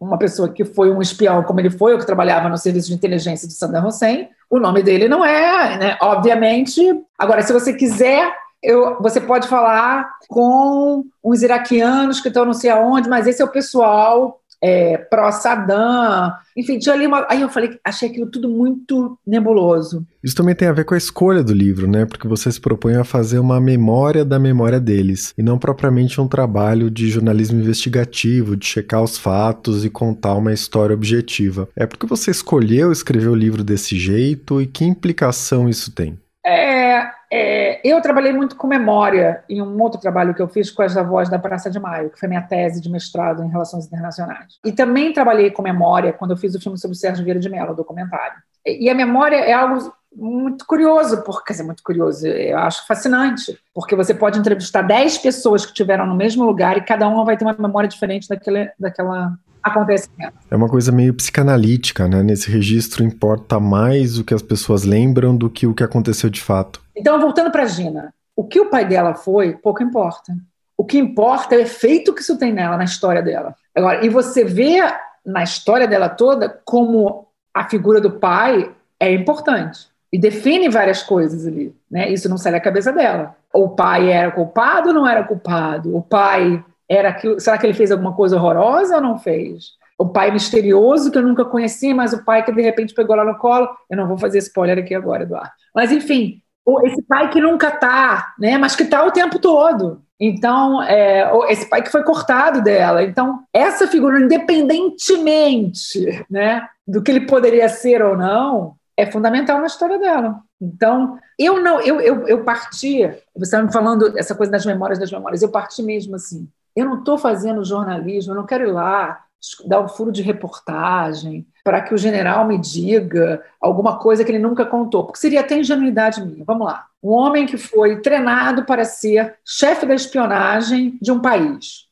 Uma 0.00 0.18
pessoa 0.18 0.48
que 0.48 0.64
foi 0.64 0.90
um 0.90 1.00
espião 1.00 1.44
como 1.44 1.60
ele 1.60 1.70
foi, 1.70 1.92
ou 1.92 1.98
que 1.98 2.04
trabalhava 2.04 2.48
no 2.48 2.58
serviço 2.58 2.88
de 2.88 2.94
inteligência 2.94 3.46
de 3.46 3.54
Saddam 3.54 3.86
Hussein, 3.86 4.28
o 4.50 4.58
nome 4.58 4.82
dele 4.82 5.08
não 5.08 5.24
é, 5.24 5.78
né? 5.78 5.98
Obviamente. 6.02 6.82
Agora, 7.16 7.40
se 7.40 7.52
você 7.52 7.72
quiser 7.72 8.34
eu, 8.62 9.00
você 9.00 9.20
pode 9.20 9.48
falar 9.48 10.10
com 10.28 11.04
uns 11.24 11.42
iraquianos 11.42 12.20
que 12.20 12.28
estão 12.28 12.44
não 12.44 12.52
sei 12.52 12.70
aonde, 12.70 13.08
mas 13.08 13.26
esse 13.26 13.40
é 13.40 13.44
o 13.44 13.48
pessoal 13.50 14.40
é, 14.62 14.98
pró-Saddam, 14.98 16.32
enfim, 16.56 16.78
tinha 16.78 16.94
ali 16.94 17.06
uma. 17.06 17.26
Aí 17.30 17.40
eu 17.40 17.48
falei, 17.48 17.78
achei 17.82 18.10
aquilo 18.10 18.30
tudo 18.30 18.48
muito 18.48 19.18
nebuloso. 19.26 20.06
Isso 20.22 20.36
também 20.36 20.54
tem 20.54 20.68
a 20.68 20.72
ver 20.72 20.84
com 20.84 20.94
a 20.94 20.98
escolha 20.98 21.42
do 21.42 21.54
livro, 21.54 21.88
né? 21.88 22.04
Porque 22.04 22.28
você 22.28 22.52
se 22.52 22.60
propõe 22.60 22.96
a 22.96 23.04
fazer 23.04 23.38
uma 23.38 23.58
memória 23.60 24.24
da 24.24 24.38
memória 24.38 24.78
deles, 24.78 25.32
e 25.38 25.42
não 25.42 25.58
propriamente 25.58 26.20
um 26.20 26.28
trabalho 26.28 26.90
de 26.90 27.08
jornalismo 27.08 27.58
investigativo, 27.58 28.56
de 28.56 28.66
checar 28.66 29.02
os 29.02 29.16
fatos 29.16 29.84
e 29.84 29.90
contar 29.90 30.34
uma 30.34 30.52
história 30.52 30.94
objetiva. 30.94 31.68
É 31.74 31.86
porque 31.86 32.06
você 32.06 32.30
escolheu 32.30 32.92
escrever 32.92 33.28
o 33.28 33.34
livro 33.34 33.64
desse 33.64 33.96
jeito 33.98 34.60
e 34.60 34.66
que 34.66 34.84
implicação 34.84 35.68
isso 35.68 35.90
tem? 35.92 36.18
É, 36.44 37.08
é, 37.32 37.80
eu 37.88 38.00
trabalhei 38.00 38.32
muito 38.32 38.56
com 38.56 38.66
memória 38.66 39.44
em 39.48 39.62
um 39.62 39.80
outro 39.80 40.00
trabalho 40.00 40.34
que 40.34 40.42
eu 40.42 40.48
fiz 40.48 40.70
com 40.70 40.82
as 40.82 40.96
avós 40.96 41.28
da 41.28 41.38
Praça 41.38 41.70
de 41.70 41.78
Maio, 41.78 42.10
que 42.10 42.18
foi 42.18 42.28
minha 42.28 42.42
tese 42.42 42.80
de 42.80 42.90
mestrado 42.90 43.44
em 43.44 43.48
Relações 43.48 43.86
Internacionais. 43.86 44.58
E 44.64 44.72
também 44.72 45.12
trabalhei 45.12 45.50
com 45.50 45.62
memória 45.62 46.12
quando 46.12 46.32
eu 46.32 46.36
fiz 46.36 46.54
o 46.56 46.60
filme 46.60 46.76
sobre 46.76 46.96
o 46.96 46.98
Sérgio 46.98 47.24
Vieira 47.24 47.38
de 47.38 47.48
Mello, 47.48 47.70
o 47.70 47.76
documentário. 47.76 48.36
E 48.66 48.90
a 48.90 48.94
memória 48.94 49.36
é 49.36 49.52
algo 49.52 49.92
muito 50.14 50.66
curioso, 50.66 51.22
porque, 51.22 51.44
quer 51.46 51.52
dizer, 51.52 51.62
muito 51.62 51.84
curioso, 51.84 52.26
eu 52.26 52.58
acho 52.58 52.84
fascinante, 52.84 53.56
porque 53.72 53.94
você 53.94 54.12
pode 54.12 54.38
entrevistar 54.38 54.82
10 54.82 55.18
pessoas 55.18 55.64
que 55.64 55.70
estiveram 55.70 56.04
no 56.06 56.16
mesmo 56.16 56.44
lugar 56.44 56.76
e 56.76 56.84
cada 56.84 57.06
uma 57.06 57.24
vai 57.24 57.36
ter 57.36 57.44
uma 57.44 57.54
memória 57.56 57.88
diferente 57.88 58.28
daquele, 58.28 58.72
daquela 58.78 59.38
acontecimento. 59.62 60.34
É 60.50 60.56
uma 60.56 60.68
coisa 60.68 60.90
meio 60.90 61.14
psicanalítica, 61.14 62.08
né? 62.08 62.22
Nesse 62.22 62.50
registro 62.50 63.04
importa 63.04 63.60
mais 63.60 64.18
o 64.18 64.24
que 64.24 64.34
as 64.34 64.42
pessoas 64.42 64.84
lembram 64.84 65.36
do 65.36 65.50
que 65.50 65.66
o 65.66 65.74
que 65.74 65.84
aconteceu 65.84 66.30
de 66.30 66.40
fato. 66.40 66.80
Então, 66.96 67.20
voltando 67.20 67.50
para 67.50 67.66
Gina, 67.66 68.12
o 68.36 68.44
que 68.44 68.60
o 68.60 68.70
pai 68.70 68.86
dela 68.86 69.14
foi, 69.14 69.52
pouco 69.52 69.82
importa. 69.82 70.34
O 70.76 70.84
que 70.84 70.98
importa 70.98 71.54
é 71.54 71.58
o 71.58 71.62
efeito 71.62 72.14
que 72.14 72.22
isso 72.22 72.38
tem 72.38 72.52
nela, 72.52 72.76
na 72.76 72.84
história 72.84 73.22
dela. 73.22 73.54
Agora, 73.74 74.04
e 74.04 74.08
você 74.08 74.44
vê 74.44 74.80
na 75.24 75.42
história 75.42 75.86
dela 75.86 76.08
toda 76.08 76.48
como 76.64 77.28
a 77.52 77.68
figura 77.68 78.00
do 78.00 78.12
pai 78.12 78.70
é 78.98 79.12
importante 79.12 79.88
e 80.12 80.18
define 80.18 80.68
várias 80.68 81.02
coisas 81.02 81.46
ali, 81.46 81.74
né? 81.90 82.10
Isso 82.10 82.28
não 82.28 82.38
sai 82.38 82.52
da 82.52 82.60
cabeça 82.60 82.92
dela. 82.92 83.36
O 83.52 83.68
pai 83.68 84.10
era 84.10 84.30
culpado 84.30 84.88
ou 84.88 84.94
não 84.94 85.06
era 85.06 85.22
culpado? 85.22 85.94
O 85.94 86.02
pai 86.02 86.64
era 86.90 87.10
aquilo, 87.10 87.38
será 87.38 87.56
que 87.56 87.64
ele 87.64 87.74
fez 87.74 87.92
alguma 87.92 88.14
coisa 88.14 88.36
horrorosa 88.36 88.96
ou 88.96 89.00
não 89.00 89.16
fez? 89.16 89.74
O 89.96 90.08
pai 90.08 90.32
misterioso 90.32 91.12
que 91.12 91.18
eu 91.18 91.22
nunca 91.22 91.44
conheci, 91.44 91.94
mas 91.94 92.12
o 92.12 92.24
pai 92.24 92.44
que 92.44 92.50
de 92.50 92.62
repente 92.62 92.94
pegou 92.94 93.14
lá 93.14 93.24
no 93.24 93.38
colo. 93.38 93.68
Eu 93.88 93.96
não 93.96 94.08
vou 94.08 94.18
fazer 94.18 94.38
spoiler 94.38 94.78
aqui 94.78 94.94
agora, 94.94 95.22
Eduardo. 95.22 95.52
Mas 95.74 95.92
enfim, 95.92 96.42
esse 96.84 97.02
pai 97.02 97.30
que 97.30 97.40
nunca 97.40 97.70
tá, 97.70 98.34
né? 98.38 98.58
Mas 98.58 98.74
que 98.74 98.84
tá 98.84 99.04
o 99.04 99.12
tempo 99.12 99.38
todo. 99.38 100.02
Então, 100.18 100.82
é, 100.82 101.30
esse 101.48 101.68
pai 101.68 101.82
que 101.82 101.90
foi 101.90 102.02
cortado 102.02 102.62
dela. 102.62 103.02
Então, 103.02 103.40
essa 103.54 103.86
figura, 103.86 104.20
independentemente 104.20 106.26
né, 106.28 106.66
do 106.86 107.02
que 107.02 107.10
ele 107.10 107.26
poderia 107.26 107.68
ser 107.68 108.02
ou 108.02 108.16
não, 108.16 108.74
é 108.96 109.06
fundamental 109.06 109.60
na 109.60 109.66
história 109.66 109.98
dela. 109.98 110.40
Então, 110.60 111.18
eu 111.38 111.62
não, 111.62 111.80
eu, 111.80 112.00
eu, 112.00 112.28
eu 112.28 112.44
parti, 112.44 112.98
você 113.34 113.44
estava 113.44 113.64
me 113.64 113.72
falando 113.72 114.18
essa 114.18 114.34
coisa 114.34 114.52
das 114.52 114.66
memórias 114.66 114.98
das 114.98 115.10
memórias, 115.10 115.40
eu 115.40 115.50
parti 115.50 115.82
mesmo 115.82 116.16
assim. 116.16 116.46
Eu 116.80 116.86
não 116.86 116.98
estou 117.00 117.18
fazendo 117.18 117.64
jornalismo, 117.64 118.32
eu 118.32 118.36
não 118.36 118.46
quero 118.46 118.66
ir 118.66 118.72
lá 118.72 119.24
dar 119.66 119.80
um 119.80 119.88
furo 119.88 120.10
de 120.10 120.22
reportagem 120.22 121.46
para 121.62 121.80
que 121.82 121.94
o 121.94 121.98
general 121.98 122.46
me 122.46 122.58
diga 122.58 123.42
alguma 123.60 123.98
coisa 123.98 124.24
que 124.24 124.30
ele 124.30 124.38
nunca 124.38 124.64
contou, 124.64 125.04
porque 125.04 125.18
seria 125.18 125.40
até 125.40 125.58
ingenuidade 125.58 126.24
minha. 126.24 126.44
Vamos 126.44 126.66
lá. 126.66 126.86
Um 127.02 127.10
homem 127.10 127.46
que 127.46 127.58
foi 127.58 128.00
treinado 128.00 128.64
para 128.64 128.84
ser 128.84 129.36
chefe 129.44 129.84
da 129.84 129.94
espionagem 129.94 130.98
de 131.00 131.12
um 131.12 131.20
país. 131.20 131.86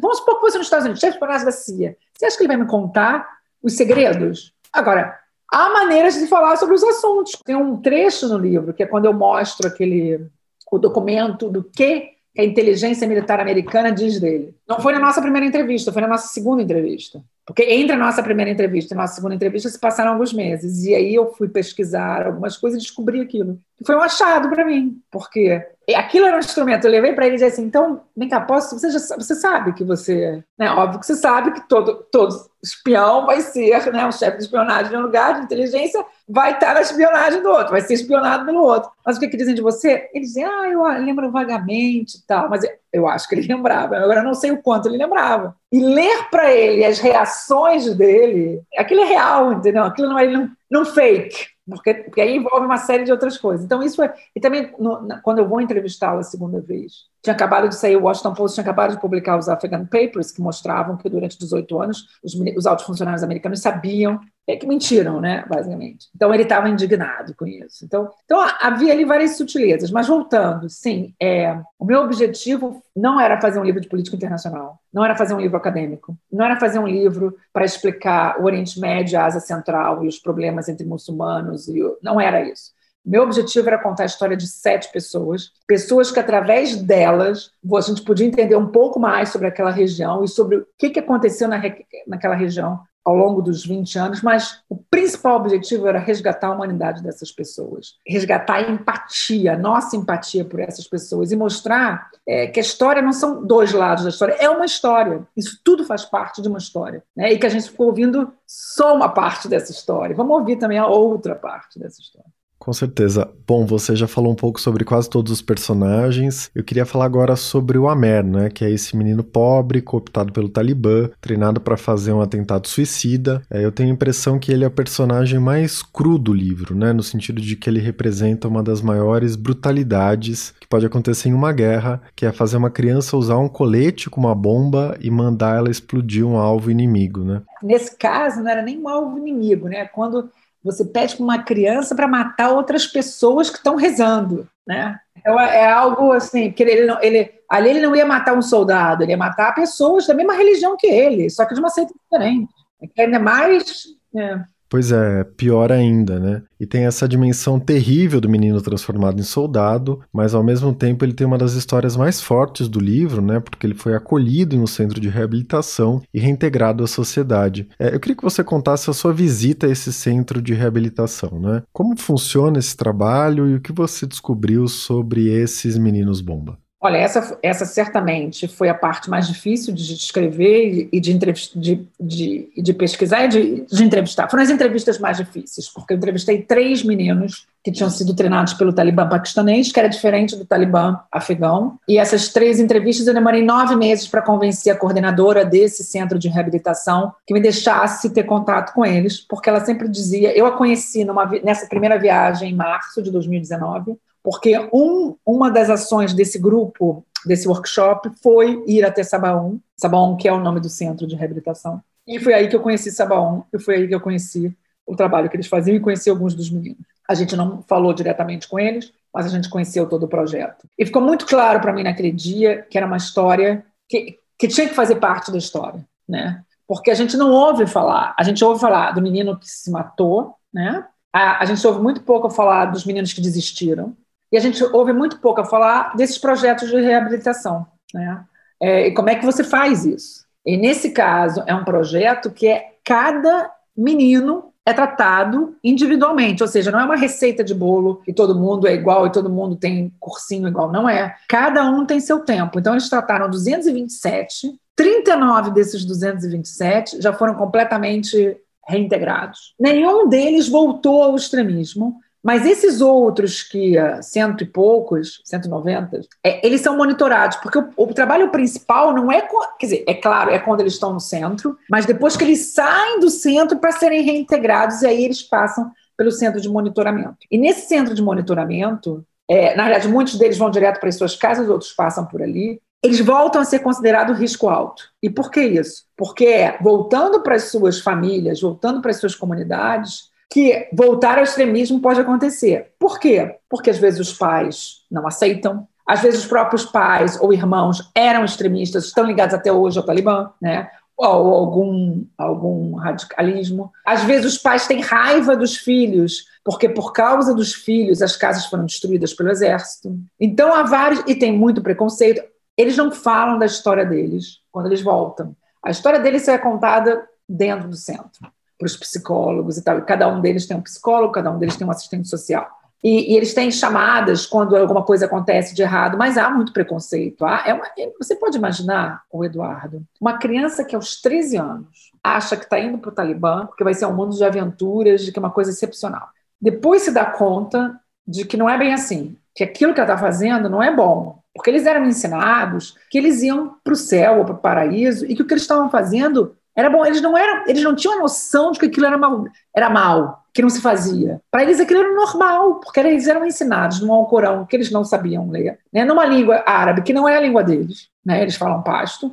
Vamos 0.00 0.18
supor 0.18 0.36
que 0.36 0.40
fosse 0.42 0.58
nos 0.58 0.66
Estados 0.66 0.84
Unidos, 0.84 1.00
chefe 1.00 1.12
de 1.12 1.16
espionagem 1.16 1.44
da 1.44 1.52
CIA. 1.52 1.96
Você 2.12 2.26
acha 2.26 2.36
que 2.36 2.42
ele 2.42 2.48
vai 2.48 2.56
me 2.56 2.66
contar 2.66 3.28
os 3.62 3.74
segredos? 3.74 4.52
Agora, 4.72 5.18
há 5.52 5.70
maneiras 5.70 6.14
de 6.14 6.26
falar 6.26 6.56
sobre 6.56 6.74
os 6.74 6.82
assuntos. 6.82 7.32
Tem 7.44 7.54
um 7.54 7.80
trecho 7.80 8.28
no 8.28 8.38
livro 8.38 8.74
que 8.74 8.82
é 8.82 8.86
quando 8.86 9.04
eu 9.04 9.12
mostro 9.12 9.68
aquele 9.68 10.28
o 10.70 10.78
documento 10.78 11.50
do 11.50 11.62
que 11.62 12.12
que 12.34 12.40
a 12.40 12.44
inteligência 12.44 13.06
militar 13.06 13.40
americana 13.40 13.92
diz 13.92 14.18
dele. 14.18 14.54
Não 14.66 14.80
foi 14.80 14.92
na 14.92 14.98
nossa 14.98 15.20
primeira 15.20 15.46
entrevista, 15.46 15.92
foi 15.92 16.02
na 16.02 16.08
nossa 16.08 16.28
segunda 16.28 16.62
entrevista. 16.62 17.22
Porque 17.44 17.62
entre 17.64 17.94
a 17.94 17.98
nossa 17.98 18.22
primeira 18.22 18.50
entrevista 18.50 18.94
e 18.94 18.96
a 18.96 19.00
nossa 19.00 19.16
segunda 19.16 19.34
entrevista 19.34 19.68
se 19.68 19.78
passaram 19.78 20.12
alguns 20.12 20.32
meses. 20.32 20.84
E 20.84 20.94
aí 20.94 21.14
eu 21.14 21.32
fui 21.34 21.48
pesquisar 21.48 22.26
algumas 22.26 22.56
coisas 22.56 22.80
e 22.80 22.82
descobri 22.82 23.20
aquilo. 23.20 23.60
Foi 23.84 23.96
um 23.96 24.02
achado 24.02 24.48
para 24.48 24.64
mim, 24.64 25.00
porque 25.10 25.60
aquilo 25.96 26.26
era 26.26 26.36
um 26.36 26.40
instrumento. 26.40 26.84
Eu 26.84 26.90
levei 26.90 27.12
para 27.12 27.26
ele 27.26 27.34
e 27.34 27.38
disse 27.38 27.52
assim: 27.52 27.64
então, 27.64 28.02
vem 28.16 28.28
cá, 28.28 28.40
posso? 28.40 28.78
Você, 28.78 28.90
já, 28.90 28.98
você 28.98 29.34
sabe 29.34 29.72
que 29.72 29.84
você. 29.84 30.42
Né, 30.58 30.70
óbvio 30.70 31.00
que 31.00 31.06
você 31.06 31.16
sabe 31.16 31.52
que 31.52 31.68
todo, 31.68 32.06
todo 32.10 32.34
espião 32.62 33.26
vai 33.26 33.40
ser 33.40 33.92
né, 33.92 34.06
um 34.06 34.12
chefe 34.12 34.36
de 34.36 34.44
espionagem 34.44 34.90
de 34.90 34.96
um 34.96 35.02
lugar, 35.02 35.34
de 35.34 35.44
inteligência, 35.44 36.04
vai 36.28 36.52
estar 36.52 36.74
na 36.74 36.80
espionagem 36.80 37.42
do 37.42 37.48
outro, 37.48 37.72
vai 37.72 37.80
ser 37.80 37.94
espionado 37.94 38.46
pelo 38.46 38.62
outro. 38.62 38.90
Mas 39.04 39.16
o 39.16 39.20
que, 39.20 39.28
que 39.28 39.36
dizem 39.36 39.54
de 39.54 39.60
você? 39.60 40.08
Eles 40.14 40.28
dizem, 40.28 40.44
ah, 40.44 40.68
eu 40.70 40.82
lembro 41.04 41.30
vagamente 41.32 42.18
e 42.18 42.26
tal, 42.26 42.48
mas 42.48 42.62
eu 42.92 43.08
acho 43.08 43.28
que 43.28 43.34
ele 43.34 43.52
lembrava, 43.52 43.96
agora 43.96 44.22
não 44.22 44.34
sei 44.34 44.52
o 44.52 44.62
quanto 44.62 44.88
ele 44.88 44.98
lembrava. 44.98 45.56
E 45.72 45.80
ler 45.80 46.28
para 46.30 46.52
ele 46.52 46.84
as 46.84 47.00
reações 47.00 47.92
dele, 47.96 48.62
aquilo 48.78 49.00
é 49.00 49.06
real, 49.06 49.52
entendeu? 49.54 49.82
Aquilo 49.82 50.08
não 50.08 50.18
é 50.18 50.28
não, 50.28 50.48
não 50.70 50.84
fake 50.84 51.52
porque, 51.72 51.94
porque 51.94 52.20
aí 52.20 52.36
envolve 52.36 52.66
uma 52.66 52.78
série 52.78 53.04
de 53.04 53.12
outras 53.12 53.38
coisas. 53.38 53.64
Então, 53.64 53.82
isso 53.82 54.02
é. 54.02 54.14
E 54.34 54.40
também, 54.40 54.72
no, 54.78 55.02
na, 55.02 55.20
quando 55.20 55.38
eu 55.38 55.48
vou 55.48 55.60
entrevistá-lo 55.60 56.20
a 56.20 56.22
segunda 56.24 56.60
vez, 56.60 57.11
tinha 57.22 57.34
acabado 57.34 57.68
de 57.68 57.76
sair, 57.76 57.96
o 57.96 58.02
Washington 58.02 58.34
Post 58.34 58.56
tinha 58.56 58.62
acabado 58.62 58.94
de 58.94 59.00
publicar 59.00 59.38
os 59.38 59.48
Afghan 59.48 59.86
Papers, 59.86 60.32
que 60.32 60.42
mostravam 60.42 60.96
que 60.96 61.08
durante 61.08 61.38
18 61.38 61.80
anos 61.80 62.18
os, 62.22 62.34
os 62.56 62.66
altos 62.66 62.84
funcionários 62.84 63.22
americanos 63.22 63.60
sabiam 63.60 64.20
é 64.44 64.56
que 64.56 64.66
mentiram, 64.66 65.20
né, 65.20 65.44
basicamente. 65.48 66.08
Então 66.16 66.34
ele 66.34 66.42
estava 66.42 66.68
indignado 66.68 67.32
com 67.36 67.46
isso. 67.46 67.84
Então, 67.84 68.10
então 68.24 68.40
havia 68.60 68.92
ali 68.92 69.04
várias 69.04 69.36
sutilezas. 69.36 69.92
Mas 69.92 70.08
voltando, 70.08 70.68
sim, 70.68 71.14
é, 71.22 71.56
o 71.78 71.84
meu 71.84 72.00
objetivo 72.00 72.82
não 72.94 73.20
era 73.20 73.40
fazer 73.40 73.60
um 73.60 73.64
livro 73.64 73.80
de 73.80 73.88
política 73.88 74.16
internacional, 74.16 74.80
não 74.92 75.04
era 75.04 75.14
fazer 75.14 75.34
um 75.34 75.40
livro 75.40 75.56
acadêmico, 75.56 76.16
não 76.30 76.44
era 76.44 76.58
fazer 76.58 76.80
um 76.80 76.88
livro 76.88 77.36
para 77.52 77.64
explicar 77.64 78.40
o 78.40 78.44
Oriente 78.44 78.80
Médio, 78.80 79.18
a 79.18 79.26
Ásia 79.26 79.40
Central 79.40 80.04
e 80.04 80.08
os 80.08 80.18
problemas 80.18 80.68
entre 80.68 80.84
muçulmanos. 80.84 81.68
E 81.68 81.80
não 82.02 82.20
era 82.20 82.42
isso. 82.42 82.72
Meu 83.04 83.24
objetivo 83.24 83.68
era 83.68 83.82
contar 83.82 84.04
a 84.04 84.06
história 84.06 84.36
de 84.36 84.46
sete 84.46 84.90
pessoas, 84.92 85.50
pessoas 85.66 86.10
que, 86.10 86.20
através 86.20 86.76
delas, 86.76 87.50
a 87.74 87.80
gente 87.80 88.02
podia 88.02 88.26
entender 88.26 88.56
um 88.56 88.68
pouco 88.68 89.00
mais 89.00 89.30
sobre 89.30 89.48
aquela 89.48 89.70
região 89.70 90.22
e 90.22 90.28
sobre 90.28 90.56
o 90.56 90.66
que, 90.78 90.98
aconteceu 90.98 91.48
na, 91.48 91.60
naquela 92.06 92.34
região 92.34 92.80
ao 93.04 93.16
longo 93.16 93.42
dos 93.42 93.66
20 93.66 93.98
anos, 93.98 94.22
mas 94.22 94.60
o 94.68 94.76
principal 94.76 95.36
objetivo 95.36 95.88
era 95.88 95.98
resgatar 95.98 96.48
a 96.48 96.52
humanidade 96.52 97.02
dessas 97.02 97.32
pessoas, 97.32 97.96
resgatar 98.06 98.54
a 98.54 98.70
empatia, 98.70 99.56
nossa 99.56 99.96
empatia 99.96 100.44
por 100.44 100.60
essas 100.60 100.86
pessoas 100.86 101.32
e 101.32 101.36
mostrar 101.36 102.10
é, 102.26 102.46
que 102.46 102.60
a 102.60 102.62
história 102.62 103.02
não 103.02 103.12
são 103.12 103.44
dois 103.44 103.72
lados 103.72 104.04
da 104.04 104.10
história, 104.10 104.36
é 104.38 104.48
uma 104.48 104.64
história. 104.64 105.26
Isso 105.36 105.58
tudo 105.64 105.84
faz 105.84 106.04
parte 106.04 106.40
de 106.40 106.48
uma 106.48 106.58
história. 106.58 107.02
Né? 107.16 107.32
E 107.32 107.38
que 107.38 107.46
a 107.46 107.50
gente 107.50 107.70
ficou 107.70 107.86
ouvindo 107.86 108.32
só 108.46 108.94
uma 108.94 109.08
parte 109.08 109.48
dessa 109.48 109.72
história. 109.72 110.14
Vamos 110.14 110.38
ouvir 110.38 110.56
também 110.56 110.78
a 110.78 110.86
outra 110.86 111.34
parte 111.34 111.78
dessa 111.78 112.00
história. 112.00 112.30
Com 112.62 112.72
certeza. 112.72 113.28
Bom, 113.44 113.66
você 113.66 113.96
já 113.96 114.06
falou 114.06 114.30
um 114.30 114.36
pouco 114.36 114.60
sobre 114.60 114.84
quase 114.84 115.10
todos 115.10 115.32
os 115.32 115.42
personagens. 115.42 116.48
Eu 116.54 116.62
queria 116.62 116.86
falar 116.86 117.06
agora 117.06 117.34
sobre 117.34 117.76
o 117.76 117.88
Amer, 117.88 118.24
né, 118.24 118.50
que 118.50 118.64
é 118.64 118.70
esse 118.70 118.96
menino 118.96 119.24
pobre, 119.24 119.82
cooptado 119.82 120.32
pelo 120.32 120.48
Talibã, 120.48 121.10
treinado 121.20 121.60
para 121.60 121.76
fazer 121.76 122.12
um 122.12 122.20
atentado 122.20 122.68
suicida. 122.68 123.42
É, 123.50 123.64
eu 123.64 123.72
tenho 123.72 123.88
a 123.88 123.92
impressão 123.92 124.38
que 124.38 124.52
ele 124.52 124.62
é 124.62 124.68
o 124.68 124.70
personagem 124.70 125.40
mais 125.40 125.82
cru 125.82 126.16
do 126.16 126.32
livro, 126.32 126.72
né, 126.76 126.92
no 126.92 127.02
sentido 127.02 127.42
de 127.42 127.56
que 127.56 127.68
ele 127.68 127.80
representa 127.80 128.46
uma 128.46 128.62
das 128.62 128.80
maiores 128.80 129.34
brutalidades 129.34 130.54
que 130.60 130.68
pode 130.68 130.86
acontecer 130.86 131.30
em 131.30 131.34
uma 131.34 131.52
guerra, 131.52 132.00
que 132.14 132.24
é 132.24 132.30
fazer 132.30 132.58
uma 132.58 132.70
criança 132.70 133.16
usar 133.16 133.38
um 133.38 133.48
colete 133.48 134.08
com 134.08 134.20
uma 134.20 134.36
bomba 134.36 134.96
e 135.00 135.10
mandar 135.10 135.56
ela 135.56 135.68
explodir 135.68 136.24
um 136.24 136.36
alvo 136.36 136.70
inimigo, 136.70 137.24
né? 137.24 137.42
Nesse 137.60 137.96
caso, 137.96 138.40
não 138.40 138.48
era 138.48 138.62
nem 138.62 138.78
um 138.78 138.88
alvo 138.88 139.18
inimigo, 139.18 139.66
né? 139.66 139.84
Quando 139.86 140.30
você 140.62 140.84
pede 140.84 141.16
para 141.16 141.24
uma 141.24 141.42
criança 141.42 141.94
para 141.94 142.06
matar 142.06 142.50
outras 142.50 142.86
pessoas 142.86 143.50
que 143.50 143.56
estão 143.56 143.74
rezando, 143.76 144.48
né? 144.66 144.98
É, 145.24 145.30
é 145.30 145.70
algo 145.70 146.12
assim, 146.12 146.50
que 146.50 146.62
ele, 146.62 146.86
não, 146.86 147.00
ele 147.02 147.32
ali 147.48 147.70
ele 147.70 147.80
não 147.80 147.94
ia 147.94 148.06
matar 148.06 148.36
um 148.36 148.42
soldado, 148.42 149.02
ele 149.02 149.12
ia 149.12 149.16
matar 149.16 149.54
pessoas 149.54 150.06
da 150.06 150.14
mesma 150.14 150.34
religião 150.34 150.76
que 150.76 150.86
ele, 150.86 151.28
só 151.30 151.44
que 151.44 151.54
de 151.54 151.60
uma 151.60 151.70
seita 151.70 151.92
diferente. 151.92 152.52
É 152.96 153.04
ainda 153.04 153.18
mais 153.18 153.84
é, 154.16 154.40
Pois 154.72 154.90
é, 154.90 155.22
pior 155.22 155.70
ainda, 155.70 156.18
né? 156.18 156.42
E 156.58 156.64
tem 156.64 156.86
essa 156.86 157.06
dimensão 157.06 157.60
terrível 157.60 158.22
do 158.22 158.26
menino 158.26 158.58
transformado 158.62 159.20
em 159.20 159.22
soldado, 159.22 160.00
mas 160.10 160.34
ao 160.34 160.42
mesmo 160.42 160.74
tempo 160.74 161.04
ele 161.04 161.12
tem 161.12 161.26
uma 161.26 161.36
das 161.36 161.52
histórias 161.52 161.94
mais 161.94 162.22
fortes 162.22 162.70
do 162.70 162.80
livro, 162.80 163.20
né? 163.20 163.38
Porque 163.38 163.66
ele 163.66 163.74
foi 163.74 163.94
acolhido 163.94 164.56
um 164.56 164.66
centro 164.66 164.98
de 164.98 165.10
reabilitação 165.10 166.00
e 166.14 166.18
reintegrado 166.18 166.82
à 166.82 166.86
sociedade. 166.86 167.68
É, 167.78 167.94
eu 167.94 168.00
queria 168.00 168.16
que 168.16 168.22
você 168.22 168.42
contasse 168.42 168.88
a 168.88 168.94
sua 168.94 169.12
visita 169.12 169.66
a 169.66 169.70
esse 169.70 169.92
centro 169.92 170.40
de 170.40 170.54
reabilitação, 170.54 171.38
né? 171.38 171.62
Como 171.70 171.94
funciona 171.94 172.58
esse 172.58 172.74
trabalho 172.74 173.50
e 173.50 173.56
o 173.56 173.60
que 173.60 173.74
você 173.74 174.06
descobriu 174.06 174.66
sobre 174.68 175.28
esses 175.28 175.76
meninos 175.76 176.22
bomba? 176.22 176.61
Olha, 176.84 176.96
essa, 176.96 177.38
essa 177.44 177.64
certamente 177.64 178.48
foi 178.48 178.68
a 178.68 178.74
parte 178.74 179.08
mais 179.08 179.28
difícil 179.28 179.72
de 179.72 179.94
escrever 179.94 180.88
e 180.92 180.98
de, 180.98 181.16
de, 181.54 181.86
de, 182.00 182.52
de 182.56 182.74
pesquisar 182.74 183.24
e 183.24 183.28
de, 183.28 183.66
de, 183.66 183.84
entrevistar. 183.84 184.28
Foram 184.28 184.42
as 184.42 184.50
entrevistas 184.50 184.98
mais 184.98 185.16
difíceis, 185.16 185.68
porque 185.68 185.92
eu 185.92 185.96
entrevistei 185.96 186.42
três 186.42 186.82
meninos 186.82 187.46
que 187.62 187.70
tinham 187.70 187.88
sido 187.88 188.16
treinados 188.16 188.54
pelo 188.54 188.72
Talibã 188.72 189.08
paquistanês, 189.08 189.70
que 189.70 189.78
era 189.78 189.88
diferente 189.88 190.34
do 190.34 190.44
Talibã 190.44 190.98
afegão. 191.12 191.78
E 191.86 191.98
essas 191.98 192.30
três 192.30 192.58
entrevistas 192.58 193.06
eu 193.06 193.14
demorei 193.14 193.44
nove 193.44 193.76
meses 193.76 194.08
para 194.08 194.20
convencer 194.20 194.72
a 194.72 194.76
coordenadora 194.76 195.44
desse 195.44 195.84
centro 195.84 196.18
de 196.18 196.28
reabilitação 196.28 197.12
que 197.24 197.32
me 197.32 197.40
deixasse 197.40 198.10
ter 198.10 198.24
contato 198.24 198.74
com 198.74 198.84
eles, 198.84 199.20
porque 199.20 199.48
ela 199.48 199.64
sempre 199.64 199.88
dizia. 199.88 200.36
Eu 200.36 200.46
a 200.46 200.56
conheci 200.56 201.04
numa, 201.04 201.26
nessa 201.44 201.68
primeira 201.68 201.96
viagem 201.96 202.50
em 202.50 202.56
março 202.56 203.00
de 203.00 203.12
2019 203.12 203.96
porque 204.22 204.56
um, 204.72 205.16
uma 205.26 205.50
das 205.50 205.68
ações 205.68 206.14
desse 206.14 206.38
grupo, 206.38 207.04
desse 207.26 207.48
workshop, 207.48 208.10
foi 208.22 208.62
ir 208.66 208.84
até 208.84 209.02
Sabaon, 209.02 209.58
Sabaon 209.76 210.16
que 210.16 210.28
é 210.28 210.32
o 210.32 210.40
nome 210.40 210.60
do 210.60 210.68
centro 210.68 211.06
de 211.06 211.16
reabilitação, 211.16 211.82
e 212.06 212.18
foi 212.18 212.34
aí 212.34 212.48
que 212.48 212.56
eu 212.56 212.60
conheci 212.60 212.90
Sabaon, 212.90 213.42
e 213.52 213.58
foi 213.58 213.76
aí 213.76 213.88
que 213.88 213.94
eu 213.94 214.00
conheci 214.00 214.56
o 214.86 214.96
trabalho 214.96 215.28
que 215.28 215.36
eles 215.36 215.46
faziam 215.46 215.76
e 215.76 215.80
conheci 215.80 216.10
alguns 216.10 216.34
dos 216.34 216.50
meninos. 216.50 216.82
A 217.08 217.14
gente 217.14 217.36
não 217.36 217.62
falou 217.62 217.92
diretamente 217.92 218.48
com 218.48 218.58
eles, 218.58 218.92
mas 219.12 219.26
a 219.26 219.28
gente 219.28 219.48
conheceu 219.48 219.88
todo 219.88 220.04
o 220.04 220.08
projeto. 220.08 220.66
E 220.78 220.86
ficou 220.86 221.02
muito 221.02 221.26
claro 221.26 221.60
para 221.60 221.72
mim 221.72 221.82
naquele 221.82 222.10
dia 222.10 222.62
que 222.62 222.76
era 222.76 222.86
uma 222.86 222.96
história 222.96 223.64
que, 223.88 224.18
que 224.38 224.48
tinha 224.48 224.68
que 224.68 224.74
fazer 224.74 224.96
parte 224.96 225.30
da 225.30 225.38
história, 225.38 225.84
né? 226.08 226.42
Porque 226.66 226.90
a 226.90 226.94
gente 226.94 227.16
não 227.16 227.30
ouve 227.30 227.66
falar, 227.66 228.14
a 228.18 228.22
gente 228.22 228.42
ouve 228.44 228.60
falar 228.60 228.92
do 228.92 229.02
menino 229.02 229.38
que 229.38 229.48
se 229.48 229.70
matou, 229.70 230.34
né? 230.52 230.86
A, 231.12 231.42
a 231.42 231.44
gente 231.44 231.64
ouve 231.66 231.80
muito 231.80 232.02
pouco 232.02 232.30
falar 232.30 232.66
dos 232.66 232.84
meninos 232.84 233.12
que 233.12 233.20
desistiram, 233.20 233.94
e 234.32 234.36
a 234.36 234.40
gente 234.40 234.64
ouve 234.64 234.92
muito 234.92 235.18
pouco 235.18 235.44
falar 235.44 235.94
desses 235.94 236.16
projetos 236.16 236.70
de 236.70 236.80
reabilitação. 236.80 237.66
Né? 237.92 238.24
É, 238.60 238.86
e 238.88 238.94
como 238.94 239.10
é 239.10 239.14
que 239.14 239.26
você 239.26 239.44
faz 239.44 239.84
isso? 239.84 240.24
E 240.44 240.56
nesse 240.56 240.90
caso, 240.90 241.44
é 241.46 241.54
um 241.54 241.64
projeto 241.64 242.30
que 242.30 242.48
é 242.48 242.72
cada 242.84 243.50
menino 243.76 244.52
é 244.64 244.72
tratado 244.72 245.56
individualmente, 245.62 246.42
ou 246.42 246.48
seja, 246.48 246.70
não 246.70 246.78
é 246.78 246.84
uma 246.84 246.96
receita 246.96 247.42
de 247.42 247.52
bolo 247.52 248.00
e 248.06 248.12
todo 248.12 248.38
mundo 248.38 248.68
é 248.68 248.74
igual 248.74 249.06
e 249.06 249.12
todo 249.12 249.28
mundo 249.28 249.56
tem 249.56 249.92
cursinho 249.98 250.46
igual, 250.46 250.70
não 250.70 250.88
é. 250.88 251.16
Cada 251.28 251.64
um 251.68 251.84
tem 251.84 251.98
seu 251.98 252.20
tempo. 252.20 252.60
Então, 252.60 252.72
eles 252.72 252.88
trataram 252.88 253.28
227, 253.28 254.54
39 254.76 255.50
desses 255.50 255.84
227 255.84 257.02
já 257.02 257.12
foram 257.12 257.34
completamente 257.34 258.36
reintegrados. 258.66 259.54
Nenhum 259.58 260.08
deles 260.08 260.48
voltou 260.48 261.02
ao 261.02 261.16
extremismo 261.16 261.96
mas 262.22 262.46
esses 262.46 262.80
outros 262.80 263.42
que, 263.42 263.76
ah, 263.76 264.00
cento 264.00 264.44
e 264.44 264.46
poucos, 264.46 265.20
190, 265.24 266.00
é, 266.22 266.46
eles 266.46 266.60
são 266.60 266.76
monitorados, 266.76 267.36
porque 267.38 267.58
o, 267.58 267.70
o, 267.76 267.86
trabalho 267.94 268.30
principal 268.30 268.92
não 268.92 269.10
é, 269.10 269.22
quer 269.58 269.66
dizer, 269.66 269.84
é 269.88 269.94
claro, 269.94 270.30
é 270.30 270.38
quando 270.38 270.60
eles 270.60 270.74
estão 270.74 270.92
no 270.92 271.00
centro, 271.00 271.58
mas 271.68 271.84
depois 271.84 272.16
que 272.16 272.22
eles 272.22 272.52
saem 272.52 273.00
do 273.00 273.10
centro 273.10 273.58
para 273.58 273.72
serem 273.72 274.02
reintegrados, 274.02 274.82
e 274.82 274.86
aí 274.86 275.04
eles 275.04 275.22
passam 275.22 275.70
pelo 275.96 276.12
centro 276.12 276.40
de 276.40 276.48
monitoramento. 276.48 277.18
E 277.30 277.36
nesse 277.36 277.68
centro 277.68 277.94
de 277.94 278.02
monitoramento, 278.02 279.04
é, 279.28 279.56
na 279.56 279.64
verdade, 279.64 279.88
muitos 279.88 280.16
deles 280.16 280.38
vão 280.38 280.50
direto 280.50 280.78
para 280.78 280.88
as 280.88 280.96
suas 280.96 281.16
casas, 281.16 281.48
outros 281.48 281.72
passam 281.72 282.06
por 282.06 282.22
ali, 282.22 282.60
eles 282.82 283.00
voltam 283.00 283.40
a 283.40 283.44
ser 283.44 283.60
considerados 283.60 284.18
risco 284.18 284.48
alto. 284.48 284.84
E 285.00 285.08
por 285.08 285.30
que 285.30 285.40
isso? 285.40 285.84
Porque 285.96 286.54
voltando 286.60 287.22
para 287.22 287.36
as 287.36 287.44
suas 287.44 287.80
famílias, 287.80 288.40
voltando 288.40 288.80
para 288.80 288.90
as 288.90 288.96
suas 288.96 289.14
comunidades, 289.14 290.10
que 290.32 290.66
voltar 290.72 291.18
ao 291.18 291.24
extremismo 291.24 291.78
pode 291.78 292.00
acontecer. 292.00 292.72
Por 292.78 292.98
quê? 292.98 293.36
Porque 293.50 293.68
às 293.68 293.76
vezes 293.76 294.00
os 294.00 294.14
pais 294.14 294.78
não 294.90 295.06
aceitam, 295.06 295.68
às 295.86 296.00
vezes 296.00 296.20
os 296.20 296.26
próprios 296.26 296.64
pais 296.64 297.20
ou 297.20 297.34
irmãos 297.34 297.90
eram 297.94 298.24
extremistas, 298.24 298.86
estão 298.86 299.04
ligados 299.04 299.34
até 299.34 299.52
hoje 299.52 299.78
ao 299.78 299.84
Talibã, 299.84 300.30
né? 300.40 300.70
ou 300.96 301.34
algum, 301.34 302.06
algum 302.16 302.76
radicalismo. 302.76 303.70
Às 303.84 304.04
vezes 304.04 304.34
os 304.34 304.38
pais 304.38 304.66
têm 304.66 304.80
raiva 304.80 305.36
dos 305.36 305.56
filhos, 305.56 306.24
porque 306.42 306.66
por 306.66 306.94
causa 306.94 307.34
dos 307.34 307.52
filhos 307.52 308.00
as 308.00 308.16
casas 308.16 308.46
foram 308.46 308.64
destruídas 308.64 309.12
pelo 309.12 309.30
exército. 309.30 309.98
Então 310.18 310.54
há 310.54 310.62
vários, 310.62 311.02
e 311.06 311.14
tem 311.14 311.36
muito 311.36 311.60
preconceito. 311.60 312.22
Eles 312.56 312.76
não 312.76 312.90
falam 312.90 313.38
da 313.38 313.44
história 313.44 313.84
deles 313.84 314.38
quando 314.50 314.66
eles 314.66 314.80
voltam. 314.80 315.36
A 315.62 315.70
história 315.70 316.00
deles 316.00 316.26
é 316.26 316.38
contada 316.38 317.06
dentro 317.28 317.68
do 317.68 317.76
centro 317.76 318.32
para 318.62 318.66
os 318.68 318.76
psicólogos 318.76 319.58
e 319.58 319.62
tal. 319.62 319.82
cada 319.82 320.06
um 320.06 320.20
deles 320.20 320.46
tem 320.46 320.56
um 320.56 320.60
psicólogo, 320.60 321.12
cada 321.12 321.30
um 321.32 321.38
deles 321.38 321.56
tem 321.56 321.66
um 321.66 321.70
assistente 321.70 322.08
social. 322.08 322.48
E, 322.82 323.12
e, 323.12 323.16
eles 323.16 323.32
têm 323.32 323.50
chamadas 323.50 324.26
quando 324.26 324.56
alguma 324.56 324.82
coisa 324.82 325.06
acontece 325.06 325.54
de 325.54 325.62
errado, 325.62 325.96
mas 325.96 326.18
há 326.18 326.28
muito 326.30 326.52
preconceito. 326.52 327.24
Há, 327.24 327.44
é 327.46 327.54
uma, 327.54 327.64
é, 327.78 327.92
você 327.98 328.16
pode 328.16 328.36
imaginar, 328.36 329.02
o 329.10 329.24
Eduardo, 329.24 329.84
uma 330.00 330.18
criança 330.18 330.64
que 330.64 330.74
aos 330.74 331.00
13 331.00 331.36
anos 331.36 331.92
acha 332.02 332.36
que 332.36 332.44
está 332.44 332.58
indo 332.58 332.78
para 332.78 332.90
o 332.90 332.94
Talibã, 332.94 333.46
porque 333.46 333.62
vai 333.62 333.74
ser 333.74 333.86
um 333.86 333.94
mundo 333.94 334.16
de 334.16 334.24
aventuras, 334.24 335.04
de 335.04 335.12
que 335.12 335.18
é 335.18 335.22
uma 335.22 335.30
coisa 335.30 335.50
excepcional. 335.50 336.08
Depois 336.40 336.82
se 336.82 336.90
dá 336.90 337.04
conta 337.04 337.78
de 338.06 338.24
que 338.24 338.36
não 338.36 338.50
é 338.50 338.58
bem 338.58 338.74
assim, 338.74 339.16
que 339.34 339.44
aquilo 339.44 339.72
que 339.72 339.80
ela 339.80 339.92
está 339.92 340.04
fazendo 340.04 340.48
não 340.48 340.60
é 340.60 340.74
bom, 340.74 341.20
porque 341.32 341.50
eles 341.50 341.66
eram 341.66 341.86
ensinados 341.86 342.76
que 342.90 342.98
eles 342.98 343.22
iam 343.22 343.56
para 343.62 343.72
o 343.72 343.76
céu 343.76 344.18
ou 344.18 344.24
para 344.24 344.34
o 344.34 344.38
paraíso 344.38 345.06
e 345.06 345.14
que 345.14 345.22
o 345.22 345.26
que 345.26 345.34
eles 345.34 345.44
estavam 345.44 345.70
fazendo 345.70 346.36
era 346.54 346.68
bom, 346.68 346.84
eles 346.84 347.00
não 347.00 347.16
eram, 347.16 347.44
eles 347.46 347.62
não 347.62 347.74
tinham 347.74 347.96
a 347.96 348.00
noção 348.00 348.52
de 348.52 348.58
que 348.58 348.66
aquilo 348.66 348.86
era 348.86 348.98
mal, 348.98 349.24
era 349.54 349.70
mal, 349.70 350.24
que 350.34 350.42
não 350.42 350.50
se 350.50 350.60
fazia. 350.60 351.20
Para 351.30 351.42
eles 351.42 351.60
aquilo 351.60 351.80
era 351.80 351.94
normal, 351.94 352.60
porque 352.60 352.80
eles 352.80 353.06
eram 353.06 353.24
ensinados 353.26 353.80
no 353.80 353.92
Alcorão 353.92 354.44
que 354.44 354.56
eles 354.56 354.70
não 354.70 354.84
sabiam 354.84 355.30
ler, 355.30 355.58
né, 355.72 355.84
numa 355.84 356.04
língua 356.04 356.42
árabe 356.46 356.82
que 356.82 356.92
não 356.92 357.08
é 357.08 357.16
a 357.16 357.20
língua 357.20 357.42
deles, 357.42 357.88
né, 358.04 358.22
eles 358.22 358.36
falam 358.36 358.62
pasto. 358.62 359.12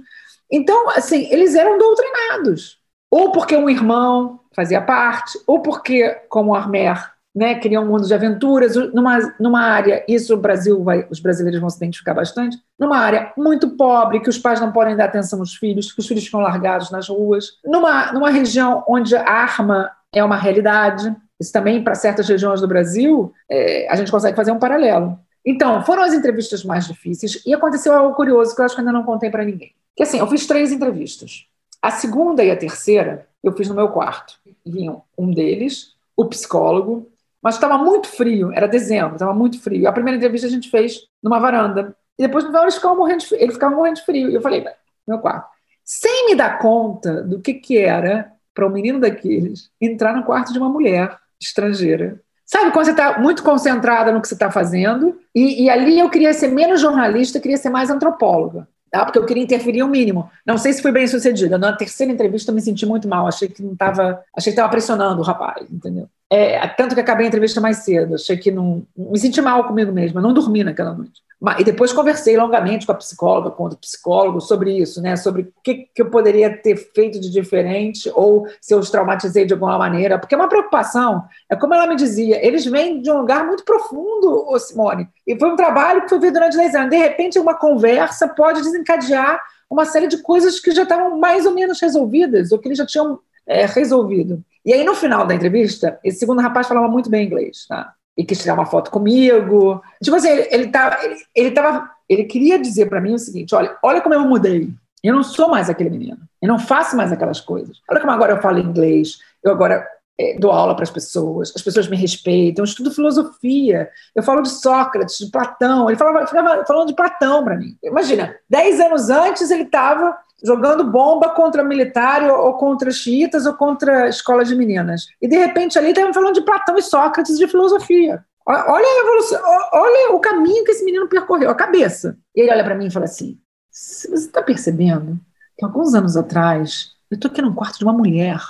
Então, 0.51 0.89
assim, 0.89 1.27
eles 1.31 1.55
eram 1.55 1.77
doutrinados, 1.77 2.79
ou 3.09 3.31
porque 3.31 3.55
um 3.55 3.69
irmão 3.69 4.41
fazia 4.55 4.81
parte, 4.81 5.39
ou 5.47 5.61
porque, 5.61 6.09
como 6.27 6.55
Armer 6.55 7.11
né, 7.35 7.55
criam 7.55 7.83
um 7.83 7.87
mundo 7.87 8.07
de 8.07 8.13
aventuras 8.13 8.75
numa, 8.93 9.17
numa 9.39 9.61
área, 9.61 10.03
isso 10.07 10.33
o 10.33 10.37
Brasil 10.37 10.83
vai, 10.83 11.07
os 11.09 11.19
brasileiros 11.19 11.59
vão 11.61 11.69
se 11.69 11.77
identificar 11.77 12.13
bastante, 12.13 12.57
numa 12.77 12.97
área 12.97 13.31
muito 13.37 13.69
pobre, 13.77 14.19
que 14.19 14.29
os 14.29 14.37
pais 14.37 14.59
não 14.59 14.71
podem 14.71 14.95
dar 14.95 15.05
atenção 15.05 15.39
aos 15.39 15.55
filhos, 15.55 15.91
que 15.91 15.99
os 15.99 16.07
filhos 16.07 16.25
ficam 16.25 16.39
largados 16.39 16.91
nas 16.91 17.07
ruas, 17.07 17.57
numa, 17.63 18.11
numa 18.11 18.29
região 18.29 18.83
onde 18.87 19.15
a 19.15 19.29
arma 19.29 19.91
é 20.13 20.23
uma 20.23 20.37
realidade, 20.37 21.15
isso 21.39 21.53
também 21.53 21.83
para 21.83 21.95
certas 21.95 22.27
regiões 22.27 22.61
do 22.61 22.67
Brasil, 22.67 23.31
é, 23.49 23.87
a 23.89 23.95
gente 23.95 24.11
consegue 24.11 24.35
fazer 24.35 24.51
um 24.51 24.59
paralelo. 24.59 25.17
Então, 25.45 25.83
foram 25.83 26.03
as 26.03 26.13
entrevistas 26.13 26.63
mais 26.63 26.85
difíceis 26.85 27.41
e 27.45 27.53
aconteceu 27.53 27.93
algo 27.93 28.15
curioso 28.15 28.53
que 28.53 28.61
eu 28.61 28.65
acho 28.65 28.75
que 28.75 28.81
ainda 28.81 28.91
não 28.91 29.03
contei 29.03 29.29
para 29.29 29.45
ninguém. 29.45 29.71
Que 29.95 30.03
assim, 30.03 30.19
eu 30.19 30.27
fiz 30.27 30.45
três 30.45 30.71
entrevistas. 30.71 31.45
A 31.81 31.91
segunda 31.91 32.43
e 32.43 32.51
a 32.51 32.57
terceira 32.57 33.27
eu 33.41 33.53
fiz 33.53 33.69
no 33.69 33.75
meu 33.75 33.87
quarto. 33.89 34.37
Vinham 34.65 35.01
um 35.17 35.31
deles, 35.31 35.93
o 36.15 36.25
psicólogo, 36.25 37.09
mas 37.41 37.55
estava 37.55 37.77
muito 37.77 38.07
frio, 38.07 38.51
era 38.53 38.67
dezembro, 38.67 39.13
estava 39.13 39.33
muito 39.33 39.61
frio. 39.61 39.87
A 39.87 39.93
primeira 39.93 40.17
entrevista 40.17 40.47
a 40.47 40.51
gente 40.51 40.69
fez 40.69 40.99
numa 41.23 41.39
varanda. 41.39 41.95
E 42.17 42.23
depois 42.23 42.43
no 42.43 42.57
eles 42.59 42.75
ficavam 42.75 42.97
morrendo 42.97 43.19
de 43.19 43.27
frio. 43.27 43.41
Ele 43.41 43.53
ficava 43.53 43.75
morrendo 43.75 43.95
de 43.95 44.05
frio. 44.05 44.29
E 44.29 44.35
eu 44.35 44.41
falei, 44.41 44.65
meu 45.07 45.19
quarto. 45.19 45.47
Sem 45.85 46.27
me 46.27 46.35
dar 46.35 46.59
conta 46.59 47.23
do 47.23 47.39
que, 47.39 47.53
que 47.53 47.77
era 47.77 48.31
para 48.53 48.67
um 48.67 48.69
menino 48.69 48.99
daqueles 48.99 49.69
entrar 49.79 50.13
no 50.13 50.23
quarto 50.23 50.51
de 50.51 50.59
uma 50.59 50.69
mulher 50.69 51.17
estrangeira. 51.41 52.21
Sabe, 52.45 52.71
quando 52.71 52.85
você 52.85 52.91
está 52.91 53.19
muito 53.19 53.43
concentrada 53.43 54.11
no 54.11 54.21
que 54.21 54.27
você 54.27 54.33
está 54.33 54.51
fazendo, 54.51 55.17
e, 55.33 55.63
e, 55.63 55.69
ali 55.69 55.99
eu 55.99 56.09
queria 56.09 56.33
ser 56.33 56.47
menos 56.47 56.81
jornalista, 56.81 57.39
queria 57.39 57.57
ser 57.57 57.69
mais 57.69 57.91
antropóloga, 57.91 58.67
tá? 58.91 59.05
porque 59.05 59.19
eu 59.19 59.25
queria 59.25 59.43
interferir 59.43 59.83
o 59.83 59.87
mínimo. 59.87 60.29
Não 60.45 60.57
sei 60.57 60.73
se 60.73 60.81
fui 60.81 60.91
bem 60.91 61.07
sucedida. 61.07 61.59
Na 61.59 61.73
terceira 61.73 62.11
entrevista 62.11 62.49
eu 62.49 62.55
me 62.55 62.61
senti 62.61 62.85
muito 62.87 63.07
mal, 63.07 63.27
achei 63.27 63.47
que 63.47 63.61
não 63.61 63.73
estava, 63.73 64.23
achei 64.35 64.51
que 64.51 64.55
estava 64.55 64.69
pressionando 64.69 65.21
o 65.21 65.23
rapaz, 65.23 65.67
entendeu? 65.71 66.09
É, 66.31 66.67
tanto 66.67 66.93
que 66.93 67.01
acabei 67.01 67.25
a 67.25 67.27
entrevista 67.27 67.59
mais 67.59 67.77
cedo, 67.77 68.15
achei 68.15 68.37
que 68.37 68.51
não. 68.51 68.85
Me 68.95 69.17
senti 69.17 69.41
mal 69.41 69.65
comigo 69.65 69.91
mesma, 69.91 70.21
não 70.21 70.33
dormi 70.33 70.63
naquela 70.63 70.93
noite. 70.93 71.21
E 71.57 71.63
depois 71.63 71.93
conversei 71.93 72.35
longamente 72.35 72.85
com 72.85 72.91
a 72.91 72.95
psicóloga, 72.95 73.49
com 73.51 73.63
o 73.63 73.77
psicólogo, 73.77 74.41
sobre 74.41 74.77
isso, 74.77 75.01
né? 75.01 75.15
sobre 75.15 75.43
o 75.43 75.53
que, 75.63 75.87
que 75.95 76.01
eu 76.01 76.09
poderia 76.09 76.55
ter 76.55 76.75
feito 76.75 77.17
de 77.17 77.31
diferente 77.31 78.11
ou 78.13 78.45
se 78.59 78.73
eu 78.73 78.79
os 78.79 78.91
traumatizei 78.91 79.45
de 79.45 79.53
alguma 79.53 79.77
maneira. 79.77 80.19
Porque 80.19 80.35
é 80.35 80.37
uma 80.37 80.49
preocupação, 80.49 81.23
é 81.49 81.55
como 81.55 81.73
ela 81.73 81.87
me 81.87 81.95
dizia, 81.95 82.45
eles 82.45 82.65
vêm 82.65 83.01
de 83.01 83.09
um 83.09 83.19
lugar 83.19 83.45
muito 83.45 83.63
profundo, 83.63 84.53
Simone. 84.59 85.07
E 85.25 85.39
foi 85.39 85.49
um 85.49 85.55
trabalho 85.55 86.01
que 86.01 86.09
foi 86.09 86.19
feito 86.19 86.33
durante 86.33 86.57
10 86.57 86.75
anos. 86.75 86.89
De 86.89 86.97
repente, 86.97 87.39
uma 87.39 87.55
conversa 87.55 88.27
pode 88.27 88.61
desencadear 88.61 89.41
uma 89.69 89.85
série 89.85 90.07
de 90.07 90.17
coisas 90.17 90.59
que 90.59 90.71
já 90.71 90.83
estavam 90.83 91.17
mais 91.17 91.45
ou 91.45 91.53
menos 91.53 91.79
resolvidas, 91.79 92.51
ou 92.51 92.59
que 92.59 92.67
eles 92.67 92.77
já 92.77 92.85
tinham 92.85 93.17
é, 93.47 93.65
resolvido. 93.65 94.43
E 94.65 94.73
aí, 94.73 94.83
no 94.83 94.95
final 94.95 95.25
da 95.25 95.35
entrevista, 95.35 95.99
esse 96.03 96.19
segundo 96.19 96.41
rapaz 96.41 96.67
falava 96.67 96.87
muito 96.87 97.09
bem 97.09 97.25
inglês, 97.25 97.65
tá? 97.67 97.93
e 98.19 98.25
quis 98.25 98.39
tirar 98.41 98.53
uma 98.53 98.65
foto 98.65 98.91
comigo. 98.91 99.81
Tipo 100.03 100.17
assim, 100.17 100.27
ele, 100.27 100.47
ele, 100.51 100.67
tá, 100.67 100.99
ele, 101.01 101.15
ele, 101.33 101.51
tava, 101.51 101.89
ele 102.07 102.25
queria 102.25 102.59
dizer 102.59 102.87
para 102.87 102.99
mim 102.99 103.13
o 103.13 103.19
seguinte: 103.19 103.55
olha, 103.55 103.77
olha 103.81 104.01
como 104.01 104.13
eu 104.13 104.19
mudei. 104.21 104.69
Eu 105.01 105.15
não 105.15 105.23
sou 105.23 105.47
mais 105.47 105.69
aquele 105.69 105.89
menino. 105.89 106.17
Eu 106.41 106.49
não 106.49 106.59
faço 106.59 106.97
mais 106.97 107.13
aquelas 107.13 107.39
coisas. 107.39 107.77
Olha 107.89 108.01
como 108.01 108.11
agora 108.11 108.33
eu 108.33 108.41
falo 108.41 108.59
inglês. 108.59 109.19
Eu 109.41 109.53
agora 109.53 109.87
é, 110.19 110.37
dou 110.37 110.51
aula 110.51 110.75
para 110.75 110.83
as 110.83 110.91
pessoas. 110.91 111.53
As 111.55 111.61
pessoas 111.61 111.87
me 111.87 111.95
respeitam. 111.95 112.63
Eu 112.63 112.67
estudo 112.67 112.91
filosofia. 112.91 113.89
Eu 114.13 114.21
falo 114.21 114.41
de 114.41 114.49
Sócrates, 114.49 115.17
de 115.17 115.31
Platão. 115.31 115.89
Ele 115.89 115.97
falava, 115.97 116.27
ficava 116.27 116.65
falando 116.65 116.89
de 116.89 116.95
Platão 116.95 117.45
para 117.45 117.55
mim. 117.55 117.77
Imagina, 117.81 118.35
dez 118.49 118.81
anos 118.81 119.09
antes 119.09 119.49
ele 119.49 119.63
estava 119.63 120.17
jogando 120.43 120.83
bomba 120.83 121.29
contra 121.29 121.63
militar 121.63 122.23
ou 122.29 122.53
contra 122.53 122.91
xiitas 122.91 123.45
ou 123.45 123.53
contra 123.53 124.07
escolas 124.07 124.47
de 124.47 124.55
meninas. 124.55 125.07
E 125.21 125.27
de 125.27 125.37
repente 125.37 125.77
ali 125.77 125.89
estavam 125.89 126.13
falando 126.13 126.35
de 126.35 126.41
Platão 126.41 126.77
e 126.77 126.81
Sócrates 126.81 127.37
de 127.37 127.47
filosofia. 127.47 128.23
Olha 128.45 128.85
a 128.85 129.03
evolução, 129.03 129.41
olha 129.73 130.15
o 130.15 130.19
caminho 130.19 130.63
que 130.63 130.71
esse 130.71 130.83
menino 130.83 131.07
percorreu, 131.07 131.51
a 131.51 131.55
cabeça. 131.55 132.17
E 132.35 132.41
ele 132.41 132.51
olha 132.51 132.63
para 132.63 132.75
mim 132.75 132.87
e 132.87 132.91
fala 132.91 133.05
assim: 133.05 133.39
você 133.69 134.13
está 134.13 134.41
percebendo 134.41 135.19
que 135.57 135.63
alguns 135.63 135.93
anos 135.93 136.17
atrás 136.17 136.93
eu 137.11 137.15
estou 137.15 137.29
aqui 137.29 137.41
num 137.41 137.53
quarto 137.53 137.77
de 137.77 137.83
uma 137.83 137.93
mulher 137.93 138.41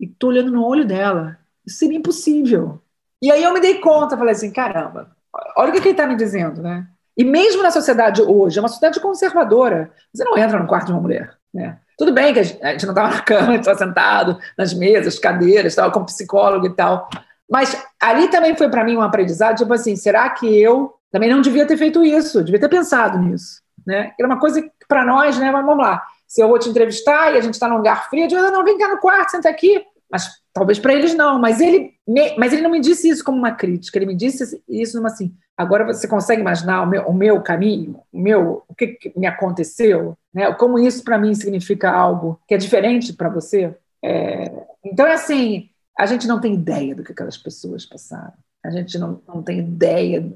e 0.00 0.06
estou 0.06 0.30
olhando 0.30 0.50
no 0.50 0.64
olho 0.64 0.86
dela? 0.86 1.38
Isso 1.66 1.78
seria 1.78 1.98
impossível. 1.98 2.80
E 3.20 3.30
aí 3.30 3.42
eu 3.42 3.52
me 3.52 3.60
dei 3.60 3.80
conta, 3.80 4.16
falei 4.16 4.32
assim: 4.32 4.50
caramba, 4.50 5.14
olha 5.56 5.70
o 5.70 5.72
que 5.72 5.78
ele 5.78 5.90
está 5.90 6.06
me 6.06 6.16
dizendo, 6.16 6.62
né? 6.62 6.88
E 7.16 7.24
mesmo 7.24 7.62
na 7.62 7.70
sociedade 7.70 8.22
hoje, 8.22 8.58
é 8.58 8.62
uma 8.62 8.68
sociedade 8.68 9.00
conservadora, 9.00 9.90
você 10.12 10.24
não 10.24 10.36
entra 10.36 10.58
no 10.58 10.66
quarto 10.66 10.86
de 10.86 10.92
uma 10.92 11.00
mulher. 11.00 11.34
Né? 11.52 11.78
Tudo 11.96 12.12
bem 12.12 12.32
que 12.34 12.40
a 12.40 12.42
gente 12.42 12.86
não 12.86 12.92
estava 12.92 13.14
na 13.14 13.20
cama, 13.22 13.48
a 13.48 13.52
gente 13.52 13.60
estava 13.60 13.78
sentado 13.78 14.38
nas 14.58 14.74
mesas, 14.74 15.18
cadeiras, 15.18 15.72
estava 15.72 15.92
com 15.92 16.04
psicólogo 16.04 16.66
e 16.66 16.74
tal. 16.74 17.08
Mas 17.48 17.80
ali 18.00 18.28
também 18.28 18.56
foi 18.56 18.68
para 18.68 18.84
mim 18.84 18.96
um 18.96 19.02
aprendizado, 19.02 19.56
tipo 19.56 19.72
assim, 19.72 19.94
será 19.94 20.28
que 20.30 20.46
eu 20.46 20.94
também 21.12 21.30
não 21.30 21.40
devia 21.40 21.66
ter 21.66 21.76
feito 21.76 22.04
isso? 22.04 22.42
Devia 22.42 22.60
ter 22.60 22.68
pensado 22.68 23.18
nisso. 23.18 23.62
Né? 23.86 24.12
Era 24.18 24.26
uma 24.26 24.40
coisa 24.40 24.60
que 24.62 24.70
para 24.88 25.04
nós, 25.04 25.38
né? 25.38 25.50
Mas 25.50 25.64
vamos 25.64 25.84
lá. 25.84 26.02
Se 26.26 26.42
eu 26.42 26.48
vou 26.48 26.58
te 26.58 26.68
entrevistar 26.68 27.32
e 27.32 27.38
a 27.38 27.40
gente 27.40 27.54
está 27.54 27.68
num 27.68 27.76
lugar 27.76 28.08
frio, 28.08 28.24
eu 28.24 28.28
digo, 28.28 28.40
não, 28.42 28.64
vem 28.64 28.78
cá 28.78 28.88
no 28.88 28.98
quarto, 28.98 29.30
senta 29.30 29.48
aqui. 29.48 29.84
Mas 30.14 30.30
talvez 30.52 30.78
para 30.78 30.94
eles 30.94 31.12
não. 31.12 31.40
Mas 31.40 31.60
ele, 31.60 31.92
me, 32.06 32.36
mas 32.36 32.52
ele 32.52 32.62
não 32.62 32.70
me 32.70 32.78
disse 32.78 33.08
isso 33.08 33.24
como 33.24 33.36
uma 33.36 33.50
crítica. 33.50 33.98
Ele 33.98 34.06
me 34.06 34.14
disse 34.14 34.62
isso 34.68 34.96
numa 34.96 35.08
assim, 35.08 35.34
Agora 35.56 35.84
você 35.84 36.08
consegue 36.08 36.40
imaginar 36.40 36.82
o 36.82 36.86
meu, 36.86 37.02
o 37.06 37.14
meu 37.14 37.40
caminho, 37.40 38.00
o 38.12 38.18
meu, 38.18 38.64
o 38.68 38.74
que, 38.74 38.88
que 38.88 39.18
me 39.18 39.26
aconteceu, 39.26 40.16
né? 40.32 40.52
Como 40.54 40.80
isso 40.80 41.04
para 41.04 41.18
mim 41.18 41.32
significa 41.32 41.90
algo 41.90 42.40
que 42.46 42.54
é 42.54 42.58
diferente 42.58 43.12
para 43.12 43.28
você? 43.28 43.72
É... 44.02 44.50
Então 44.84 45.06
é 45.06 45.14
assim, 45.14 45.70
a 45.96 46.06
gente 46.06 46.26
não 46.26 46.40
tem 46.40 46.54
ideia 46.54 46.94
do 46.94 47.04
que 47.04 47.12
aquelas 47.12 47.38
pessoas 47.38 47.86
passaram. 47.86 48.34
A 48.64 48.70
gente 48.70 48.98
não, 48.98 49.22
não 49.28 49.42
tem 49.42 49.60
ideia 49.60 50.28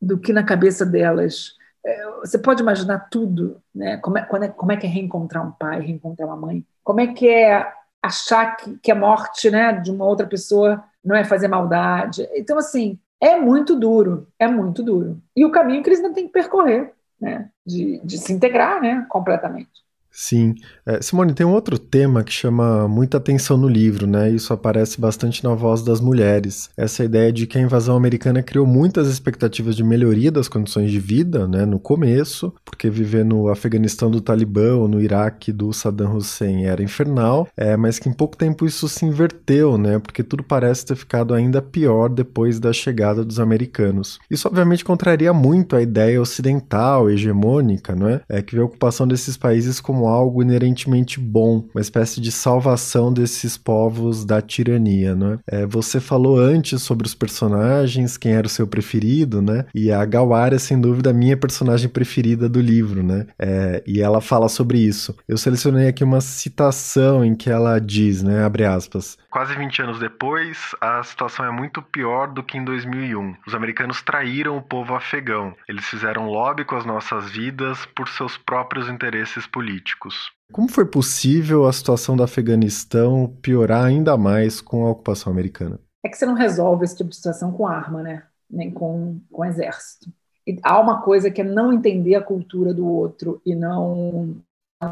do 0.00 0.16
que 0.16 0.32
na 0.32 0.44
cabeça 0.44 0.86
delas. 0.86 1.54
É, 1.84 2.06
você 2.20 2.38
pode 2.38 2.62
imaginar 2.62 3.08
tudo, 3.10 3.60
né? 3.74 3.96
Como 3.96 4.16
é, 4.16 4.28
é, 4.42 4.48
como 4.48 4.72
é 4.72 4.76
que 4.76 4.86
é 4.86 4.88
reencontrar 4.88 5.44
um 5.44 5.52
pai, 5.52 5.80
reencontrar 5.80 6.28
uma 6.28 6.36
mãe? 6.36 6.64
Como 6.84 7.00
é 7.00 7.08
que 7.08 7.28
é 7.28 7.66
achar 8.06 8.56
que, 8.56 8.76
que 8.78 8.90
a 8.90 8.94
morte, 8.94 9.50
né, 9.50 9.72
de 9.72 9.90
uma 9.90 10.04
outra 10.04 10.26
pessoa 10.26 10.82
não 11.04 11.14
é 11.16 11.24
fazer 11.24 11.48
maldade? 11.48 12.28
Então 12.34 12.58
assim, 12.58 12.98
é 13.20 13.36
muito 13.38 13.78
duro, 13.78 14.28
é 14.38 14.46
muito 14.46 14.82
duro. 14.82 15.20
E 15.34 15.44
o 15.44 15.50
caminho 15.50 15.82
que 15.82 15.88
eles 15.88 16.00
ainda 16.00 16.14
têm 16.14 16.26
que 16.26 16.32
percorrer, 16.32 16.92
né? 17.20 17.50
de, 17.64 18.00
de 18.04 18.18
se 18.18 18.32
integrar 18.32 18.80
né? 18.80 19.04
completamente. 19.08 19.85
Sim. 20.18 20.54
É, 20.86 21.02
Simone, 21.02 21.34
tem 21.34 21.44
um 21.44 21.52
outro 21.52 21.78
tema 21.78 22.24
que 22.24 22.32
chama 22.32 22.88
muita 22.88 23.18
atenção 23.18 23.58
no 23.58 23.68
livro, 23.68 24.06
né? 24.06 24.30
Isso 24.30 24.50
aparece 24.50 24.98
bastante 24.98 25.44
na 25.44 25.52
voz 25.54 25.82
das 25.82 26.00
mulheres. 26.00 26.70
Essa 26.74 27.04
ideia 27.04 27.30
de 27.30 27.46
que 27.46 27.58
a 27.58 27.60
invasão 27.60 27.94
americana 27.94 28.42
criou 28.42 28.66
muitas 28.66 29.08
expectativas 29.08 29.76
de 29.76 29.84
melhoria 29.84 30.32
das 30.32 30.48
condições 30.48 30.90
de 30.90 30.98
vida, 30.98 31.46
né? 31.46 31.66
No 31.66 31.78
começo, 31.78 32.50
porque 32.64 32.88
viver 32.88 33.26
no 33.26 33.50
Afeganistão 33.50 34.10
do 34.10 34.22
Talibã 34.22 34.76
ou 34.76 34.88
no 34.88 35.02
Iraque 35.02 35.52
do 35.52 35.70
Saddam 35.70 36.16
Hussein 36.16 36.64
era 36.64 36.82
infernal, 36.82 37.46
é, 37.54 37.76
mas 37.76 37.98
que 37.98 38.08
em 38.08 38.14
pouco 38.14 38.38
tempo 38.38 38.64
isso 38.64 38.88
se 38.88 39.04
inverteu, 39.04 39.76
né? 39.76 39.98
Porque 39.98 40.22
tudo 40.22 40.42
parece 40.42 40.86
ter 40.86 40.96
ficado 40.96 41.34
ainda 41.34 41.60
pior 41.60 42.08
depois 42.08 42.58
da 42.58 42.72
chegada 42.72 43.22
dos 43.22 43.38
americanos. 43.38 44.18
Isso 44.30 44.48
obviamente 44.48 44.82
contraria 44.82 45.34
muito 45.34 45.76
a 45.76 45.82
ideia 45.82 46.22
ocidental, 46.22 47.10
hegemônica, 47.10 47.94
não 47.94 48.08
é? 48.08 48.22
É 48.30 48.40
que 48.40 48.54
vê 48.54 48.62
a 48.62 48.64
ocupação 48.64 49.06
desses 49.06 49.36
países 49.36 49.78
como 49.78 50.05
algo 50.08 50.42
inerentemente 50.42 51.20
bom, 51.20 51.64
uma 51.74 51.80
espécie 51.80 52.20
de 52.20 52.30
salvação 52.30 53.12
desses 53.12 53.56
povos 53.56 54.24
da 54.24 54.40
tirania, 54.40 55.14
né? 55.14 55.38
É, 55.46 55.66
você 55.66 56.00
falou 56.00 56.38
antes 56.38 56.82
sobre 56.82 57.06
os 57.06 57.14
personagens, 57.14 58.16
quem 58.16 58.32
era 58.32 58.46
o 58.46 58.50
seu 58.50 58.66
preferido, 58.66 59.40
né? 59.42 59.66
E 59.74 59.90
a 59.90 60.04
Gawara 60.04 60.56
é 60.56 60.58
sem 60.58 60.80
dúvida 60.80 61.10
a 61.10 61.14
minha 61.14 61.36
personagem 61.36 61.88
preferida 61.88 62.48
do 62.48 62.60
livro, 62.60 63.02
né? 63.02 63.26
É, 63.38 63.82
e 63.86 64.00
ela 64.00 64.20
fala 64.20 64.48
sobre 64.48 64.78
isso. 64.78 65.14
Eu 65.28 65.36
selecionei 65.36 65.88
aqui 65.88 66.04
uma 66.04 66.20
citação 66.20 67.24
em 67.24 67.34
que 67.34 67.50
ela 67.50 67.78
diz, 67.78 68.22
né? 68.22 68.44
Abre 68.44 68.64
aspas. 68.64 69.16
Quase 69.36 69.54
20 69.54 69.82
anos 69.82 69.98
depois, 69.98 70.74
a 70.80 71.02
situação 71.02 71.44
é 71.44 71.50
muito 71.50 71.82
pior 71.82 72.32
do 72.32 72.42
que 72.42 72.56
em 72.56 72.64
2001. 72.64 73.34
Os 73.46 73.54
americanos 73.54 74.00
traíram 74.00 74.56
o 74.56 74.62
povo 74.62 74.94
afegão. 74.94 75.54
Eles 75.68 75.84
fizeram 75.84 76.30
lobby 76.30 76.64
com 76.64 76.74
as 76.74 76.86
nossas 76.86 77.32
vidas 77.32 77.84
por 77.94 78.08
seus 78.08 78.38
próprios 78.38 78.88
interesses 78.88 79.46
políticos. 79.46 80.32
Como 80.50 80.70
foi 80.70 80.86
possível 80.86 81.66
a 81.66 81.72
situação 81.74 82.16
do 82.16 82.22
Afeganistão 82.22 83.36
piorar 83.42 83.84
ainda 83.84 84.16
mais 84.16 84.62
com 84.62 84.86
a 84.86 84.90
ocupação 84.92 85.30
americana? 85.30 85.78
É 86.02 86.08
que 86.08 86.16
você 86.16 86.24
não 86.24 86.32
resolve 86.32 86.86
esse 86.86 86.96
tipo 86.96 87.10
de 87.10 87.16
situação 87.16 87.52
com 87.52 87.66
arma, 87.66 88.02
né? 88.02 88.22
Nem 88.50 88.70
com, 88.70 89.20
com 89.30 89.44
exército. 89.44 90.10
E 90.46 90.58
há 90.62 90.80
uma 90.80 91.02
coisa 91.02 91.30
que 91.30 91.42
é 91.42 91.44
não 91.44 91.74
entender 91.74 92.14
a 92.14 92.22
cultura 92.22 92.72
do 92.72 92.86
outro 92.86 93.42
e 93.44 93.54
não 93.54 94.34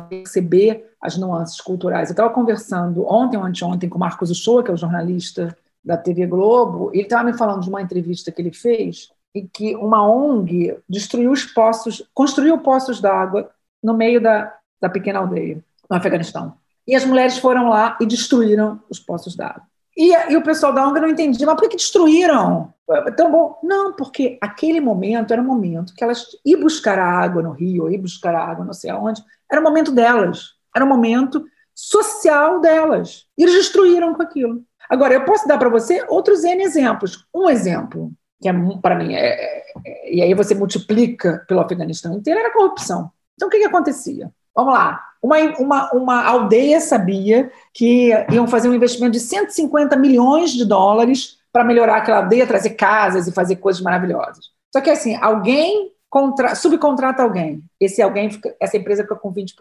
perceber 0.08 0.92
as 1.00 1.16
nuances 1.16 1.60
culturais. 1.60 2.08
Eu 2.08 2.14
estava 2.14 2.32
conversando 2.32 3.06
ontem 3.06 3.36
ou 3.36 3.44
anteontem 3.44 3.88
com 3.88 3.96
o 3.96 4.00
Marcos 4.00 4.30
Uchoa, 4.30 4.62
que 4.62 4.70
é 4.70 4.74
o 4.74 4.78
jornalista 4.78 5.56
da 5.84 5.96
TV 5.96 6.26
Globo, 6.26 6.90
e 6.94 6.98
ele 6.98 7.04
estava 7.04 7.24
me 7.24 7.36
falando 7.36 7.62
de 7.62 7.68
uma 7.68 7.82
entrevista 7.82 8.32
que 8.32 8.40
ele 8.40 8.52
fez 8.52 9.10
em 9.34 9.46
que 9.46 9.74
uma 9.76 10.06
ONG 10.08 10.78
destruiu 10.88 11.32
os 11.32 11.44
poços, 11.44 12.08
construiu 12.14 12.56
poços 12.58 13.00
d'água 13.00 13.50
no 13.82 13.92
meio 13.92 14.20
da, 14.20 14.56
da 14.80 14.88
pequena 14.88 15.18
aldeia, 15.18 15.62
no 15.90 15.96
Afeganistão. 15.96 16.54
E 16.86 16.94
as 16.94 17.04
mulheres 17.04 17.36
foram 17.38 17.68
lá 17.68 17.98
e 18.00 18.06
destruíram 18.06 18.80
os 18.88 18.98
poços 19.00 19.34
d'água. 19.34 19.62
E, 19.96 20.12
e, 20.32 20.36
o 20.36 20.42
pessoal 20.42 20.72
da 20.72 20.86
ONG 20.86 21.00
não 21.00 21.08
entendia, 21.08 21.46
mas 21.46 21.56
por 21.56 21.68
que 21.68 21.76
destruíram? 21.76 22.72
Tão 23.16 23.30
bom. 23.30 23.58
Não, 23.62 23.94
porque 23.94 24.38
aquele 24.40 24.80
momento 24.80 25.32
era 25.32 25.40
o 25.40 25.44
momento 25.44 25.94
que 25.94 26.02
elas 26.02 26.26
iam 26.44 26.60
buscar 26.60 26.98
a 26.98 27.06
água 27.06 27.42
no 27.42 27.52
rio, 27.52 27.88
iam 27.88 28.02
buscar 28.02 28.34
a 28.34 28.44
água 28.44 28.64
não 28.64 28.72
sei 28.72 28.90
aonde, 28.90 29.22
era 29.50 29.60
o 29.60 29.64
momento 29.64 29.92
delas, 29.92 30.54
era 30.74 30.84
o 30.84 30.88
momento 30.88 31.44
social 31.74 32.60
delas. 32.60 33.26
E 33.38 33.44
eles 33.44 33.54
destruíram 33.54 34.14
com 34.14 34.22
aquilo. 34.22 34.62
Agora, 34.88 35.14
eu 35.14 35.24
posso 35.24 35.46
dar 35.48 35.58
para 35.58 35.68
você 35.68 36.04
outros 36.08 36.44
N 36.44 36.62
exemplos. 36.62 37.26
Um 37.34 37.48
exemplo, 37.48 38.12
que 38.40 38.48
é 38.48 38.52
para 38.82 38.96
mim, 38.96 39.14
é, 39.14 39.26
é, 39.26 39.64
é, 39.86 40.14
e 40.14 40.22
aí 40.22 40.34
você 40.34 40.54
multiplica 40.54 41.44
pelo 41.48 41.60
Afeganistão 41.60 42.14
inteiro, 42.14 42.40
era 42.40 42.48
a 42.48 42.52
corrupção. 42.52 43.10
Então, 43.34 43.48
o 43.48 43.50
que, 43.50 43.58
que 43.58 43.64
acontecia? 43.64 44.30
Vamos 44.54 44.74
lá, 44.74 45.02
uma, 45.24 45.38
uma, 45.58 45.90
uma 45.92 46.22
aldeia 46.22 46.78
sabia 46.82 47.50
que 47.72 48.10
iam 48.30 48.46
fazer 48.46 48.68
um 48.68 48.74
investimento 48.74 49.12
de 49.12 49.20
150 49.20 49.96
milhões 49.96 50.52
de 50.52 50.66
dólares 50.66 51.38
para 51.50 51.64
melhorar 51.64 51.96
aquela 51.96 52.18
aldeia, 52.18 52.46
trazer 52.46 52.70
casas 52.70 53.26
e 53.26 53.32
fazer 53.32 53.56
coisas 53.56 53.80
maravilhosas. 53.80 54.50
Só 54.70 54.82
que 54.82 54.90
assim, 54.90 55.16
alguém 55.16 55.90
contra, 56.10 56.54
subcontrata 56.54 57.22
alguém. 57.22 57.62
Esse 57.80 58.02
alguém, 58.02 58.30
fica, 58.30 58.54
essa 58.60 58.76
empresa 58.76 59.02
fica 59.02 59.16
com 59.16 59.32
20% 59.32 59.54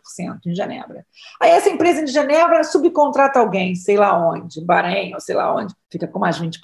em 0.46 0.54
Genebra. 0.54 1.06
Aí 1.42 1.52
essa 1.52 1.70
empresa 1.70 2.04
de 2.04 2.12
Genebra 2.12 2.66
subcontrata 2.66 3.40
alguém, 3.40 3.74
sei 3.74 3.96
lá 3.96 4.20
onde, 4.30 4.60
Bahrein 4.66 5.14
ou 5.14 5.22
sei 5.22 5.34
lá 5.34 5.56
onde, 5.56 5.74
fica 5.90 6.08
com 6.08 6.20
mais 6.20 6.38
20%. 6.38 6.60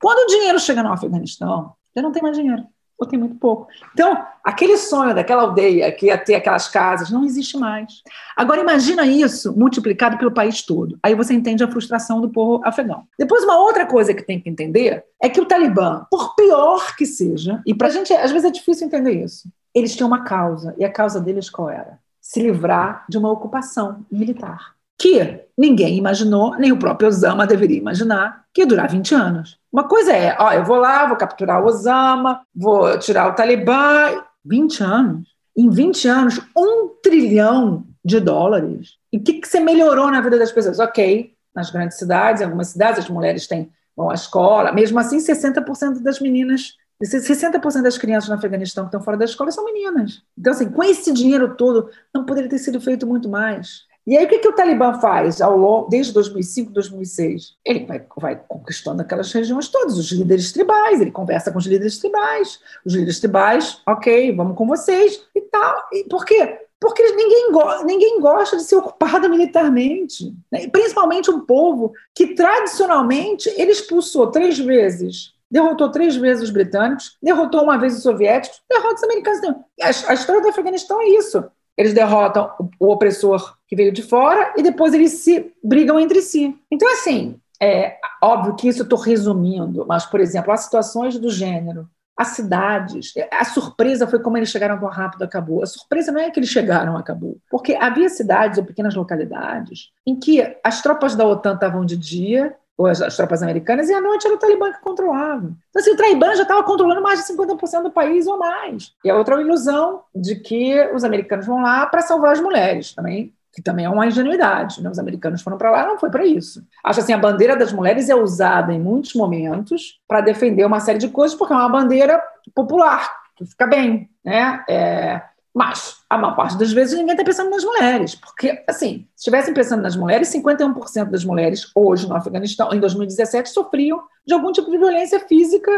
Quando 0.00 0.18
o 0.20 0.26
dinheiro 0.26 0.58
chega 0.58 0.82
no 0.82 0.92
Afeganistão, 0.92 1.74
já 1.94 2.00
não 2.00 2.10
tem 2.10 2.22
mais 2.22 2.38
dinheiro 2.38 2.64
ou 3.00 3.06
tem 3.06 3.18
muito 3.18 3.36
pouco. 3.36 3.66
Então, 3.94 4.22
aquele 4.44 4.76
sonho 4.76 5.14
daquela 5.14 5.42
aldeia 5.42 5.90
que 5.90 6.06
ia 6.06 6.18
ter 6.18 6.34
aquelas 6.34 6.68
casas 6.68 7.10
não 7.10 7.24
existe 7.24 7.56
mais. 7.56 8.02
Agora, 8.36 8.60
imagina 8.60 9.06
isso 9.06 9.56
multiplicado 9.56 10.18
pelo 10.18 10.30
país 10.30 10.62
todo. 10.62 10.98
Aí 11.02 11.14
você 11.14 11.32
entende 11.32 11.64
a 11.64 11.70
frustração 11.70 12.20
do 12.20 12.28
povo 12.28 12.60
afegão. 12.62 13.04
Depois, 13.18 13.42
uma 13.42 13.58
outra 13.58 13.86
coisa 13.86 14.12
que 14.12 14.22
tem 14.22 14.38
que 14.38 14.50
entender 14.50 15.02
é 15.20 15.30
que 15.30 15.40
o 15.40 15.46
Talibã, 15.46 16.06
por 16.10 16.34
pior 16.34 16.94
que 16.94 17.06
seja, 17.06 17.62
e 17.64 17.74
para 17.74 17.88
a 17.88 17.90
gente 17.90 18.12
às 18.12 18.30
vezes 18.30 18.48
é 18.48 18.52
difícil 18.52 18.86
entender 18.86 19.12
isso, 19.24 19.48
eles 19.74 19.96
tinham 19.96 20.08
uma 20.08 20.24
causa, 20.24 20.74
e 20.76 20.84
a 20.84 20.92
causa 20.92 21.20
deles 21.20 21.48
qual 21.48 21.70
era? 21.70 21.98
Se 22.20 22.42
livrar 22.42 23.06
de 23.08 23.16
uma 23.16 23.30
ocupação 23.30 24.04
militar 24.10 24.74
que 25.00 25.40
ninguém 25.56 25.96
imaginou, 25.96 26.54
nem 26.56 26.70
o 26.70 26.78
próprio 26.78 27.08
Osama 27.08 27.46
deveria 27.46 27.78
imaginar, 27.78 28.44
que 28.52 28.60
ia 28.60 28.66
durar 28.66 28.90
20 28.90 29.14
anos. 29.14 29.58
Uma 29.72 29.88
coisa 29.88 30.12
é, 30.12 30.36
ó, 30.38 30.52
eu 30.52 30.62
vou 30.62 30.76
lá, 30.76 31.06
vou 31.06 31.16
capturar 31.16 31.62
o 31.62 31.66
Osama, 31.66 32.42
vou 32.54 32.98
tirar 32.98 33.28
o 33.28 33.34
Talibã. 33.34 34.22
20 34.44 34.82
anos. 34.82 35.28
Em 35.56 35.68
20 35.68 36.08
anos, 36.08 36.40
um 36.56 36.88
trilhão 37.02 37.86
de 38.04 38.20
dólares. 38.20 38.92
E 39.12 39.18
o 39.18 39.22
que, 39.22 39.34
que 39.34 39.48
você 39.48 39.60
melhorou 39.60 40.10
na 40.10 40.20
vida 40.20 40.38
das 40.38 40.52
pessoas? 40.52 40.78
Ok, 40.78 41.32
nas 41.54 41.70
grandes 41.70 41.98
cidades, 41.98 42.40
em 42.40 42.44
algumas 42.44 42.68
cidades, 42.68 43.00
as 43.00 43.10
mulheres 43.10 43.46
têm, 43.46 43.70
vão 43.96 44.10
à 44.10 44.14
escola. 44.14 44.72
Mesmo 44.72 44.98
assim, 44.98 45.18
60% 45.18 46.02
das 46.02 46.20
meninas 46.20 46.74
60% 47.02 47.80
das 47.80 47.96
crianças 47.96 48.28
no 48.28 48.34
Afeganistão 48.34 48.84
que 48.84 48.88
estão 48.88 49.02
fora 49.02 49.16
da 49.16 49.24
escola 49.24 49.50
são 49.50 49.64
meninas. 49.64 50.22
Então, 50.38 50.52
assim, 50.52 50.68
com 50.70 50.82
esse 50.82 51.10
dinheiro 51.12 51.54
todo, 51.56 51.88
não 52.14 52.26
poderia 52.26 52.50
ter 52.50 52.58
sido 52.58 52.78
feito 52.78 53.06
muito 53.06 53.26
mais. 53.26 53.84
E 54.10 54.16
aí, 54.16 54.24
o 54.24 54.28
que, 54.28 54.40
que 54.40 54.48
o 54.48 54.52
Talibã 54.52 54.94
faz 54.94 55.40
ao 55.40 55.56
longo, 55.56 55.88
desde 55.88 56.12
2005, 56.12 56.72
2006? 56.72 57.54
Ele 57.64 57.86
vai, 57.86 58.04
vai 58.16 58.42
conquistando 58.48 59.02
aquelas 59.02 59.32
regiões 59.32 59.68
todas, 59.68 59.96
os 59.96 60.10
líderes 60.10 60.50
tribais, 60.50 61.00
ele 61.00 61.12
conversa 61.12 61.52
com 61.52 61.58
os 61.58 61.64
líderes 61.64 61.96
tribais. 62.00 62.58
Os 62.84 62.92
líderes 62.92 63.20
tribais, 63.20 63.80
ok, 63.86 64.34
vamos 64.34 64.56
com 64.56 64.66
vocês 64.66 65.22
e 65.32 65.40
tal. 65.42 65.86
E 65.92 66.02
por 66.08 66.24
quê? 66.24 66.58
Porque 66.80 67.04
ninguém, 67.12 67.52
go 67.52 67.84
ninguém 67.84 68.20
gosta 68.20 68.56
de 68.56 68.64
ser 68.64 68.74
ocupado 68.74 69.30
militarmente, 69.30 70.34
né? 70.50 70.66
principalmente 70.66 71.30
um 71.30 71.46
povo 71.46 71.92
que 72.12 72.34
tradicionalmente 72.34 73.48
ele 73.50 73.70
expulsou 73.70 74.26
três 74.26 74.58
vezes 74.58 75.38
derrotou 75.50 75.90
três 75.90 76.14
vezes 76.14 76.44
os 76.44 76.50
britânicos, 76.50 77.16
derrotou 77.20 77.64
uma 77.64 77.76
vez 77.76 77.96
os 77.96 78.02
soviéticos, 78.04 78.62
derrota 78.70 78.94
os 78.94 79.02
americanos. 79.02 79.40
A, 79.80 80.10
a 80.10 80.14
história 80.14 80.40
do 80.40 80.48
Afeganistão 80.48 81.00
é 81.00 81.08
isso. 81.08 81.44
Eles 81.80 81.94
derrotam 81.94 82.50
o 82.78 82.92
opressor 82.92 83.56
que 83.66 83.74
veio 83.74 83.90
de 83.90 84.02
fora 84.02 84.52
e 84.54 84.62
depois 84.62 84.92
eles 84.92 85.12
se 85.12 85.50
brigam 85.64 85.98
entre 85.98 86.20
si. 86.20 86.54
Então, 86.70 86.86
assim, 86.92 87.40
é 87.58 87.96
óbvio 88.22 88.54
que 88.54 88.68
isso 88.68 88.80
eu 88.80 88.84
estou 88.84 88.98
resumindo, 88.98 89.86
mas, 89.88 90.04
por 90.04 90.20
exemplo, 90.20 90.52
as 90.52 90.60
situações 90.60 91.18
do 91.18 91.30
gênero, 91.30 91.88
as 92.14 92.28
cidades, 92.28 93.14
a 93.32 93.46
surpresa 93.46 94.06
foi 94.06 94.18
como 94.18 94.36
eles 94.36 94.50
chegaram 94.50 94.78
tão 94.78 94.90
rápido 94.90 95.22
acabou. 95.22 95.62
A 95.62 95.66
surpresa 95.66 96.12
não 96.12 96.20
é 96.20 96.30
que 96.30 96.38
eles 96.38 96.50
chegaram 96.50 96.98
acabou, 96.98 97.38
porque 97.50 97.74
havia 97.74 98.10
cidades 98.10 98.58
ou 98.58 98.64
pequenas 98.64 98.94
localidades 98.94 99.88
em 100.06 100.14
que 100.14 100.54
as 100.62 100.82
tropas 100.82 101.16
da 101.16 101.26
OTAN 101.26 101.54
estavam 101.54 101.82
de 101.82 101.96
dia 101.96 102.54
as, 102.86 103.00
as, 103.02 103.16
tropas 103.16 103.42
americanas, 103.42 103.88
e 103.88 103.94
à 103.94 104.00
noite 104.00 104.26
era 104.26 104.34
o 104.34 104.38
Talibã 104.38 104.72
que 104.72 104.80
controlava. 104.80 105.52
Então, 105.70 105.80
assim, 105.80 105.92
o 105.92 105.96
Talibã 105.96 106.34
já 106.34 106.42
estava 106.42 106.62
controlando 106.62 107.02
mais 107.02 107.20
de 107.20 107.32
50% 107.32 107.82
do 107.82 107.90
país 107.90 108.26
ou 108.26 108.38
mais. 108.38 108.92
E 109.04 109.10
a 109.10 109.16
outra 109.16 109.40
ilusão 109.40 110.02
de 110.14 110.36
que 110.36 110.80
os 110.94 111.04
americanos 111.04 111.46
vão 111.46 111.62
lá 111.62 111.86
para 111.86 112.02
salvar 112.02 112.32
as 112.32 112.40
mulheres, 112.40 112.92
também 112.94 113.32
que 113.52 113.60
também 113.60 113.84
é 113.84 113.90
uma 113.90 114.06
ingenuidade. 114.06 114.82
Né? 114.82 114.90
Os 114.90 114.98
americanos 114.98 115.42
foram 115.42 115.58
para 115.58 115.70
lá, 115.70 115.86
não 115.86 115.98
foi 115.98 116.10
para 116.10 116.24
isso. 116.24 116.64
Acho 116.84 117.00
assim, 117.00 117.12
a 117.12 117.18
bandeira 117.18 117.56
das 117.56 117.72
mulheres 117.72 118.08
é 118.08 118.14
usada 118.14 118.72
em 118.72 118.80
muitos 118.80 119.14
momentos 119.14 120.00
para 120.06 120.20
defender 120.20 120.64
uma 120.64 120.80
série 120.80 120.98
de 120.98 121.08
coisas, 121.08 121.36
porque 121.36 121.52
é 121.52 121.56
uma 121.56 121.68
bandeira 121.68 122.22
popular, 122.54 123.10
que 123.36 123.44
fica 123.44 123.66
bem. 123.66 124.08
Né? 124.24 124.64
É, 124.68 125.22
mas, 125.54 125.96
a 126.08 126.16
maior 126.16 126.36
parte 126.36 126.56
das 126.56 126.72
vezes, 126.72 126.96
ninguém 126.96 127.14
está 127.14 127.24
pensando 127.24 127.50
nas 127.50 127.64
mulheres. 127.64 128.14
Porque, 128.14 128.62
assim, 128.68 129.08
se 129.16 129.18
estivessem 129.18 129.52
pensando 129.52 129.82
nas 129.82 129.96
mulheres, 129.96 130.28
51% 130.28 131.10
das 131.10 131.24
mulheres 131.24 131.70
hoje 131.74 132.08
no 132.08 132.14
Afeganistão, 132.14 132.72
em 132.72 132.78
2017, 132.78 133.50
sofriam 133.50 134.00
de 134.24 134.32
algum 134.32 134.52
tipo 134.52 134.70
de 134.70 134.78
violência 134.78 135.18
física 135.20 135.70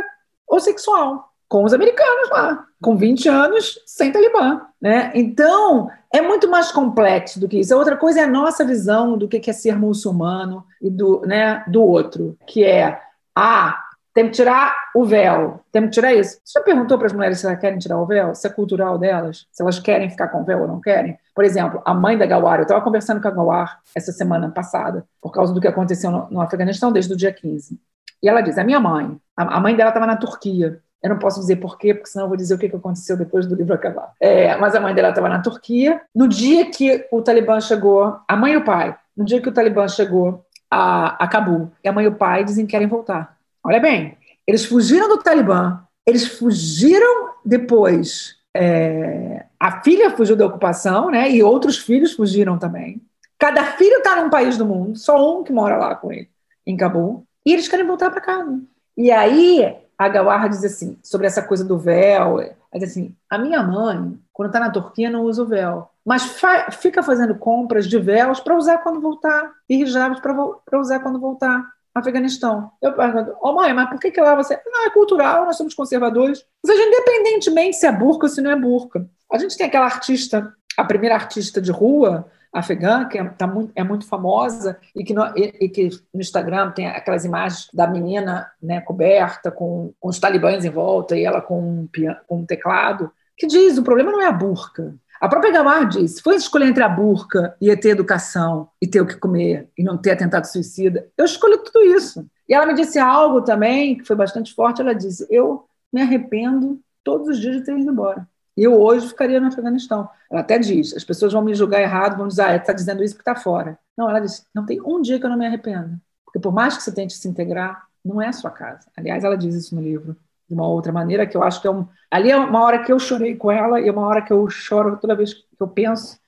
ou 0.47 0.61
sexual. 0.61 1.33
Com 1.49 1.65
os 1.65 1.73
americanos 1.73 2.31
lá, 2.31 2.67
com 2.83 2.97
20 2.97 3.29
anos, 3.29 3.79
sem 3.87 4.13
Talibã. 4.13 4.61
Né? 4.81 5.11
Então, 5.15 5.91
é 6.13 6.21
muito 6.21 6.49
mais 6.49 6.71
complexo 6.71 7.41
do 7.41 7.49
que 7.49 7.61
isso. 7.61 7.75
A 7.75 7.79
outra 7.79 7.97
coisa 7.97 8.21
é 8.21 8.25
a 8.25 8.31
nossa 8.31 8.65
visão 8.65 9.17
do 9.17 9.27
que 9.27 9.49
é 9.49 9.53
ser 9.53 9.77
muçulmano 9.79 10.65
e 10.81 10.91
do, 10.91 11.23
né, 11.23 11.65
do 11.69 11.83
outro, 11.83 12.37
que 12.47 12.65
é, 12.65 13.01
ah, 13.35 13.82
tem 14.15 14.27
que 14.27 14.33
tirar 14.33 14.75
o 14.95 15.05
véu, 15.05 15.61
tem 15.71 15.83
que 15.83 15.91
tirar 15.91 16.13
isso. 16.13 16.39
Você 16.45 16.59
já 16.59 16.65
perguntou 16.65 16.99
para 16.99 17.07
as 17.07 17.13
mulheres 17.13 17.41
se 17.41 17.47
elas 17.47 17.59
querem 17.59 17.79
tirar 17.79 17.99
o 17.99 18.07
véu? 18.07 18.35
Se 18.35 18.47
é 18.47 18.51
cultural 18.51 18.99
delas? 18.99 19.47
Se 19.51 19.63
elas 19.63 19.79
querem 19.79 20.11
ficar 20.11 20.29
com 20.29 20.43
o 20.43 20.45
véu 20.45 20.61
ou 20.61 20.69
não 20.69 20.81
querem? 20.81 21.19
Por 21.35 21.45
exemplo, 21.45 21.81
a 21.85 21.95
mãe 21.95 22.19
da 22.19 22.27
Gawar, 22.27 22.59
eu 22.59 22.65
estava 22.65 22.83
conversando 22.83 23.23
com 23.23 23.29
a 23.29 23.31
Gawar 23.31 23.81
essa 23.95 24.13
semana 24.13 24.51
passada, 24.51 25.07
por 25.21 25.33
causa 25.33 25.55
do 25.55 25.61
que 25.61 25.69
aconteceu 25.69 26.11
no, 26.11 26.41
Afeganistão 26.41 26.93
desde 26.93 27.13
o 27.13 27.17
dia 27.17 27.33
15. 27.33 27.81
E 28.23 28.29
ela 28.29 28.43
diz: 28.43 28.59
a 28.59 28.65
minha 28.65 28.79
mãe, 28.79 29.17
a, 29.37 29.59
mãe 29.61 29.75
dela 29.75 29.91
estava 29.91 30.07
na 30.07 30.17
Turquia. 30.17 30.79
Eu 31.03 31.11
não 31.11 31.19
posso 31.19 31.41
dizer 31.41 31.57
por 31.57 31.79
quê, 31.79 31.95
porque 31.95 32.11
senão 32.11 32.27
eu 32.27 32.29
vou 32.29 32.37
dizer 32.37 32.55
o 32.55 32.59
que 32.59 32.67
aconteceu 32.67 33.17
depois 33.17 33.45
do 33.45 33.57
livro 33.57 33.75
acabar. 33.75 34.13
É, 34.21 34.55
mas 34.57 34.75
a 34.77 34.81
mãe 34.81 34.95
dela 34.95 35.09
estava 35.09 35.29
na 35.29 35.41
Turquia. 35.41 36.01
No 36.15 36.29
dia 36.29 36.71
que 36.71 37.09
o 37.11 37.21
Talibã 37.23 37.61
chegou, 37.61 38.19
a 38.29 38.37
mãe 38.37 38.53
e 38.53 38.57
o 38.57 38.65
pai, 38.65 38.97
no 39.17 39.25
dia 39.25 39.41
que 39.41 39.49
o 39.49 39.53
Talibã 39.53 39.89
chegou 39.89 40.45
a, 40.71 41.25
a 41.25 41.27
Cabul, 41.27 41.73
a 41.85 41.93
mãe 41.93 42.05
e 42.05 42.09
o 42.09 42.15
pai 42.15 42.45
dizem 42.45 42.67
que 42.67 42.71
querem 42.71 42.87
voltar. 42.87 43.37
Olha 43.65 43.81
bem, 43.81 44.17
eles 44.47 44.65
fugiram 44.65 45.09
do 45.09 45.19
Talibã, 45.19 45.81
eles 46.07 46.27
fugiram 46.27 47.31
depois. 47.45 48.37
É, 48.55 49.47
a 49.59 49.83
filha 49.83 50.11
fugiu 50.11 50.37
da 50.37 50.47
ocupação, 50.47 51.11
né? 51.11 51.31
E 51.31 51.43
outros 51.43 51.79
filhos 51.79 52.13
fugiram 52.13 52.59
também. 52.59 53.01
Cada 53.39 53.65
filho 53.65 53.99
está 53.99 54.17
num 54.17 54.31
país 54.31 54.57
do 54.57 54.65
mundo, 54.65 54.99
só 54.99 55.39
um 55.39 55.43
que 55.43 55.53
mora 55.53 55.77
lá 55.77 55.95
com 55.95 56.13
ele, 56.13 56.29
em 56.67 56.77
Cabul. 56.77 57.25
E 57.45 57.53
eles 57.53 57.69
querem 57.69 57.87
voltar 57.87 58.11
para 58.11 58.21
casa. 58.21 58.61
E 58.97 59.11
aí 59.11 59.77
a 59.99 60.09
Gawar 60.09 60.49
diz 60.49 60.65
assim, 60.65 60.99
sobre 61.03 61.27
essa 61.27 61.43
coisa 61.43 61.65
do 61.65 61.79
véu, 61.79 62.41
ela 62.41 62.55
diz 62.75 62.91
assim, 62.91 63.15
a 63.31 63.39
minha 63.39 63.63
mãe, 63.63 64.19
quando 64.33 64.49
está 64.49 64.61
na 64.61 64.71
Turquia, 64.71 65.11
não 65.11 65.23
usa 65.23 65.43
o 65.43 65.47
véu, 65.47 65.89
mas 66.05 66.25
fa 66.25 66.71
fica 66.71 67.03
fazendo 67.03 67.35
compras 67.37 67.87
de 67.89 67.99
véus 67.99 68.41
para 68.41 68.57
usar 68.57 68.79
quando 68.79 69.01
voltar, 69.01 69.53
e 69.69 69.83
hijabs 69.83 70.21
para 70.21 70.81
usar 70.81 71.01
quando 71.01 71.21
voltar. 71.21 71.65
Afeganistão. 71.95 72.71
Eu 72.81 72.95
pergunto, 72.95 73.37
oh, 73.43 73.53
mãe, 73.53 73.73
mas 73.75 73.89
por 73.91 74.01
que, 74.01 74.11
que 74.11 74.21
lá 74.21 74.35
você. 74.35 74.59
Não, 74.67 74.87
é 74.87 74.91
cultural, 74.91 75.45
nós 75.45 75.57
somos 75.57 75.75
conservadores. 75.75 76.45
Ou 76.65 76.71
seja, 76.71 76.83
independentemente 76.89 77.77
se 77.77 77.87
é 77.87 77.93
burca 77.93 78.27
ou 78.27 78.31
se 78.31 78.41
não 78.41 78.51
é 78.51 78.57
burca. 78.57 79.07
A 79.31 79.39
gente 79.39 79.57
tem 79.57 79.67
aquela 79.67 79.85
artista, 79.85 80.53
a 80.77 80.85
primeira 80.85 81.15
artista 81.15 81.61
de 81.61 81.71
rua 81.71 82.27
afegã, 82.53 83.07
que 83.09 83.19
é, 83.19 83.25
tá 83.25 83.47
muito, 83.47 83.73
é 83.75 83.83
muito 83.83 84.07
famosa, 84.07 84.79
e 84.95 85.03
que, 85.03 85.15
no, 85.15 85.25
e, 85.37 85.55
e 85.63 85.69
que 85.71 85.89
no 86.13 86.21
Instagram 86.21 86.71
tem 86.73 86.87
aquelas 86.87 87.25
imagens 87.25 87.69
da 87.73 87.87
menina 87.87 88.51
né, 88.63 88.81
coberta, 88.83 89.51
com, 89.51 89.95
com 89.99 90.09
os 90.09 90.19
talibãs 90.19 90.65
em 90.65 90.71
volta, 90.71 91.17
e 91.17 91.25
ela 91.25 91.41
com 91.41 91.59
um, 91.59 91.89
com 92.27 92.41
um 92.41 92.47
teclado, 92.47 93.11
que 93.37 93.47
diz: 93.47 93.79
o 93.79 93.83
problema 93.83 94.13
não 94.13 94.21
é 94.21 94.27
a 94.27 94.33
burca, 94.33 94.95
a 95.23 95.29
própria 95.29 95.53
Gamar 95.53 95.89
diz: 95.89 96.17
se 96.17 96.21
fosse 96.21 96.39
escolher 96.39 96.67
entre 96.67 96.83
a 96.83 96.89
burca 96.89 97.57
e 97.61 97.75
ter 97.77 97.91
educação 97.91 98.69
e 98.81 98.89
ter 98.89 99.01
o 99.01 99.07
que 99.07 99.15
comer 99.15 99.71
e 99.79 99.85
não 99.85 99.97
ter 99.97 100.11
atentado 100.11 100.47
suicida, 100.47 101.09
eu 101.17 101.25
escolho 101.25 101.63
tudo 101.63 101.81
isso. 101.81 102.27
E 102.49 102.53
ela 102.53 102.67
me 102.67 102.75
disse 102.75 102.99
algo 102.99 103.41
também 103.41 103.97
que 103.97 104.05
foi 104.05 104.17
bastante 104.17 104.53
forte. 104.53 104.81
Ela 104.81 104.93
disse: 104.93 105.25
eu 105.31 105.65
me 105.93 106.03
arrependo 106.03 106.81
todos 107.05 107.29
os 107.29 107.39
dias 107.39 107.55
de 107.55 107.65
ter 107.65 107.79
ido 107.79 107.89
embora. 107.89 108.29
Eu 108.57 108.81
hoje 108.81 109.07
ficaria 109.07 109.41
no 109.41 109.47
Afeganistão. 109.47 110.09
Ela 110.29 110.41
até 110.41 110.59
diz: 110.59 110.93
as 110.93 111.05
pessoas 111.05 111.33
vão 111.33 111.43
me 111.43 111.55
julgar 111.55 111.81
errado, 111.81 112.19
vão 112.19 112.27
dizer, 112.27 112.43
ah, 112.43 112.57
está 112.57 112.73
dizendo 112.73 113.05
isso 113.05 113.15
porque 113.15 113.31
está 113.31 113.41
fora. 113.41 113.79
Não, 113.97 114.11
ela 114.11 114.19
disse: 114.19 114.43
não 114.53 114.67
tem 114.67 114.81
um 114.85 115.01
dia 115.01 115.21
que 115.21 115.25
eu 115.25 115.31
não 115.31 115.39
me 115.39 115.47
arrependo. 115.47 116.01
Porque 116.25 116.41
por 116.41 116.53
mais 116.53 116.77
que 116.77 116.83
você 116.83 116.91
tente 116.91 117.15
se 117.15 117.29
integrar, 117.29 117.87
não 118.05 118.21
é 118.21 118.27
a 118.27 118.33
sua 118.33 118.51
casa. 118.51 118.89
Aliás, 118.97 119.23
ela 119.23 119.37
diz 119.37 119.55
isso 119.55 119.73
no 119.77 119.81
livro 119.81 120.17
de 120.53 120.55
uma 120.55 120.69
outra 120.69 120.93
maneira, 120.93 121.27
que 121.27 121.35
eu 121.35 121.43
acho 121.43 121.63
que 121.63 121.67
é 121.67 121.71
um. 121.71 121.87
Ali 122.11 122.31
é 122.31 122.37
uma 122.37 122.63
hora 122.63 122.85
que 122.85 122.93
eu 122.93 122.99
chorei 122.99 123.35
com 123.35 123.51
ela 123.51 123.81
e 123.81 123.89
é 123.89 123.93
uma 123.93 124.07
hora 124.07 124.21
que 124.21 124.33
eu 124.33 124.49
choro 124.51 124.99
toda 125.01 125.17
vez 125.17 125.33
que 125.33 125.43
eu 125.59 125.67
penso. 125.67 126.19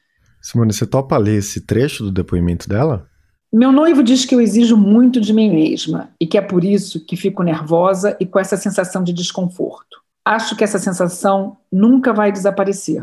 Simone, 0.41 0.72
você 0.72 0.87
topa 0.87 1.16
ler 1.18 1.39
esse 1.39 1.66
trecho 1.66 2.05
do 2.05 2.11
depoimento 2.11 2.66
dela? 2.66 3.07
Meu 3.53 3.70
noivo 3.70 4.03
diz 4.03 4.25
que 4.25 4.35
eu 4.35 4.41
exijo 4.41 4.77
muito 4.77 5.20
de 5.20 5.33
mim 5.33 5.53
mesma 5.53 6.11
e 6.18 6.27
que 6.27 6.39
é 6.39 6.41
por 6.41 6.64
isso 6.64 7.05
que 7.05 7.16
fico 7.16 7.43
nervosa 7.43 8.16
e 8.18 8.27
com 8.27 8.39
essa 8.39 8.57
sensação 8.57 9.05
de 9.05 9.12
desconforto. 9.12 10.03
Acho 10.25 10.57
que 10.57 10.64
essa 10.64 10.79
sensação 10.79 11.59
nunca 11.70 12.12
vai 12.12 12.33
desaparecer. 12.33 13.03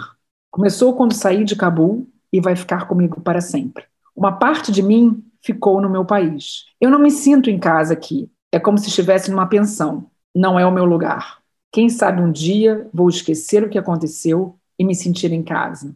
Começou 0.49 0.95
quando 0.95 1.13
saí 1.13 1.43
de 1.43 1.55
Cabul 1.55 2.07
e 2.33 2.41
vai 2.41 2.55
ficar 2.55 2.87
comigo 2.87 3.21
para 3.21 3.39
sempre. 3.39 3.85
Uma 4.15 4.33
parte 4.33 4.71
de 4.71 4.81
mim 4.81 5.23
ficou 5.41 5.79
no 5.81 5.89
meu 5.89 6.03
país. 6.03 6.65
Eu 6.81 6.89
não 6.89 6.99
me 6.99 7.11
sinto 7.11 7.49
em 7.49 7.59
casa 7.59 7.93
aqui. 7.93 8.29
É 8.51 8.59
como 8.59 8.77
se 8.77 8.89
estivesse 8.89 9.31
numa 9.31 9.47
pensão. 9.47 10.10
Não 10.35 10.59
é 10.59 10.65
o 10.65 10.71
meu 10.71 10.85
lugar. 10.85 11.41
Quem 11.71 11.89
sabe 11.89 12.21
um 12.21 12.31
dia 12.31 12.89
vou 12.93 13.09
esquecer 13.09 13.63
o 13.63 13.69
que 13.69 13.77
aconteceu 13.77 14.57
e 14.77 14.83
me 14.83 14.93
sentir 14.93 15.31
em 15.31 15.43
casa. 15.43 15.95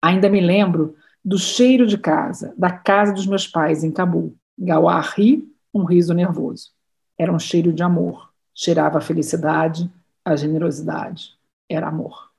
Ainda 0.00 0.28
me 0.28 0.40
lembro 0.40 0.94
do 1.24 1.38
cheiro 1.38 1.86
de 1.86 1.98
casa, 1.98 2.54
da 2.56 2.70
casa 2.70 3.12
dos 3.12 3.26
meus 3.26 3.46
pais 3.46 3.82
em 3.82 3.90
Cabul. 3.90 4.36
Gawar 4.56 5.14
ri, 5.16 5.44
um 5.74 5.84
riso 5.84 6.14
nervoso. 6.14 6.70
Era 7.18 7.32
um 7.32 7.38
cheiro 7.38 7.72
de 7.72 7.82
amor. 7.82 8.30
Cheirava 8.54 8.98
a 8.98 9.00
felicidade, 9.00 9.90
a 10.24 10.36
generosidade. 10.36 11.34
Era 11.68 11.88
amor. 11.88 12.30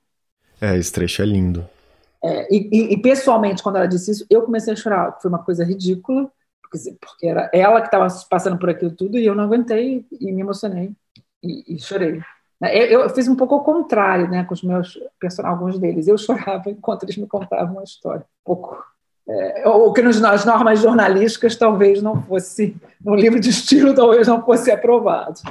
É, 0.62 0.78
esse 0.78 0.91
trecho 0.91 1.22
é 1.22 1.26
lindo. 1.26 1.68
É, 2.24 2.48
e, 2.54 2.70
e, 2.72 2.93
e, 2.93 3.02
pessoalmente, 3.02 3.62
quando 3.62 3.76
ela 3.76 3.88
disse 3.88 4.12
isso, 4.12 4.26
eu 4.30 4.43
comecei 4.43 4.74
a 4.74 4.76
chorar. 4.76 5.18
Foi 5.22 5.30
uma 5.30 5.43
coisa 5.43 5.64
ridícula, 5.64 6.32
porque, 6.62 6.98
porque 7.00 7.28
era 7.28 7.50
ela 7.54 7.82
que 7.82 7.88
estava 7.88 8.08
passando 8.30 8.58
por 8.58 8.70
aquilo 8.70 8.91
tudo 8.91 9.18
e 9.18 9.26
eu 9.26 9.36
não 9.36 9.43
aguentei 9.43 10.06
e 10.20 10.32
me 10.32 10.41
emocionei 10.41 10.95
e, 11.44 11.76
e 11.76 11.80
chorei. 11.80 12.22
Né, 12.60 12.76
eu, 12.76 13.10
fiz 13.10 13.28
um 13.28 13.36
pouco 13.36 13.56
ao 13.56 13.64
contrário, 13.64 14.30
né, 14.30 14.44
com 14.44 14.54
os 14.54 14.64
meus 14.64 15.00
personagens, 15.20 15.60
alguns 15.60 15.80
deles. 15.80 16.08
Eu 16.08 16.18
chorava 16.18 16.70
enquanto 16.70 17.04
eles 17.04 17.18
me 17.18 17.28
contavam 17.28 17.80
a 17.80 17.84
história. 17.84 18.22
Um 18.22 18.44
pouco. 18.46 18.84
É, 19.30 19.68
o 19.68 19.92
que 19.92 20.02
nas 20.02 20.46
normas 20.46 20.80
jornalísticas 20.80 21.58
talvez 21.58 22.02
não 22.02 22.22
fosse, 22.24 22.78
no 23.04 23.14
livro 23.14 23.40
de 23.40 23.50
estilo 23.50 23.94
talvez 23.94 24.28
não 24.28 24.44
fosse 24.44 24.72
aprovado. 24.72 25.42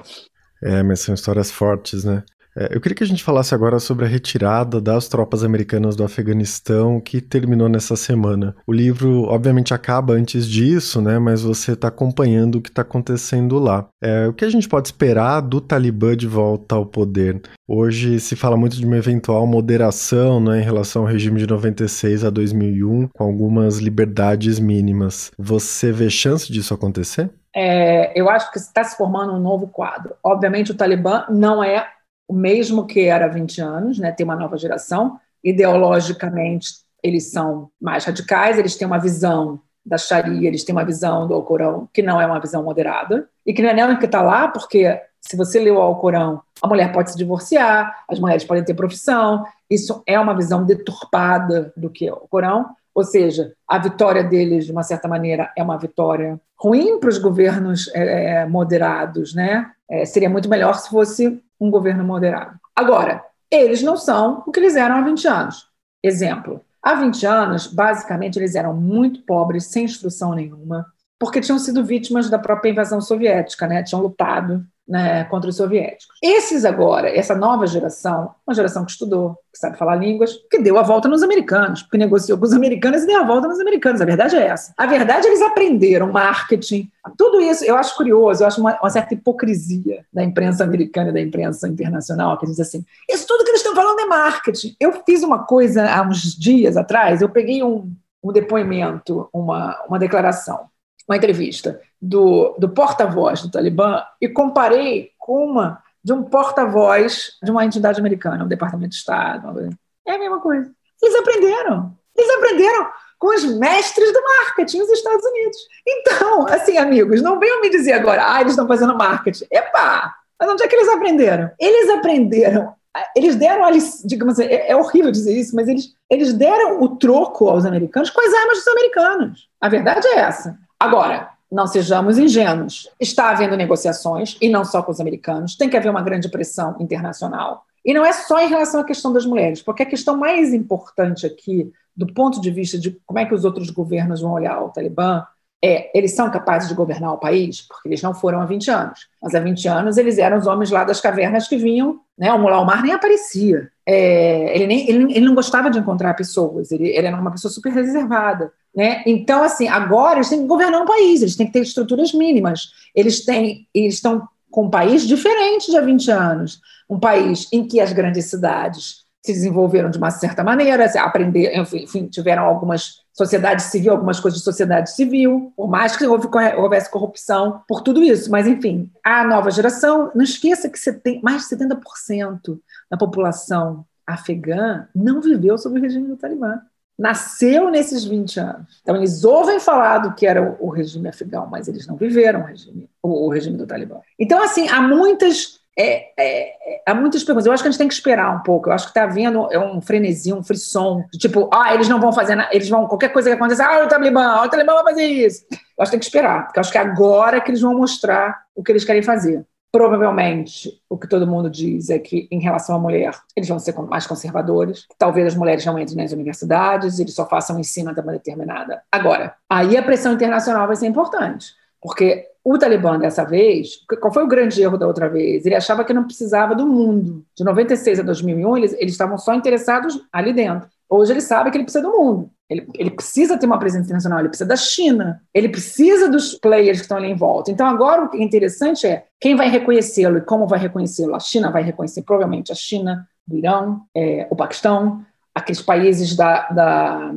É, 0.62 0.82
mas 0.82 1.00
são 1.00 1.14
histórias 1.14 1.50
fortes, 1.50 2.02
né? 2.02 2.24
É, 2.56 2.74
eu 2.74 2.80
queria 2.80 2.96
que 2.96 3.04
a 3.04 3.06
gente 3.06 3.22
falasse 3.22 3.54
agora 3.54 3.78
sobre 3.78 4.06
a 4.06 4.08
retirada 4.08 4.80
das 4.80 5.08
tropas 5.08 5.44
americanas 5.44 5.94
do 5.94 6.02
Afeganistão 6.02 7.00
que 7.00 7.20
terminou 7.20 7.68
nessa 7.68 7.96
semana. 7.96 8.56
O 8.66 8.72
livro, 8.72 9.24
obviamente, 9.24 9.74
acaba 9.74 10.14
antes 10.14 10.48
disso, 10.48 11.02
né? 11.02 11.18
Mas 11.18 11.42
você 11.42 11.72
está 11.72 11.88
acompanhando 11.88 12.56
o 12.56 12.62
que 12.62 12.70
está 12.70 12.82
acontecendo 12.82 13.58
lá. 13.58 13.86
É, 14.02 14.26
o 14.26 14.32
que 14.32 14.44
a 14.44 14.50
gente 14.50 14.68
pode 14.68 14.88
esperar 14.88 15.40
do 15.40 15.60
Talibã 15.60 16.16
de 16.16 16.26
volta 16.26 16.74
ao 16.74 16.86
poder? 16.86 17.42
Hoje 17.68 18.18
se 18.20 18.34
fala 18.36 18.56
muito 18.56 18.76
de 18.76 18.86
uma 18.86 18.96
eventual 18.96 19.46
moderação 19.46 20.40
né, 20.40 20.60
em 20.60 20.64
relação 20.64 21.02
ao 21.02 21.08
regime 21.08 21.40
de 21.40 21.46
96 21.46 22.24
a 22.24 22.30
2001, 22.30 23.08
com 23.08 23.24
algumas 23.24 23.78
liberdades 23.78 24.58
mínimas. 24.58 25.30
Você 25.36 25.92
vê 25.92 26.08
chance 26.08 26.50
disso 26.50 26.72
acontecer? 26.72 27.28
É, 27.54 28.12
eu 28.18 28.28
acho 28.28 28.52
que 28.52 28.58
está 28.58 28.84
se 28.84 28.96
formando 28.96 29.32
um 29.32 29.40
novo 29.40 29.66
quadro. 29.66 30.14
Obviamente, 30.22 30.72
o 30.72 30.74
Talibã 30.74 31.24
não 31.30 31.64
é 31.64 31.88
o 32.28 32.34
mesmo 32.34 32.86
que 32.86 33.00
era 33.00 33.26
há 33.26 33.28
20 33.28 33.60
anos, 33.60 33.98
né? 33.98 34.12
tem 34.12 34.24
uma 34.24 34.36
nova 34.36 34.56
geração. 34.56 35.18
Ideologicamente, 35.42 36.68
eles 37.02 37.30
são 37.30 37.70
mais 37.80 38.04
radicais, 38.04 38.58
eles 38.58 38.76
têm 38.76 38.86
uma 38.86 38.98
visão 38.98 39.60
da 39.84 39.96
Sharia, 39.96 40.48
eles 40.48 40.64
têm 40.64 40.74
uma 40.74 40.84
visão 40.84 41.28
do 41.28 41.34
Alcorão 41.34 41.88
que 41.92 42.02
não 42.02 42.20
é 42.20 42.26
uma 42.26 42.40
visão 42.40 42.64
moderada, 42.64 43.28
e 43.44 43.54
que 43.54 43.62
não 43.62 43.70
é 43.70 43.74
nem 43.74 43.98
que 43.98 44.06
está 44.06 44.20
lá, 44.20 44.48
porque 44.48 45.00
se 45.20 45.36
você 45.36 45.60
leu 45.60 45.76
o 45.76 45.80
Alcorão, 45.80 46.42
a 46.60 46.66
mulher 46.66 46.92
pode 46.92 47.12
se 47.12 47.16
divorciar, 47.16 48.04
as 48.08 48.18
mulheres 48.18 48.44
podem 48.44 48.64
ter 48.64 48.74
profissão, 48.74 49.44
isso 49.70 50.02
é 50.06 50.18
uma 50.18 50.34
visão 50.34 50.64
deturpada 50.64 51.72
do 51.76 51.88
que 51.88 52.08
é 52.08 52.12
o 52.12 52.26
Corão, 52.28 52.66
ou 52.94 53.04
seja, 53.04 53.52
a 53.68 53.78
vitória 53.78 54.24
deles, 54.24 54.64
de 54.64 54.72
uma 54.72 54.82
certa 54.82 55.06
maneira, 55.06 55.52
é 55.56 55.62
uma 55.62 55.76
vitória 55.76 56.40
ruim 56.58 56.98
para 56.98 57.10
os 57.10 57.18
governos 57.18 57.90
é, 57.94 58.46
moderados, 58.46 59.34
né? 59.34 59.70
É, 59.88 60.06
seria 60.06 60.30
muito 60.30 60.48
melhor 60.48 60.74
se 60.74 60.88
fosse 60.88 61.40
um 61.60 61.70
governo 61.70 62.04
moderado. 62.04 62.58
Agora, 62.74 63.24
eles 63.50 63.82
não 63.82 63.96
são 63.96 64.42
o 64.46 64.52
que 64.52 64.60
eles 64.60 64.76
eram 64.76 64.96
há 64.96 65.00
20 65.02 65.26
anos. 65.28 65.68
Exemplo: 66.02 66.64
há 66.82 66.94
20 66.94 67.26
anos, 67.26 67.66
basicamente, 67.66 68.38
eles 68.38 68.54
eram 68.54 68.74
muito 68.74 69.22
pobres, 69.22 69.66
sem 69.66 69.84
instrução 69.84 70.34
nenhuma, 70.34 70.86
porque 71.18 71.40
tinham 71.40 71.58
sido 71.58 71.84
vítimas 71.84 72.28
da 72.28 72.38
própria 72.38 72.70
invasão 72.70 73.00
soviética, 73.00 73.66
né? 73.66 73.82
tinham 73.82 74.02
lutado 74.02 74.66
né, 74.88 75.24
contra 75.24 75.50
os 75.50 75.56
soviéticos. 75.56 76.16
Esses 76.22 76.64
agora, 76.64 77.08
essa 77.08 77.34
nova 77.34 77.66
geração, 77.66 78.30
uma 78.46 78.54
geração 78.54 78.84
que 78.84 78.92
estudou, 78.92 79.36
que 79.52 79.58
sabe 79.58 79.76
falar 79.76 79.96
línguas, 79.96 80.32
que 80.50 80.58
deu 80.58 80.78
a 80.78 80.82
volta 80.82 81.08
nos 81.08 81.22
americanos, 81.22 81.82
porque 81.82 81.98
negociou 81.98 82.38
com 82.38 82.44
os 82.44 82.52
americanos 82.52 83.02
e 83.02 83.06
deu 83.06 83.20
a 83.20 83.26
volta 83.26 83.48
nos 83.48 83.58
americanos. 83.58 84.00
A 84.00 84.04
verdade 84.04 84.36
é 84.36 84.46
essa. 84.46 84.72
A 84.76 84.86
verdade 84.86 85.26
é 85.26 85.30
eles 85.30 85.42
aprenderam 85.42 86.12
marketing, 86.12 86.88
tudo 87.18 87.40
isso. 87.40 87.64
Eu 87.64 87.76
acho 87.76 87.96
curioso, 87.96 88.42
eu 88.42 88.46
acho 88.46 88.60
uma, 88.60 88.78
uma 88.78 88.90
certa 88.90 89.14
hipocrisia 89.14 90.04
da 90.12 90.22
imprensa 90.22 90.62
americana 90.62 91.10
e 91.10 91.14
da 91.14 91.20
imprensa 91.20 91.68
internacional, 91.68 92.38
que 92.38 92.46
diz 92.46 92.60
assim: 92.60 92.84
isso 93.10 93.26
tudo 93.26 93.44
que 93.44 93.50
eles 93.50 93.60
estão 93.60 93.74
falando 93.74 94.00
é 94.00 94.06
marketing. 94.06 94.76
Eu 94.78 94.92
fiz 95.04 95.22
uma 95.22 95.44
coisa 95.44 95.90
há 95.90 96.02
uns 96.02 96.36
dias 96.36 96.76
atrás, 96.76 97.20
eu 97.20 97.28
peguei 97.28 97.62
um, 97.62 97.92
um 98.22 98.32
depoimento, 98.32 99.28
uma, 99.32 99.82
uma 99.88 99.98
declaração 99.98 100.68
uma 101.08 101.16
entrevista 101.16 101.80
do, 102.00 102.56
do 102.58 102.68
porta-voz 102.68 103.42
do 103.42 103.50
Talibã 103.50 104.02
e 104.20 104.28
comparei 104.28 105.10
com 105.18 105.44
uma 105.44 105.82
de 106.02 106.12
um 106.12 106.22
porta-voz 106.22 107.32
de 107.42 107.50
uma 107.50 107.64
entidade 107.64 107.98
americana, 107.98 108.44
um 108.44 108.48
departamento 108.48 108.90
de 108.90 108.96
Estado. 108.96 109.70
É 110.06 110.12
a 110.12 110.18
mesma 110.18 110.40
coisa. 110.40 110.70
Eles 111.02 111.16
aprenderam. 111.16 111.92
Eles 112.16 112.30
aprenderam 112.36 112.88
com 113.18 113.34
os 113.34 113.44
mestres 113.44 114.12
do 114.12 114.22
marketing 114.22 114.78
nos 114.78 114.90
Estados 114.90 115.24
Unidos. 115.24 115.56
Então, 115.86 116.46
assim, 116.46 116.78
amigos, 116.78 117.20
não 117.22 117.40
venham 117.40 117.60
me 117.60 117.70
dizer 117.70 117.94
agora, 117.94 118.34
ah, 118.34 118.40
eles 118.40 118.52
estão 118.52 118.68
fazendo 118.68 118.96
marketing. 118.96 119.46
Epá! 119.50 120.14
Mas 120.38 120.50
onde 120.50 120.62
é 120.62 120.68
que 120.68 120.76
eles 120.76 120.88
aprenderam? 120.88 121.50
Eles 121.58 121.90
aprenderam 121.90 122.76
eles 123.14 123.36
deram, 123.36 123.68
digamos 124.04 124.38
assim, 124.38 124.48
é, 124.48 124.70
é, 124.70 124.76
horrível 124.76 125.10
dizer 125.10 125.36
isso, 125.36 125.54
mas 125.54 125.68
eles, 125.68 125.92
eles 126.08 126.32
deram 126.32 126.82
o 126.82 126.96
troco 126.96 127.48
aos 127.48 127.64
americanos 127.64 128.10
com 128.10 128.20
as 128.20 128.32
armas 128.32 128.58
dos 128.58 128.68
americanos. 128.68 129.48
A 129.60 129.68
verdade 129.68 130.06
é 130.08 130.18
essa. 130.18 130.58
Agora, 130.78 131.30
não 131.50 131.66
sejamos 131.66 132.18
ingênuos. 132.18 132.88
Está 132.98 133.30
havendo 133.30 133.56
negociações, 133.56 134.36
e 134.40 134.48
não 134.48 134.64
só 134.64 134.82
com 134.82 134.90
os 134.90 135.00
americanos, 135.00 135.56
tem 135.56 135.68
que 135.68 135.76
haver 135.76 135.90
uma 135.90 136.02
grande 136.02 136.28
pressão 136.28 136.76
internacional. 136.80 137.64
E 137.84 137.94
não 137.94 138.04
é 138.04 138.12
só 138.12 138.40
em 138.40 138.48
relação 138.48 138.80
à 138.80 138.84
questão 138.84 139.12
das 139.12 139.24
mulheres, 139.24 139.62
porque 139.62 139.82
a 139.82 139.86
questão 139.86 140.16
mais 140.16 140.52
importante 140.52 141.24
aqui, 141.24 141.70
do 141.96 142.12
ponto 142.12 142.40
de 142.40 142.50
vista 142.50 142.76
de 142.76 142.90
como 143.06 143.20
é 143.20 143.24
que 143.24 143.34
os 143.34 143.44
outros 143.44 143.70
governos 143.70 144.20
vão 144.20 144.32
olhar 144.32 144.60
o 144.60 144.70
Talibã, 144.70 145.24
é, 145.64 145.90
eles 145.96 146.14
são 146.14 146.30
capazes 146.30 146.68
de 146.68 146.74
governar 146.74 147.12
o 147.12 147.18
país? 147.18 147.62
Porque 147.62 147.88
eles 147.88 148.02
não 148.02 148.12
foram 148.12 148.40
há 148.40 148.44
20 148.44 148.70
anos. 148.70 149.08
Mas 149.22 149.34
há 149.34 149.40
20 149.40 149.68
anos 149.68 149.96
eles 149.96 150.18
eram 150.18 150.36
os 150.36 150.46
homens 150.46 150.70
lá 150.70 150.84
das 150.84 151.00
cavernas 151.00 151.48
que 151.48 151.56
vinham, 151.56 152.00
né? 152.18 152.32
o 152.32 152.38
Mullah 152.38 152.60
Omar 152.60 152.82
nem 152.82 152.92
aparecia. 152.92 153.70
É, 153.86 154.54
ele, 154.54 154.66
nem, 154.66 154.88
ele, 154.88 155.12
ele, 155.16 155.26
não 155.26 155.34
gostava 155.34 155.70
de 155.70 155.78
encontrar 155.78 156.14
pessoas, 156.14 156.72
ele, 156.72 156.88
ele 156.88 157.06
era 157.06 157.16
uma 157.16 157.30
pessoa 157.30 157.52
super 157.52 157.72
reservada. 157.72 158.52
Né? 158.76 159.02
Então, 159.06 159.42
assim, 159.42 159.66
agora 159.66 160.18
eles 160.18 160.28
têm 160.28 160.42
que 160.42 160.46
governar 160.46 160.82
um 160.82 160.86
país, 160.86 161.22
eles 161.22 161.34
têm 161.34 161.46
que 161.46 161.52
ter 161.54 161.62
estruturas 161.62 162.12
mínimas. 162.12 162.72
Eles 162.94 163.24
têm, 163.24 163.66
eles 163.72 163.94
estão 163.94 164.28
com 164.50 164.66
um 164.66 164.70
país 164.70 165.06
diferente 165.06 165.70
de 165.70 165.78
há 165.78 165.80
20 165.80 166.10
anos. 166.10 166.60
Um 166.88 167.00
país 167.00 167.48
em 167.50 167.66
que 167.66 167.80
as 167.80 167.92
grandes 167.92 168.26
cidades 168.26 169.06
se 169.24 169.32
desenvolveram 169.32 169.90
de 169.90 169.98
uma 169.98 170.10
certa 170.10 170.44
maneira, 170.44 170.84
aprender, 171.00 171.52
enfim, 171.56 172.06
tiveram 172.06 172.44
algumas 172.44 173.04
sociedade 173.12 173.62
civil, 173.62 173.92
algumas 173.92 174.20
coisas 174.20 174.38
de 174.38 174.44
sociedade 174.44 174.90
civil, 174.90 175.52
por 175.56 175.68
mais 175.68 175.96
que 175.96 176.06
houvesse 176.06 176.90
corrupção, 176.90 177.62
por 177.66 177.80
tudo 177.80 178.02
isso. 178.04 178.30
Mas, 178.30 178.46
enfim, 178.46 178.90
a 179.02 179.24
nova 179.24 179.50
geração, 179.50 180.12
não 180.14 180.22
esqueça 180.22 180.68
que 180.68 180.78
tem 180.92 181.20
mais 181.22 181.48
de 181.48 181.56
70% 181.56 182.60
da 182.90 182.96
população 182.96 183.86
afegã 184.06 184.86
não 184.94 185.20
viveu 185.20 185.58
sob 185.58 185.78
o 185.78 185.82
regime 185.82 186.06
do 186.06 186.16
Talibã 186.16 186.60
nasceu 186.98 187.70
nesses 187.70 188.04
20 188.04 188.40
anos. 188.40 188.80
Então, 188.82 188.96
eles 188.96 189.22
ouvem 189.24 189.60
falar 189.60 189.98
do 189.98 190.14
que 190.14 190.26
era 190.26 190.56
o 190.58 190.68
regime 190.70 191.08
afegão, 191.08 191.46
mas 191.46 191.68
eles 191.68 191.86
não 191.86 191.96
viveram 191.96 192.40
o 192.40 192.44
regime, 192.44 192.88
o, 193.02 193.28
regime 193.28 193.56
do 193.56 193.66
Talibã. 193.66 194.00
Então, 194.18 194.42
assim, 194.42 194.68
há 194.68 194.80
muitas. 194.80 195.60
É, 195.78 196.08
é, 196.18 196.82
há 196.86 196.94
muitas 196.94 197.22
perguntas. 197.22 197.44
Eu 197.44 197.52
acho 197.52 197.62
que 197.62 197.68
a 197.68 197.70
gente 197.70 197.78
tem 197.78 197.88
que 197.88 197.92
esperar 197.92 198.34
um 198.34 198.42
pouco. 198.42 198.70
Eu 198.70 198.72
acho 198.72 198.86
que 198.86 198.90
está 198.90 199.02
havendo 199.02 199.46
é 199.52 199.58
um 199.58 199.78
frenesi, 199.82 200.32
um 200.32 200.42
frisson. 200.42 201.04
Tipo, 201.18 201.50
ah, 201.52 201.74
eles 201.74 201.86
não 201.86 202.00
vão 202.00 202.14
fazer 202.14 202.34
nada. 202.34 202.48
Eles 202.50 202.68
vão, 202.70 202.86
qualquer 202.86 203.10
coisa 203.10 203.28
que 203.28 203.34
aconteça, 203.34 203.66
ah, 203.66 203.84
o 203.84 203.88
Talibã, 203.88 204.42
o 204.42 204.48
Talibã 204.48 204.72
vai 204.72 204.84
fazer 204.84 205.04
isso. 205.04 205.44
Eu 205.52 205.82
acho 205.82 205.90
que 205.90 205.96
tem 205.96 206.00
que 206.00 206.06
esperar, 206.06 206.46
porque 206.46 206.58
eu 206.58 206.60
acho 206.62 206.72
que 206.72 206.78
é 206.78 206.80
agora 206.80 207.42
que 207.42 207.50
eles 207.50 207.60
vão 207.60 207.76
mostrar 207.76 208.42
o 208.54 208.62
que 208.62 208.72
eles 208.72 208.84
querem 208.84 209.02
fazer. 209.02 209.44
Provavelmente, 209.76 210.80
o 210.88 210.96
que 210.96 211.06
todo 211.06 211.26
mundo 211.26 211.50
diz 211.50 211.90
é 211.90 211.98
que, 211.98 212.26
em 212.30 212.40
relação 212.40 212.74
à 212.74 212.78
mulher, 212.78 213.14
eles 213.36 213.46
vão 213.46 213.58
ser 213.58 213.74
mais 213.82 214.06
conservadores. 214.06 214.86
Talvez 214.96 215.26
as 215.26 215.34
mulheres 215.34 215.66
não 215.66 215.78
entrem 215.78 216.02
nas 216.02 216.12
universidades, 216.12 216.98
eles 216.98 217.14
só 217.14 217.28
façam 217.28 217.60
ensino 217.60 217.90
até 217.90 218.00
uma 218.00 218.12
determinada. 218.12 218.82
Agora, 218.90 219.34
aí 219.50 219.76
a 219.76 219.82
pressão 219.82 220.14
internacional 220.14 220.66
vai 220.66 220.76
ser 220.76 220.86
importante, 220.86 221.48
porque 221.78 222.26
o 222.42 222.56
Talibã, 222.56 222.98
dessa 222.98 223.22
vez, 223.22 223.80
qual 224.00 224.14
foi 224.14 224.24
o 224.24 224.28
grande 224.28 224.62
erro 224.62 224.78
da 224.78 224.86
outra 224.86 225.10
vez? 225.10 225.44
Ele 225.44 225.54
achava 225.54 225.84
que 225.84 225.92
não 225.92 226.04
precisava 226.04 226.54
do 226.54 226.66
mundo. 226.66 227.22
De 227.36 227.44
96 227.44 228.00
a 228.00 228.02
2001, 228.02 228.56
eles, 228.56 228.72
eles 228.78 228.92
estavam 228.92 229.18
só 229.18 229.34
interessados 229.34 230.00
ali 230.10 230.32
dentro. 230.32 230.70
Hoje 230.88 231.12
ele 231.12 231.20
sabe 231.20 231.50
que 231.50 231.56
ele 231.56 231.64
precisa 231.64 231.82
do 231.82 231.96
mundo. 231.96 232.30
Ele, 232.48 232.66
ele, 232.74 232.90
precisa 232.90 233.36
ter 233.36 233.46
uma 233.46 233.58
presença 233.58 233.86
internacional, 233.86 234.20
ele 234.20 234.28
precisa 234.28 234.48
da 234.48 234.56
China, 234.56 235.20
ele 235.34 235.48
precisa 235.48 236.08
dos 236.08 236.34
players 236.34 236.78
que 236.78 236.84
estão 236.84 236.96
ali 236.96 237.08
em 237.08 237.16
volta. 237.16 237.50
Então, 237.50 237.66
agora 237.66 238.04
o 238.04 238.08
que 238.08 238.18
é 238.18 238.22
interessante 238.22 238.86
é 238.86 239.04
quem 239.20 239.34
vai 239.34 239.48
reconhecê-lo 239.48 240.18
e 240.18 240.20
como 240.20 240.46
vai 240.46 240.58
reconhecê-lo. 240.58 241.16
A 241.16 241.20
China 241.20 241.50
vai 241.50 241.64
reconhecer, 241.64 242.02
provavelmente, 242.02 242.52
a 242.52 242.54
China, 242.54 243.08
o 243.28 243.36
Irã, 243.36 243.80
é, 243.94 244.28
o 244.30 244.36
Paquistão, 244.36 245.04
aqueles 245.34 245.60
países 245.60 246.14
da, 246.14 246.48
da, 246.50 247.12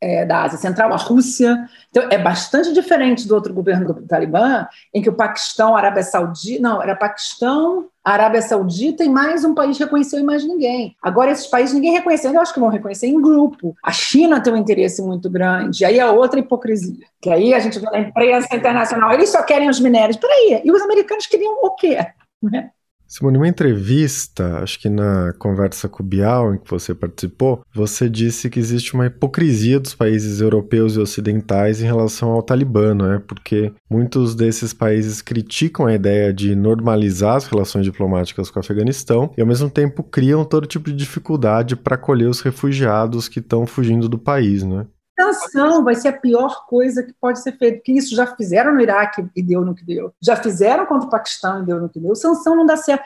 é, 0.00 0.24
da 0.24 0.44
Ásia 0.44 0.58
Central, 0.58 0.92
a 0.92 0.96
Rússia. 0.96 1.68
Então, 1.90 2.08
é 2.08 2.18
bastante 2.18 2.72
diferente 2.72 3.26
do 3.26 3.34
outro 3.34 3.52
governo 3.52 3.92
do 3.92 4.06
Talibã, 4.06 4.68
em 4.94 5.02
que 5.02 5.08
o 5.08 5.14
Paquistão, 5.14 5.74
a 5.74 5.78
Arábia 5.78 6.04
Saudita. 6.04 6.62
Não, 6.62 6.80
era 6.80 6.94
Paquistão, 6.94 7.88
a 8.08 8.12
Arábia 8.12 8.40
Saudita 8.40 9.04
e 9.04 9.08
mais 9.08 9.44
um 9.44 9.54
país 9.54 9.78
reconheceu 9.78 10.18
e 10.18 10.22
mais 10.22 10.42
ninguém. 10.42 10.96
Agora, 11.02 11.30
esses 11.30 11.46
países 11.46 11.74
ninguém 11.74 11.92
reconheceu, 11.92 12.32
eu 12.32 12.40
acho 12.40 12.54
que 12.54 12.60
vão 12.60 12.70
reconhecer 12.70 13.06
em 13.06 13.20
grupo. 13.20 13.76
A 13.84 13.92
China 13.92 14.40
tem 14.40 14.50
um 14.50 14.56
interesse 14.56 15.02
muito 15.02 15.28
grande, 15.28 15.84
aí 15.84 15.98
é 15.98 16.10
outra 16.10 16.40
hipocrisia. 16.40 17.04
Que 17.20 17.28
aí 17.28 17.52
a 17.52 17.58
gente 17.58 17.78
vê 17.78 17.84
na 17.90 17.98
imprensa 17.98 18.56
internacional, 18.56 19.12
eles 19.12 19.28
só 19.28 19.42
querem 19.42 19.68
os 19.68 19.78
minérios. 19.78 20.16
Peraí, 20.16 20.62
e 20.64 20.72
os 20.72 20.80
americanos 20.80 21.26
queriam 21.26 21.52
o 21.62 21.74
quê? 21.74 21.98
Né? 22.42 22.70
Simone, 23.08 23.38
numa 23.38 23.48
entrevista, 23.48 24.58
acho 24.58 24.78
que 24.78 24.90
na 24.90 25.32
conversa 25.38 25.88
com 25.88 26.02
o 26.02 26.06
Bial, 26.06 26.54
em 26.54 26.58
que 26.58 26.70
você 26.70 26.94
participou, 26.94 27.64
você 27.74 28.06
disse 28.06 28.50
que 28.50 28.60
existe 28.60 28.92
uma 28.92 29.06
hipocrisia 29.06 29.80
dos 29.80 29.94
países 29.94 30.42
europeus 30.42 30.94
e 30.94 31.00
ocidentais 31.00 31.80
em 31.80 31.86
relação 31.86 32.28
ao 32.28 32.42
Talibã, 32.42 32.94
né? 32.94 33.22
Porque 33.26 33.72
muitos 33.90 34.34
desses 34.34 34.74
países 34.74 35.22
criticam 35.22 35.86
a 35.86 35.94
ideia 35.94 36.34
de 36.34 36.54
normalizar 36.54 37.36
as 37.36 37.46
relações 37.46 37.86
diplomáticas 37.86 38.50
com 38.50 38.58
o 38.58 38.60
Afeganistão 38.60 39.32
e, 39.38 39.40
ao 39.40 39.46
mesmo 39.46 39.70
tempo, 39.70 40.02
criam 40.02 40.44
todo 40.44 40.66
tipo 40.66 40.90
de 40.90 40.96
dificuldade 40.96 41.76
para 41.76 41.94
acolher 41.94 42.28
os 42.28 42.42
refugiados 42.42 43.26
que 43.26 43.38
estão 43.38 43.66
fugindo 43.66 44.06
do 44.06 44.18
país, 44.18 44.62
né? 44.62 44.84
Sanção 45.18 45.84
vai 45.84 45.94
ser 45.94 46.08
a 46.08 46.12
pior 46.12 46.66
coisa 46.66 47.02
que 47.02 47.12
pode 47.20 47.40
ser 47.40 47.52
feita, 47.52 47.78
porque 47.78 47.92
isso 47.92 48.14
já 48.14 48.26
fizeram 48.26 48.74
no 48.74 48.80
Iraque 48.80 49.26
e 49.34 49.42
deu 49.42 49.64
no 49.64 49.74
que 49.74 49.84
deu, 49.84 50.12
já 50.20 50.36
fizeram 50.36 50.86
contra 50.86 51.08
o 51.08 51.10
Paquistão 51.10 51.62
e 51.62 51.66
deu 51.66 51.80
no 51.80 51.88
que 51.88 51.98
deu. 51.98 52.14
Sanção 52.14 52.54
não 52.54 52.64
dá 52.64 52.76
certo. 52.76 53.04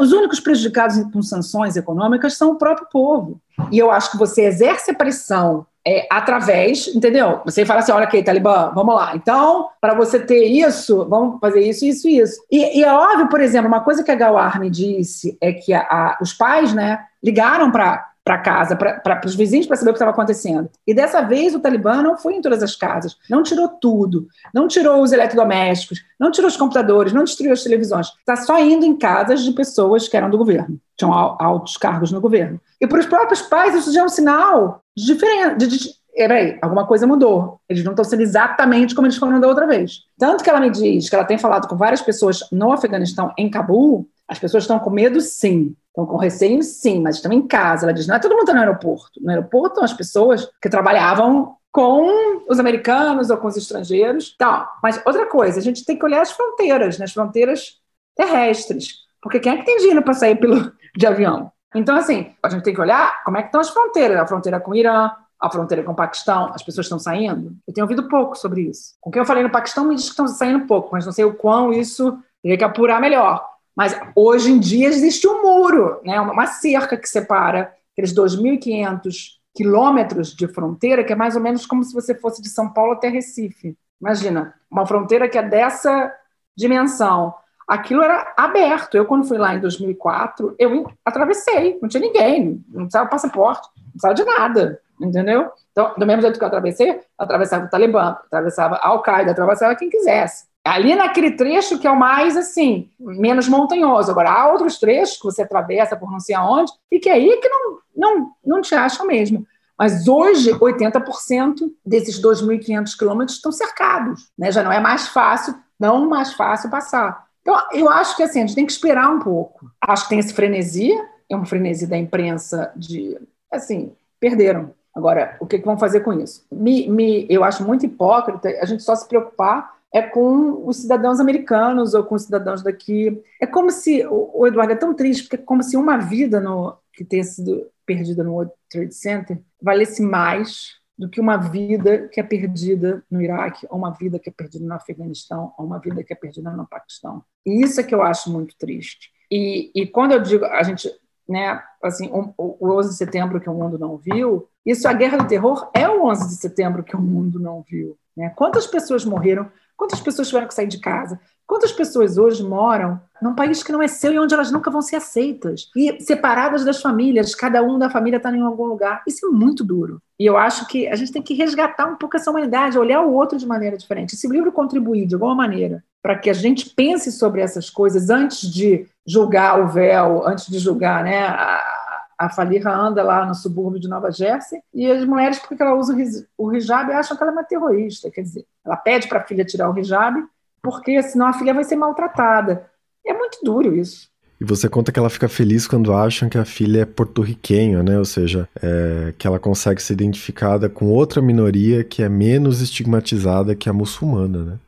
Os 0.00 0.12
únicos 0.12 0.40
prejudicados 0.40 1.02
com 1.12 1.22
sanções 1.22 1.76
econômicas 1.76 2.36
são 2.36 2.52
o 2.52 2.58
próprio 2.58 2.86
povo. 2.92 3.40
E 3.70 3.78
eu 3.78 3.90
acho 3.90 4.10
que 4.10 4.18
você 4.18 4.42
exerce 4.42 4.90
a 4.90 4.94
pressão 4.94 5.66
é, 5.86 6.06
através, 6.10 6.88
entendeu? 6.88 7.42
Você 7.44 7.66
fala 7.66 7.80
assim, 7.80 7.92
olha 7.92 8.04
aqui, 8.04 8.22
Talibã, 8.22 8.72
vamos 8.74 8.94
lá. 8.94 9.14
Então, 9.14 9.68
para 9.80 9.94
você 9.94 10.18
ter 10.18 10.44
isso, 10.44 11.06
vamos 11.08 11.38
fazer 11.40 11.60
isso, 11.60 11.84
isso 11.84 12.08
isso. 12.08 12.42
E, 12.50 12.80
e, 12.80 12.84
é 12.84 12.92
óbvio, 12.92 13.28
por 13.28 13.40
exemplo, 13.40 13.68
uma 13.68 13.82
coisa 13.82 14.02
que 14.02 14.10
a 14.10 14.14
Gawar 14.14 14.58
me 14.58 14.70
disse 14.70 15.36
é 15.40 15.52
que 15.52 15.74
a, 15.74 15.80
a, 15.80 16.18
os 16.22 16.32
pais, 16.32 16.72
né, 16.72 17.04
ligaram 17.22 17.70
para 17.70 18.13
para 18.24 18.38
casa, 18.38 18.74
para 18.74 19.20
os 19.26 19.34
vizinhos, 19.34 19.66
para 19.66 19.76
saber 19.76 19.90
o 19.90 19.92
que 19.92 19.98
estava 19.98 20.10
acontecendo. 20.10 20.70
E 20.86 20.94
dessa 20.94 21.20
vez 21.20 21.54
o 21.54 21.60
Talibã 21.60 22.02
não 22.02 22.16
foi 22.16 22.34
em 22.34 22.40
todas 22.40 22.62
as 22.62 22.74
casas, 22.74 23.16
não 23.28 23.42
tirou 23.42 23.68
tudo, 23.68 24.26
não 24.52 24.66
tirou 24.66 25.02
os 25.02 25.12
eletrodomésticos, 25.12 26.02
não 26.18 26.30
tirou 26.30 26.48
os 26.48 26.56
computadores, 26.56 27.12
não 27.12 27.24
destruiu 27.24 27.52
as 27.52 27.62
televisões. 27.62 28.08
Está 28.18 28.36
só 28.36 28.58
indo 28.58 28.86
em 28.86 28.96
casas 28.96 29.42
de 29.42 29.52
pessoas 29.52 30.08
que 30.08 30.16
eram 30.16 30.30
do 30.30 30.38
governo, 30.38 30.80
tinham 30.96 31.12
altos 31.12 31.76
cargos 31.76 32.10
no 32.10 32.20
governo. 32.20 32.58
E 32.80 32.86
para 32.86 33.00
os 33.00 33.06
próprios 33.06 33.42
pais 33.42 33.74
isso 33.74 33.92
já 33.92 34.00
é 34.00 34.04
um 34.04 34.08
sinal 34.08 34.80
diferente. 34.96 35.58
De, 35.58 35.66
de, 35.66 35.90
peraí, 36.16 36.58
alguma 36.62 36.86
coisa 36.86 37.06
mudou. 37.06 37.60
Eles 37.68 37.84
não 37.84 37.92
estão 37.92 38.04
sendo 38.04 38.22
exatamente 38.22 38.94
como 38.94 39.06
eles 39.06 39.18
foram 39.18 39.38
da 39.38 39.48
outra 39.48 39.66
vez. 39.66 40.00
Tanto 40.18 40.42
que 40.42 40.48
ela 40.48 40.60
me 40.60 40.70
diz 40.70 41.10
que 41.10 41.14
ela 41.14 41.24
tem 41.24 41.36
falado 41.36 41.68
com 41.68 41.76
várias 41.76 42.00
pessoas 42.00 42.40
no 42.50 42.72
Afeganistão, 42.72 43.32
em 43.36 43.50
Cabul, 43.50 44.08
as 44.28 44.38
pessoas 44.38 44.64
estão 44.64 44.78
com 44.78 44.90
medo, 44.90 45.20
sim. 45.20 45.76
Estão 45.88 46.06
com 46.06 46.16
receio, 46.16 46.62
sim, 46.62 47.00
mas 47.00 47.16
estão 47.16 47.32
em 47.32 47.46
casa. 47.46 47.86
Ela 47.86 47.92
diz: 47.92 48.06
não 48.06 48.16
é 48.16 48.18
todo 48.18 48.32
mundo 48.32 48.42
está 48.42 48.54
no 48.54 48.60
aeroporto. 48.60 49.20
No 49.22 49.30
aeroporto 49.30 49.82
as 49.82 49.92
pessoas 49.92 50.48
que 50.60 50.68
trabalhavam 50.68 51.56
com 51.70 52.44
os 52.48 52.60
americanos 52.60 53.30
ou 53.30 53.36
com 53.36 53.48
os 53.48 53.56
estrangeiros. 53.56 54.32
Então, 54.34 54.66
mas 54.82 55.00
outra 55.04 55.26
coisa, 55.26 55.58
a 55.58 55.62
gente 55.62 55.84
tem 55.84 55.98
que 55.98 56.04
olhar 56.04 56.22
as 56.22 56.30
fronteiras, 56.30 56.98
nas 56.98 57.10
né? 57.10 57.14
fronteiras 57.14 57.80
terrestres. 58.16 59.04
Porque 59.20 59.40
quem 59.40 59.52
é 59.52 59.56
que 59.56 59.64
tem 59.64 59.78
dinheiro 59.78 60.02
para 60.02 60.14
sair 60.14 60.36
pelo, 60.36 60.72
de 60.96 61.06
avião? 61.06 61.50
Então, 61.74 61.96
assim, 61.96 62.32
a 62.42 62.48
gente 62.48 62.62
tem 62.62 62.74
que 62.74 62.80
olhar 62.80 63.22
como 63.24 63.36
é 63.38 63.42
que 63.42 63.48
estão 63.48 63.60
as 63.60 63.70
fronteiras. 63.70 64.18
A 64.18 64.26
fronteira 64.26 64.60
com 64.60 64.70
o 64.70 64.76
Irã, 64.76 65.10
a 65.40 65.50
fronteira 65.50 65.82
com 65.82 65.92
o 65.92 65.96
Paquistão, 65.96 66.52
as 66.54 66.62
pessoas 66.62 66.86
estão 66.86 66.98
saindo? 66.98 67.56
Eu 67.66 67.74
tenho 67.74 67.84
ouvido 67.84 68.08
pouco 68.08 68.36
sobre 68.36 68.62
isso. 68.62 68.94
Com 69.00 69.10
quem 69.10 69.20
eu 69.20 69.26
falei 69.26 69.42
no 69.42 69.50
Paquistão 69.50 69.84
me 69.84 69.96
diz 69.96 70.04
que 70.04 70.10
estão 70.10 70.28
saindo 70.28 70.66
pouco, 70.66 70.90
mas 70.92 71.04
não 71.04 71.12
sei 71.12 71.24
o 71.24 71.34
quão 71.34 71.72
isso 71.72 72.16
teria 72.40 72.56
que 72.56 72.64
apurar 72.64 73.00
melhor. 73.00 73.53
Mas 73.76 73.98
hoje 74.14 74.52
em 74.52 74.58
dia 74.58 74.88
existe 74.88 75.26
um 75.26 75.42
muro, 75.42 76.00
né, 76.04 76.20
uma 76.20 76.46
cerca 76.46 76.96
que 76.96 77.08
separa 77.08 77.72
aqueles 77.92 78.14
2.500 78.14 79.38
quilômetros 79.54 80.34
de 80.34 80.48
fronteira, 80.48 81.04
que 81.04 81.12
é 81.12 81.16
mais 81.16 81.36
ou 81.36 81.42
menos 81.42 81.64
como 81.64 81.84
se 81.84 81.94
você 81.94 82.14
fosse 82.14 82.42
de 82.42 82.48
São 82.48 82.72
Paulo 82.72 82.92
até 82.92 83.08
Recife. 83.08 83.76
Imagina, 84.00 84.54
uma 84.70 84.84
fronteira 84.84 85.28
que 85.28 85.38
é 85.38 85.42
dessa 85.42 86.12
dimensão. 86.56 87.34
Aquilo 87.66 88.02
era 88.02 88.34
aberto. 88.36 88.96
Eu, 88.96 89.06
quando 89.06 89.26
fui 89.26 89.38
lá 89.38 89.54
em 89.54 89.60
2004, 89.60 90.54
eu 90.58 90.90
atravessei, 91.04 91.78
não 91.80 91.88
tinha 91.88 92.00
ninguém, 92.00 92.62
não 92.68 92.82
precisava 92.82 93.08
passaporte, 93.08 93.68
não 93.76 93.92
precisava 93.92 94.14
de 94.14 94.24
nada, 94.24 94.80
entendeu? 95.00 95.50
Então, 95.72 95.94
do 95.96 96.06
mesmo 96.06 96.22
jeito 96.22 96.38
que 96.38 96.44
eu 96.44 96.48
atravessei, 96.48 97.00
atravessava 97.16 97.64
o 97.64 97.70
Talibã, 97.70 98.16
atravessava 98.26 98.76
a 98.76 98.88
Al-Qaeda, 98.88 99.30
atravessava 99.30 99.74
quem 99.76 99.88
quisesse. 99.88 100.46
Ali 100.64 100.94
naquele 100.94 101.32
trecho 101.32 101.78
que 101.78 101.86
é 101.86 101.90
o 101.90 101.98
mais, 101.98 102.36
assim, 102.36 102.90
menos 102.98 103.46
montanhoso. 103.48 104.10
Agora, 104.10 104.30
há 104.30 104.50
outros 104.50 104.78
trechos 104.78 105.18
que 105.18 105.24
você 105.24 105.42
atravessa 105.42 105.94
por 105.94 106.10
não 106.10 106.18
sei 106.18 106.34
aonde, 106.34 106.72
e 106.90 106.98
que 106.98 107.10
é 107.10 107.12
aí 107.12 107.36
que 107.36 107.48
não, 107.48 107.78
não, 107.94 108.32
não 108.44 108.60
te 108.62 108.74
acham 108.74 109.06
mesmo. 109.06 109.46
Mas 109.78 110.08
hoje, 110.08 110.52
80% 110.52 111.70
desses 111.84 112.20
2.500 112.20 112.96
quilômetros 112.96 113.36
estão 113.36 113.52
cercados. 113.52 114.30
Né? 114.38 114.50
Já 114.50 114.62
não 114.62 114.72
é 114.72 114.80
mais 114.80 115.08
fácil, 115.08 115.54
não 115.78 116.08
mais 116.08 116.32
fácil 116.32 116.70
passar. 116.70 117.26
Então, 117.42 117.60
eu 117.72 117.90
acho 117.90 118.16
que 118.16 118.22
assim, 118.22 118.38
a 118.38 118.46
gente 118.46 118.54
tem 118.54 118.64
que 118.64 118.72
esperar 118.72 119.10
um 119.10 119.18
pouco. 119.18 119.70
Acho 119.86 120.04
que 120.04 120.10
tem 120.10 120.18
esse 120.18 120.32
frenesi, 120.32 120.90
é 121.28 121.36
um 121.36 121.44
frenesi 121.44 121.86
da 121.86 121.98
imprensa 121.98 122.72
de, 122.74 123.18
assim, 123.52 123.92
perderam. 124.18 124.72
Agora, 124.94 125.36
o 125.40 125.46
que, 125.46 125.58
que 125.58 125.64
vão 125.64 125.76
fazer 125.76 126.00
com 126.00 126.12
isso? 126.12 126.46
Me, 126.50 126.88
me, 126.88 127.26
eu 127.28 127.44
acho 127.44 127.64
muito 127.64 127.84
hipócrita 127.84 128.48
a 128.48 128.64
gente 128.64 128.82
só 128.82 128.94
se 128.94 129.06
preocupar 129.06 129.74
é 129.94 130.02
com 130.02 130.66
os 130.66 130.78
cidadãos 130.78 131.20
americanos 131.20 131.94
ou 131.94 132.02
com 132.02 132.16
os 132.16 132.24
cidadãos 132.24 132.64
daqui. 132.64 133.22
É 133.40 133.46
como 133.46 133.70
se, 133.70 134.04
o 134.10 134.44
Eduardo 134.44 134.72
é 134.72 134.76
tão 134.76 134.92
triste, 134.92 135.22
porque 135.22 135.36
é 135.36 135.46
como 135.46 135.62
se 135.62 135.76
uma 135.76 135.96
vida 135.96 136.40
no, 136.40 136.76
que 136.92 137.04
tenha 137.04 137.22
sido 137.22 137.70
perdida 137.86 138.24
no 138.24 138.32
World 138.32 138.52
Trade 138.68 138.92
Center 138.92 139.40
valesse 139.62 140.02
mais 140.02 140.80
do 140.98 141.08
que 141.08 141.20
uma 141.20 141.36
vida 141.36 142.08
que 142.08 142.18
é 142.18 142.24
perdida 142.24 143.04
no 143.08 143.22
Iraque, 143.22 143.68
ou 143.70 143.78
uma 143.78 143.92
vida 143.92 144.18
que 144.18 144.28
é 144.28 144.32
perdida 144.32 144.64
no 144.66 144.74
Afeganistão, 144.74 145.52
ou 145.56 145.64
uma 145.64 145.78
vida 145.78 146.02
que 146.02 146.12
é 146.12 146.16
perdida 146.16 146.50
no 146.50 146.66
Paquistão. 146.66 147.22
E 147.46 147.62
isso 147.62 147.80
é 147.80 147.84
que 147.84 147.94
eu 147.94 148.02
acho 148.02 148.32
muito 148.32 148.56
triste. 148.58 149.12
E, 149.30 149.70
e 149.76 149.86
quando 149.86 150.10
eu 150.10 150.20
digo, 150.20 150.44
a 150.44 150.62
gente, 150.64 150.90
né, 151.28 151.62
assim, 151.80 152.10
o, 152.12 152.34
o 152.36 152.76
11 152.78 152.90
de 152.90 152.96
setembro 152.96 153.40
que 153.40 153.48
o 153.48 153.54
mundo 153.54 153.78
não 153.78 153.96
viu, 153.96 154.48
isso, 154.66 154.88
a 154.88 154.92
guerra 154.92 155.18
do 155.18 155.28
terror 155.28 155.70
é 155.72 155.88
o 155.88 156.04
11 156.04 156.28
de 156.28 156.34
setembro 156.34 156.82
que 156.82 156.96
o 156.96 157.00
mundo 157.00 157.38
não 157.38 157.62
viu. 157.62 157.96
Né? 158.16 158.30
Quantas 158.30 158.66
pessoas 158.66 159.04
morreram 159.04 159.48
Quantas 159.76 160.00
pessoas 160.00 160.28
tiveram 160.28 160.46
que 160.46 160.54
sair 160.54 160.68
de 160.68 160.78
casa? 160.78 161.20
Quantas 161.46 161.72
pessoas 161.72 162.16
hoje 162.16 162.42
moram 162.42 163.00
num 163.20 163.34
país 163.34 163.62
que 163.62 163.72
não 163.72 163.82
é 163.82 163.88
seu 163.88 164.12
e 164.12 164.18
onde 164.18 164.32
elas 164.32 164.50
nunca 164.50 164.70
vão 164.70 164.80
ser 164.80 164.96
aceitas? 164.96 165.70
E 165.76 166.00
separadas 166.00 166.64
das 166.64 166.80
famílias, 166.80 167.34
cada 167.34 167.62
um 167.62 167.78
da 167.78 167.90
família 167.90 168.16
está 168.16 168.34
em 168.34 168.40
algum 168.40 168.64
lugar. 168.64 169.02
Isso 169.06 169.26
é 169.26 169.30
muito 169.30 169.62
duro. 169.62 170.00
E 170.18 170.24
eu 170.24 170.36
acho 170.36 170.66
que 170.66 170.88
a 170.88 170.96
gente 170.96 171.12
tem 171.12 171.22
que 171.22 171.34
resgatar 171.34 171.86
um 171.86 171.96
pouco 171.96 172.16
essa 172.16 172.30
humanidade, 172.30 172.78
olhar 172.78 173.02
o 173.02 173.12
outro 173.12 173.36
de 173.36 173.46
maneira 173.46 173.76
diferente. 173.76 174.16
Se 174.16 174.28
livro 174.28 174.52
contribuir 174.52 175.06
de 175.06 175.14
alguma 175.14 175.34
maneira 175.34 175.84
para 176.02 176.18
que 176.18 176.30
a 176.30 176.34
gente 176.34 176.70
pense 176.70 177.10
sobre 177.10 177.40
essas 177.40 177.68
coisas 177.68 178.10
antes 178.10 178.40
de 178.40 178.86
julgar 179.06 179.60
o 179.60 179.68
véu, 179.68 180.26
antes 180.26 180.46
de 180.46 180.58
julgar 180.58 181.02
né, 181.02 181.26
a, 181.26 181.73
a 182.18 182.28
Faliha 182.28 182.70
anda 182.70 183.02
lá 183.02 183.26
no 183.26 183.34
subúrbio 183.34 183.80
de 183.80 183.88
Nova 183.88 184.10
Jersey 184.10 184.60
e 184.72 184.90
as 184.90 185.04
mulheres, 185.04 185.38
porque 185.38 185.62
ela 185.62 185.74
usa 185.74 185.94
o 186.38 186.54
hijab, 186.54 186.92
acham 186.92 187.16
que 187.16 187.22
ela 187.22 187.32
é 187.32 187.34
uma 187.34 187.44
terrorista. 187.44 188.10
Quer 188.10 188.22
dizer, 188.22 188.44
ela 188.64 188.76
pede 188.76 189.08
para 189.08 189.20
a 189.20 189.24
filha 189.24 189.44
tirar 189.44 189.70
o 189.70 189.78
hijab 189.78 190.22
porque 190.64 191.02
senão 191.02 191.26
a 191.26 191.32
filha 191.34 191.52
vai 191.52 191.62
ser 191.62 191.76
maltratada. 191.76 192.66
É 193.06 193.12
muito 193.12 193.38
duro 193.42 193.76
isso. 193.76 194.08
E 194.40 194.44
você 194.44 194.68
conta 194.68 194.90
que 194.90 194.98
ela 194.98 195.10
fica 195.10 195.28
feliz 195.28 195.68
quando 195.68 195.92
acham 195.92 196.28
que 196.28 196.38
a 196.38 196.44
filha 196.44 196.80
é 196.80 196.84
porto-riquenha, 196.84 197.82
né? 197.82 197.98
Ou 197.98 198.04
seja, 198.04 198.48
é, 198.60 199.12
que 199.16 199.26
ela 199.26 199.38
consegue 199.38 199.80
ser 199.80 199.92
identificada 199.92 200.68
com 200.68 200.86
outra 200.86 201.22
minoria 201.22 201.84
que 201.84 202.02
é 202.02 202.08
menos 202.08 202.60
estigmatizada 202.60 203.54
que 203.54 203.68
a 203.68 203.72
muçulmana, 203.72 204.42
né? 204.42 204.58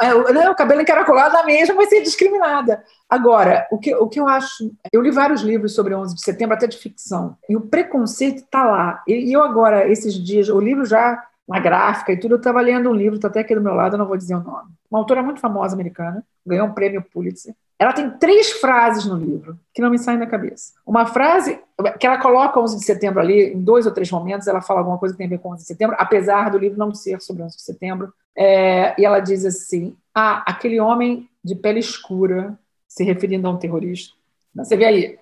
É, 0.00 0.32
né, 0.32 0.50
o 0.50 0.54
cabelo 0.54 0.80
encaracolado, 0.80 1.36
a 1.36 1.44
mesma 1.44 1.74
vai 1.74 1.86
ser 1.86 2.02
discriminada. 2.02 2.82
Agora, 3.08 3.66
o 3.70 3.78
que, 3.78 3.94
o 3.94 4.08
que 4.08 4.20
eu 4.20 4.28
acho. 4.28 4.70
Eu 4.92 5.02
li 5.02 5.10
vários 5.10 5.42
livros 5.42 5.74
sobre 5.74 5.94
11 5.94 6.14
de 6.14 6.22
setembro, 6.22 6.54
até 6.54 6.66
de 6.66 6.76
ficção, 6.76 7.36
e 7.48 7.56
o 7.56 7.60
preconceito 7.60 8.38
está 8.38 8.64
lá. 8.64 9.02
E 9.06 9.32
eu, 9.32 9.42
agora, 9.42 9.88
esses 9.88 10.14
dias, 10.14 10.48
o 10.48 10.60
livro 10.60 10.84
já, 10.84 11.22
na 11.48 11.58
gráfica 11.58 12.12
e 12.12 12.16
tudo, 12.18 12.34
eu 12.34 12.38
estava 12.38 12.60
lendo 12.60 12.90
um 12.90 12.94
livro, 12.94 13.16
está 13.16 13.28
até 13.28 13.40
aqui 13.40 13.54
do 13.54 13.60
meu 13.60 13.74
lado, 13.74 13.94
eu 13.94 13.98
não 13.98 14.06
vou 14.06 14.16
dizer 14.16 14.34
o 14.34 14.40
nome. 14.40 14.70
Uma 14.90 15.00
autora 15.00 15.22
muito 15.22 15.40
famosa 15.40 15.74
americana, 15.74 16.24
ganhou 16.46 16.66
um 16.66 16.72
prêmio 16.72 17.02
Pulitzer. 17.02 17.54
Ela 17.78 17.92
tem 17.92 18.10
três 18.10 18.52
frases 18.52 19.06
no 19.06 19.16
livro 19.16 19.58
que 19.74 19.82
não 19.82 19.90
me 19.90 19.98
saem 19.98 20.18
da 20.18 20.26
cabeça. 20.26 20.72
Uma 20.86 21.04
frase 21.04 21.58
que 21.98 22.06
ela 22.06 22.16
coloca 22.18 22.60
11 22.60 22.76
de 22.78 22.84
setembro 22.84 23.18
ali, 23.18 23.54
em 23.54 23.60
dois 23.60 23.86
ou 23.86 23.92
três 23.92 24.08
momentos, 24.08 24.46
ela 24.46 24.60
fala 24.60 24.78
alguma 24.78 24.98
coisa 24.98 25.14
que 25.14 25.18
tem 25.18 25.26
a 25.26 25.30
ver 25.30 25.38
com 25.38 25.52
11 25.52 25.62
de 25.62 25.66
setembro, 25.66 25.96
apesar 25.98 26.48
do 26.48 26.58
livro 26.58 26.78
não 26.78 26.94
ser 26.94 27.20
sobre 27.20 27.42
11 27.42 27.56
de 27.56 27.62
setembro. 27.62 28.12
É, 28.36 29.00
e 29.00 29.04
ela 29.04 29.20
diz 29.20 29.44
assim: 29.44 29.96
Ah, 30.14 30.42
aquele 30.46 30.80
homem 30.80 31.28
de 31.44 31.54
pele 31.54 31.80
escura, 31.80 32.58
se 32.88 33.04
referindo 33.04 33.48
a 33.48 33.50
um 33.50 33.56
terrorista. 33.56 34.14
Você 34.54 34.76
vê 34.76 34.84
aí, 34.84 35.18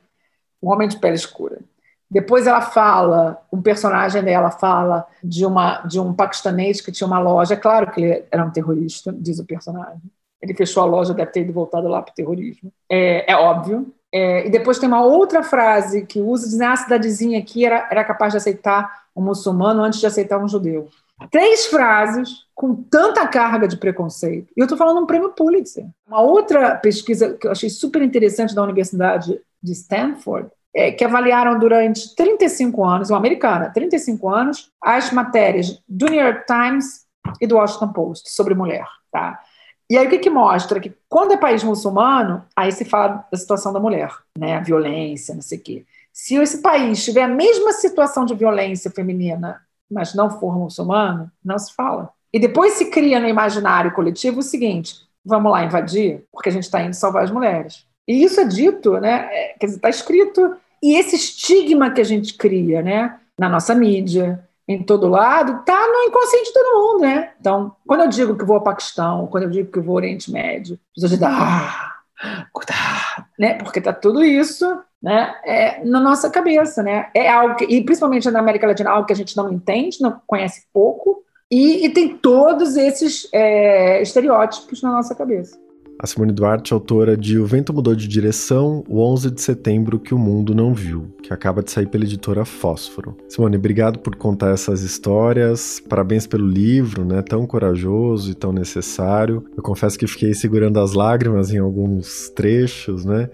um 0.63 0.71
homem 0.71 0.89
de 0.89 0.99
pele 0.99 1.15
escura. 1.15 1.61
Depois 2.11 2.47
ela 2.47 2.61
fala, 2.61 3.41
um 3.53 3.63
personagem 3.63 4.23
dela 4.23 4.51
fala 4.51 5.07
de, 5.23 5.47
uma, 5.47 5.79
de 5.83 6.01
um 6.01 6.13
paquistanês 6.13 6.81
que 6.81 6.91
tinha 6.91 7.07
uma 7.07 7.21
loja. 7.21 7.55
É 7.55 7.57
claro 7.57 7.91
que 7.93 8.01
ele 8.01 8.25
era 8.31 8.45
um 8.45 8.51
terrorista, 8.51 9.15
diz 9.17 9.39
o 9.39 9.47
personagem. 9.47 10.03
Ele 10.43 10.55
fechou 10.55 10.83
a 10.83 10.87
loja, 10.87 11.15
deve 11.15 11.31
ter 11.31 11.43
ido 11.43 11.53
voltado 11.53 11.87
lá 11.87 12.03
para 12.03 12.11
o 12.11 12.15
terrorismo. 12.15 12.73
É, 12.91 13.31
é 13.31 13.37
óbvio. 13.37 13.95
É, 14.13 14.45
e 14.45 14.51
depois 14.51 14.81
tem 14.81 14.89
uma 14.89 15.05
outra 15.05 15.45
frase 15.45 16.05
que 16.05 16.21
usa, 16.21 16.49
diz, 16.49 16.61
ah, 16.61 16.73
a 16.73 16.77
cidadezinha 16.77 17.39
aqui 17.39 17.65
era, 17.65 17.87
era 17.89 18.03
capaz 18.03 18.33
de 18.33 18.39
aceitar 18.39 19.05
um 19.15 19.23
muçulmano 19.23 19.83
antes 19.85 20.01
de 20.01 20.07
aceitar 20.07 20.43
um 20.43 20.49
judeu. 20.49 20.89
Três 21.31 21.67
frases 21.67 22.47
com 22.55 22.75
tanta 22.75 23.27
carga 23.27 23.67
de 23.67 23.77
preconceito. 23.77 24.53
E 24.57 24.61
eu 24.61 24.65
estou 24.65 24.79
falando 24.79 25.01
um 25.01 25.07
prêmio 25.07 25.33
Pulitzer. 25.33 25.87
Uma 26.07 26.21
outra 26.21 26.77
pesquisa 26.77 27.35
que 27.35 27.47
eu 27.47 27.53
achei 27.53 27.69
super 27.69 28.03
interessante 28.03 28.55
da 28.55 28.63
Universidade 28.63 29.41
de 29.63 29.73
Stanford, 29.73 30.51
é, 30.75 30.93
que 30.93 31.05
avaliaram 31.05 31.59
durante 31.59 32.15
35 32.15 32.85
anos, 32.85 33.11
uma 33.11 33.19
americana, 33.19 33.71
35 33.71 34.29
anos, 34.29 34.71
as 34.83 35.13
matérias 35.13 35.83
do 35.89 36.07
New 36.07 36.23
York 36.23 36.45
Times 36.47 37.07
e 37.41 37.47
do 37.47 37.57
Washington 37.57 37.93
Post 37.93 38.31
sobre 38.31 38.55
mulher. 38.55 38.87
Tá? 39.11 39.41
E 39.91 39.99
aí 39.99 40.07
o 40.07 40.11
que, 40.11 40.19
que 40.19 40.31
mostra? 40.31 40.79
Que 40.79 40.93
quando 41.09 41.33
é 41.33 41.37
país 41.37 41.65
muçulmano, 41.65 42.45
aí 42.55 42.71
se 42.71 42.85
fala 42.85 43.27
da 43.31 43.37
situação 43.37 43.73
da 43.73 43.81
mulher, 43.81 44.15
né? 44.39 44.57
a 44.57 44.61
violência, 44.61 45.35
não 45.35 45.43
sei 45.43 45.59
o 45.59 45.61
quê. 45.61 45.85
Se 46.13 46.37
esse 46.37 46.63
país 46.63 47.05
tiver 47.05 47.23
a 47.23 47.29
mesma 47.29 47.73
situação 47.73 48.25
de 48.25 48.35
violência 48.35 48.91
feminina, 48.91 49.61
mas 49.91 50.15
não 50.15 50.31
for 50.31 50.57
muçulmano, 50.57 51.31
não 51.45 51.59
se 51.59 51.75
fala. 51.75 52.11
E 52.33 52.39
depois 52.39 52.75
se 52.75 52.87
cria 52.87 53.19
no 53.19 53.29
imaginário 53.29 53.93
coletivo 53.93 54.41
o 54.41 54.43
seguinte: 54.43 54.95
vamos 55.25 55.51
lá 55.51 55.65
invadir, 55.65 56.25
porque 56.33 56.49
a 56.49 56.53
gente 56.53 56.65
está 56.65 56.83
indo 56.83 56.95
salvar 56.95 57.25
as 57.25 57.31
mulheres. 57.31 57.85
E 58.07 58.23
isso 58.23 58.41
é 58.41 58.45
dito, 58.45 58.99
né? 58.99 59.29
É, 59.31 59.55
quer 59.59 59.67
dizer, 59.67 59.79
está 59.79 59.89
escrito. 59.89 60.57
E 60.83 60.95
esse 60.97 61.17
estigma 61.17 61.91
que 61.91 62.01
a 62.01 62.05
gente 62.05 62.35
cria, 62.35 62.83
né? 62.83 63.19
Na 63.39 63.49
nossa 63.49 63.75
mídia, 63.75 64.43
em 64.67 64.83
todo 64.83 65.09
lado, 65.09 65.61
está 65.61 65.87
no 65.89 66.03
inconsciente 66.05 66.47
de 66.47 66.53
todo 66.53 66.79
mundo, 66.79 67.01
né? 67.03 67.33
Então, 67.41 67.75
quando 67.87 68.03
eu 68.03 68.09
digo 68.09 68.37
que 68.37 68.45
vou 68.45 68.57
ao 68.57 68.63
Paquistão, 68.63 69.27
quando 69.27 69.45
eu 69.45 69.51
digo 69.51 69.71
que 69.71 69.81
vou 69.81 69.95
ao 69.95 69.97
Oriente 69.97 70.31
Médio, 70.31 70.75
as 70.75 70.95
pessoas 70.95 71.11
dizem, 71.13 71.29
ah, 71.29 71.95
cuidado, 72.53 73.27
né? 73.39 73.55
Porque 73.55 73.79
está 73.79 73.93
tudo 73.93 74.23
isso 74.23 74.81
né, 75.03 75.35
é, 75.45 75.85
na 75.85 76.01
nossa 76.01 76.29
cabeça, 76.29 76.83
né? 76.83 77.09
É 77.15 77.29
algo 77.29 77.57
que, 77.57 77.65
e 77.65 77.83
principalmente 77.83 78.31
na 78.31 78.41
América 78.41 78.67
Latina, 78.67 78.91
algo 78.91 79.07
que 79.07 79.13
a 79.13 79.17
gente 79.17 79.37
não 79.37 79.53
entende, 79.53 80.01
não 80.01 80.21
conhece 80.27 80.65
pouco, 80.73 81.25
e, 81.51 81.87
e 81.87 81.91
tem 81.91 82.17
todos 82.17 82.77
esses 82.77 83.29
é, 83.33 84.01
estereótipos 84.03 84.83
na 84.83 84.93
nossa 84.93 85.15
cabeça. 85.15 85.59
A 86.03 86.07
Simone 86.07 86.33
Duarte, 86.33 86.73
autora 86.73 87.15
de 87.15 87.39
O 87.39 87.45
Vento 87.45 87.75
Mudou 87.75 87.95
de 87.95 88.09
Direção, 88.09 88.83
o 88.89 89.03
11 89.03 89.33
de 89.33 89.43
setembro 89.43 90.01
que 90.01 90.15
o 90.15 90.19
mundo 90.19 90.55
não 90.55 90.73
viu, 90.73 91.15
que 91.23 91.31
acaba 91.31 91.63
de 91.63 91.71
sair 91.71 91.87
pela 91.89 92.05
editora 92.05 92.43
Fósforo. 92.47 93.19
Simone, 93.29 93.59
obrigado 93.59 93.99
por 93.99 94.17
contar 94.17 94.55
essas 94.55 94.81
histórias, 94.81 95.79
parabéns 95.87 96.27
pelo 96.27 96.47
livro, 96.47 97.05
né, 97.05 97.21
tão 97.21 97.47
corajoso 97.47 98.31
e 98.31 98.35
tão 98.35 98.51
necessário. 98.51 99.45
Eu 99.55 99.63
confesso 99.63 99.99
que 99.99 100.07
fiquei 100.07 100.33
segurando 100.33 100.81
as 100.81 100.95
lágrimas 100.95 101.53
em 101.53 101.59
alguns 101.59 102.31
trechos, 102.31 103.05
né, 103.05 103.29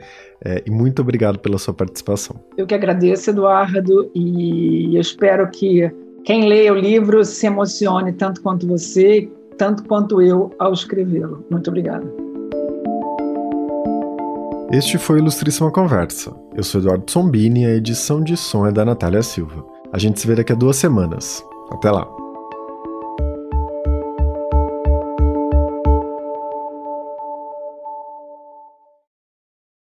é, 0.45 0.63
e 0.67 0.71
muito 0.71 1.03
obrigado 1.03 1.39
pela 1.39 1.59
sua 1.59 1.75
participação. 1.75 2.37
Eu 2.57 2.67
que 2.67 2.75
agradeço, 2.75 3.31
Eduardo, 3.31 4.11
e 4.15 4.99
espero 4.99 5.49
que 5.51 5.91
quem 6.25 6.49
lê 6.49 6.71
o 6.71 6.75
livro 6.75 7.25
se 7.25 7.47
emocione 7.47 8.13
tanto 8.13 8.43
quanto 8.43 8.67
você, 8.67 9.29
tanto 9.57 9.85
quanto 9.85 10.21
eu 10.21 10.51
ao 10.59 10.73
escrevê-lo. 10.73 11.45
Muito 11.51 11.69
obrigada. 11.69 12.07
Este 14.73 14.99
foi 14.99 15.21
Ilustríssima 15.21 15.71
Conversa. 15.71 16.35
Eu 16.57 16.65
sou 16.65 16.81
Eduardo 16.81 17.09
Sombini 17.11 17.63
e 17.63 17.67
a 17.67 17.77
edição 17.77 18.21
de 18.21 18.37
som 18.37 18.67
é 18.67 18.73
da 18.73 18.85
Natália 18.85 19.23
Silva. 19.23 19.65
A 19.93 19.99
gente 19.99 20.19
se 20.19 20.27
vê 20.27 20.35
daqui 20.35 20.53
a 20.53 20.57
duas 20.57 20.77
semanas. 20.77 21.45
Até 21.71 21.91
lá! 21.91 22.16